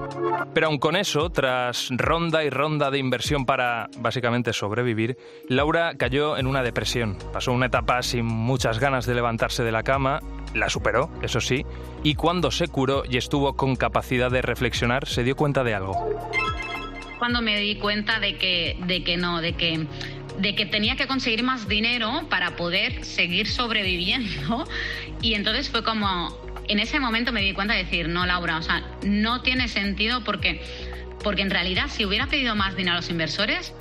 Pero 0.53 0.67
aun 0.67 0.77
con 0.77 0.95
eso, 0.95 1.29
tras 1.29 1.89
ronda 1.91 2.43
y 2.43 2.49
ronda 2.49 2.89
de 2.89 2.99
inversión 2.99 3.45
para 3.45 3.89
básicamente 3.99 4.53
sobrevivir, 4.53 5.17
Laura 5.49 5.95
cayó 5.97 6.37
en 6.37 6.47
una 6.47 6.63
depresión. 6.63 7.17
Pasó 7.33 7.51
una 7.51 7.67
etapa 7.67 8.01
sin 8.01 8.25
muchas 8.25 8.79
ganas 8.79 9.05
de 9.05 9.15
levantarse 9.15 9.63
de 9.63 9.71
la 9.71 9.83
cama, 9.83 10.21
la 10.53 10.69
superó, 10.69 11.09
eso 11.21 11.41
sí, 11.41 11.65
y 12.03 12.15
cuando 12.15 12.49
se 12.51 12.67
curó 12.67 13.03
y 13.09 13.17
estuvo 13.17 13.55
con 13.55 13.75
capacidad 13.75 14.31
de 14.31 14.41
reflexionar, 14.41 15.07
se 15.07 15.23
dio 15.23 15.35
cuenta 15.35 15.63
de 15.63 15.73
algo. 15.73 16.14
Cuando 17.19 17.41
me 17.41 17.59
di 17.59 17.75
cuenta 17.75 18.19
de 18.19 18.35
que, 18.37 18.77
de 18.85 19.03
que 19.03 19.17
no, 19.17 19.41
de 19.41 19.53
que 19.53 19.87
de 20.39 20.55
que 20.55 20.65
tenía 20.65 20.95
que 20.95 21.07
conseguir 21.07 21.43
más 21.43 21.67
dinero 21.67 22.27
para 22.29 22.55
poder 22.55 23.05
seguir 23.05 23.47
sobreviviendo. 23.47 24.67
Y 25.21 25.33
entonces 25.33 25.69
fue 25.69 25.83
como, 25.83 26.37
en 26.67 26.79
ese 26.79 26.99
momento 26.99 27.31
me 27.31 27.41
di 27.41 27.53
cuenta 27.53 27.73
de 27.73 27.83
decir, 27.83 28.09
no, 28.09 28.25
Laura, 28.25 28.57
o 28.57 28.61
sea, 28.61 28.83
no 29.03 29.41
tiene 29.41 29.67
sentido 29.67 30.23
porque, 30.23 30.61
porque 31.23 31.41
en 31.41 31.49
realidad 31.49 31.85
si 31.89 32.05
hubiera 32.05 32.27
pedido 32.27 32.55
más 32.55 32.75
dinero 32.75 32.93
a 32.93 32.97
los 32.97 33.09
inversores, 33.09 33.73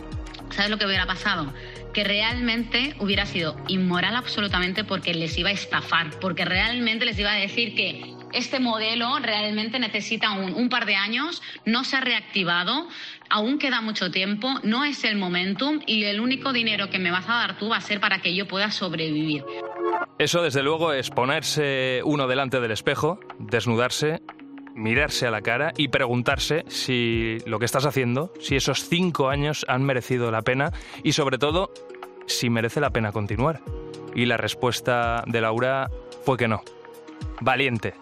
¿sabes 0.51 0.71
lo 0.71 0.79
que 0.79 0.87
hubiera 0.87 1.07
pasado? 1.07 1.53
Que 1.93 2.05
realmente 2.05 2.95
hubiera 2.99 3.27
sido 3.27 3.57
inmoral 3.69 4.17
absolutamente 4.17 4.85
porque 4.85 5.15
les 5.15 5.37
iba 5.39 5.51
a 5.51 5.53
estafar, 5.53 6.11
porque 6.21 6.45
realmente 6.45 7.05
les 7.05 7.19
iba 7.19 7.33
a 7.33 7.37
decir 7.37 7.75
que 7.75 8.14
este 8.35 8.61
modelo 8.61 9.19
realmente 9.21 9.79
necesita 9.79 10.33
un, 10.33 10.69
par 10.69 10.87
de 10.87 10.97
años, 10.97 11.43
no 11.65 11.85
se 11.85 11.97
ha 11.97 12.01
reactivado, 12.01 12.89
aún 13.31 13.59
queda 13.59 13.81
mucho 13.81 14.11
tiempo, 14.11 14.49
no 14.63 14.85
es 14.85 15.05
el 15.05 15.17
momentum 15.17 15.81
y 15.87 16.05
el 16.05 16.21
único 16.21 16.53
dinero 16.53 16.91
que 16.91 16.99
me 16.99 17.11
vas 17.11 17.29
a 17.29 17.35
dar 17.35 17.59
tú 17.59 17.69
va 17.71 17.77
a 17.77 17.81
ser 17.81 18.01
para 18.01 18.21
que 18.21 18.35
yo 18.35 18.47
pueda 18.47 18.71
sobrevivir. 18.71 19.45
Eso 20.19 20.43
desde 20.43 20.63
luego 20.63 20.93
es 20.93 21.11
ponerse 21.11 22.01
uno 22.05 22.27
delante 22.27 22.61
del 22.61 22.71
espejo, 22.71 23.21
desnudarse, 23.39 24.21
mirarse 24.75 25.27
a 25.27 25.31
la 25.31 25.41
cara 25.41 25.73
y 25.77 25.89
preguntarse 25.89 26.65
si 26.69 27.39
lo 27.47 27.59
que 27.59 27.65
estás 27.65 27.87
haciendo, 27.87 28.33
si 28.41 28.57
esos 28.57 28.89
cinco 28.89 29.29
años 29.29 29.65
han 29.69 29.85
merecido 29.85 30.31
la 30.31 30.43
pena 30.43 30.73
y 31.03 31.13
sobre 31.13 31.39
todo 31.39 31.71
si 32.27 32.51
merece 32.51 32.81
la 32.81 32.91
pena 32.91 33.13
continuar. 33.13 33.61
Y 34.15 34.27
la 34.27 34.37
respuesta 34.37 35.25
de 35.27 35.41
Laura 35.41 35.91
fue 36.25 36.37
que 36.37 36.49
no. 36.49 36.63
Valiente, 37.41 37.95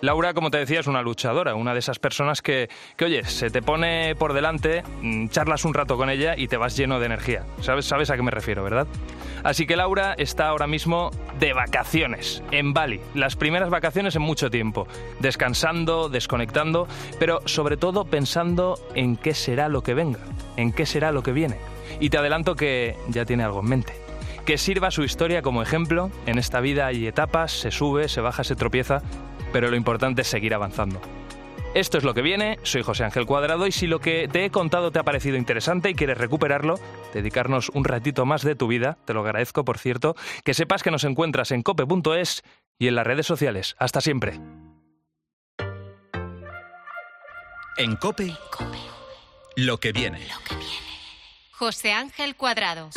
Laura, 0.00 0.32
como 0.32 0.50
te 0.50 0.58
decía, 0.58 0.78
es 0.78 0.86
una 0.86 1.02
luchadora, 1.02 1.56
una 1.56 1.72
de 1.72 1.80
esas 1.80 1.98
personas 1.98 2.40
que, 2.40 2.68
que, 2.96 3.04
oye, 3.04 3.24
se 3.24 3.50
te 3.50 3.62
pone 3.62 4.14
por 4.14 4.32
delante, 4.32 4.84
mm, 5.02 5.28
charlas 5.28 5.64
un 5.64 5.74
rato 5.74 5.96
con 5.96 6.08
ella 6.08 6.34
y 6.36 6.46
te 6.46 6.56
vas 6.56 6.76
lleno 6.76 7.00
de 7.00 7.06
energía. 7.06 7.44
¿Sabes, 7.62 7.86
sabes 7.86 8.08
a 8.10 8.16
qué 8.16 8.22
me 8.22 8.30
refiero, 8.30 8.62
verdad? 8.62 8.86
Así 9.42 9.66
que 9.66 9.74
Laura 9.74 10.14
está 10.16 10.48
ahora 10.48 10.68
mismo 10.68 11.10
de 11.40 11.52
vacaciones 11.52 12.44
en 12.52 12.74
Bali, 12.74 13.00
las 13.14 13.34
primeras 13.34 13.70
vacaciones 13.70 14.14
en 14.14 14.22
mucho 14.22 14.50
tiempo, 14.50 14.86
descansando, 15.18 16.08
desconectando, 16.08 16.86
pero 17.18 17.40
sobre 17.46 17.76
todo 17.76 18.04
pensando 18.04 18.78
en 18.94 19.16
qué 19.16 19.34
será 19.34 19.68
lo 19.68 19.82
que 19.82 19.94
venga, 19.94 20.20
en 20.56 20.72
qué 20.72 20.86
será 20.86 21.10
lo 21.10 21.24
que 21.24 21.32
viene. 21.32 21.56
Y 21.98 22.10
te 22.10 22.18
adelanto 22.18 22.54
que 22.54 22.94
ya 23.08 23.24
tiene 23.24 23.42
algo 23.42 23.60
en 23.60 23.68
mente. 23.68 24.07
Que 24.48 24.56
sirva 24.56 24.90
su 24.90 25.04
historia 25.04 25.42
como 25.42 25.60
ejemplo, 25.60 26.10
en 26.24 26.38
esta 26.38 26.60
vida 26.60 26.86
hay 26.86 27.06
etapas, 27.06 27.52
se 27.52 27.70
sube, 27.70 28.08
se 28.08 28.22
baja, 28.22 28.44
se 28.44 28.56
tropieza, 28.56 29.02
pero 29.52 29.68
lo 29.68 29.76
importante 29.76 30.22
es 30.22 30.28
seguir 30.28 30.54
avanzando. 30.54 31.02
Esto 31.74 31.98
es 31.98 32.04
lo 32.04 32.14
que 32.14 32.22
viene, 32.22 32.58
soy 32.62 32.80
José 32.80 33.04
Ángel 33.04 33.26
Cuadrado 33.26 33.66
y 33.66 33.72
si 33.72 33.86
lo 33.86 34.00
que 34.00 34.26
te 34.26 34.46
he 34.46 34.50
contado 34.50 34.90
te 34.90 35.00
ha 35.00 35.02
parecido 35.02 35.36
interesante 35.36 35.90
y 35.90 35.94
quieres 35.94 36.16
recuperarlo, 36.16 36.76
dedicarnos 37.12 37.68
un 37.74 37.84
ratito 37.84 38.24
más 38.24 38.40
de 38.42 38.54
tu 38.54 38.68
vida, 38.68 38.96
te 39.04 39.12
lo 39.12 39.20
agradezco 39.20 39.66
por 39.66 39.76
cierto, 39.76 40.16
que 40.44 40.54
sepas 40.54 40.82
que 40.82 40.90
nos 40.90 41.04
encuentras 41.04 41.50
en 41.50 41.62
cope.es 41.62 42.42
y 42.78 42.88
en 42.88 42.94
las 42.94 43.06
redes 43.06 43.26
sociales. 43.26 43.76
Hasta 43.78 44.00
siempre. 44.00 44.40
En 47.76 47.96
Cope, 47.96 48.32
lo 49.56 49.76
que 49.76 49.92
viene. 49.92 50.26
José 51.58 51.90
Ángel 51.92 52.36
Cuadrado. 52.36 52.90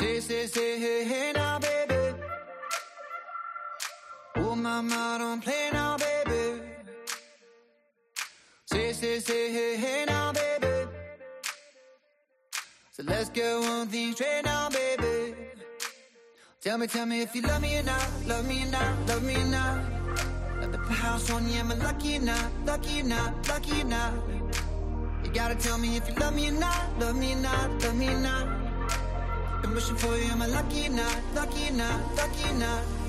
Tell 16.61 16.77
me, 16.77 16.85
tell 16.85 17.07
me 17.07 17.21
if 17.21 17.35
you 17.35 17.41
love 17.41 17.61
me 17.61 17.77
or 17.79 17.83
not, 17.83 18.07
love 18.27 18.47
me 18.47 18.61
or 18.61 18.67
not, 18.67 19.07
love 19.07 19.23
me 19.23 19.35
not. 19.45 19.81
Let 20.59 20.71
the 20.71 20.77
house 20.77 21.31
on 21.31 21.49
you, 21.49 21.63
lucky 21.63 22.17
or 22.17 22.21
lucky 22.67 22.99
not, 23.01 23.47
lucky 23.47 23.81
or 23.81 23.85
not? 23.85 24.70
You 25.31 25.35
gotta 25.35 25.55
tell 25.55 25.77
me 25.77 25.95
if 25.95 26.09
you 26.09 26.15
love 26.15 26.35
me 26.35 26.49
or 26.49 26.51
not, 26.51 26.99
love 26.99 27.15
me 27.15 27.31
or 27.31 27.37
not, 27.37 27.81
love 27.83 27.95
me 27.95 28.09
or 28.09 28.19
not. 28.19 29.61
Been 29.61 29.73
wishing 29.73 29.95
for 29.95 30.17
you, 30.17 30.25
am 30.25 30.41
I 30.41 30.47
lucky 30.47 30.87
or 30.87 30.89
not, 30.89 31.17
lucky 31.33 31.69
or 31.69 31.71
not, 31.71 32.15
lucky 32.17 32.49
or 32.49 32.53
not? 32.55 33.00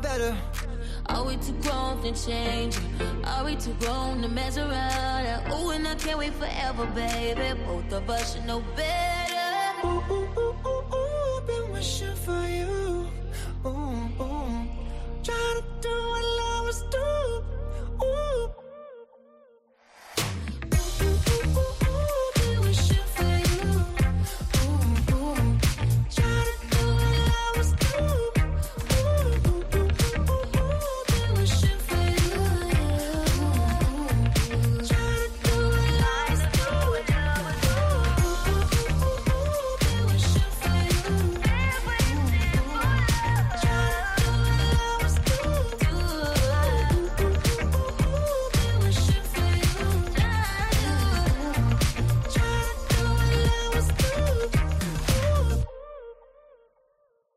Better. 0.00 0.36
Are 1.06 1.24
we 1.24 1.36
too 1.36 1.52
grown 1.62 2.02
to 2.02 2.12
change? 2.12 2.78
Are 3.24 3.44
we 3.44 3.56
too 3.56 3.74
grown 3.80 4.22
to 4.22 4.28
mess 4.28 4.56
around? 4.56 5.52
Ooh, 5.52 5.70
and 5.70 5.86
I 5.86 5.94
can't 5.96 6.18
wait 6.18 6.34
forever, 6.34 6.86
baby. 6.86 7.60
Both 7.66 7.92
of 7.92 8.08
us 8.08 8.34
should 8.34 8.46
know 8.46 8.62
better. 8.76 8.89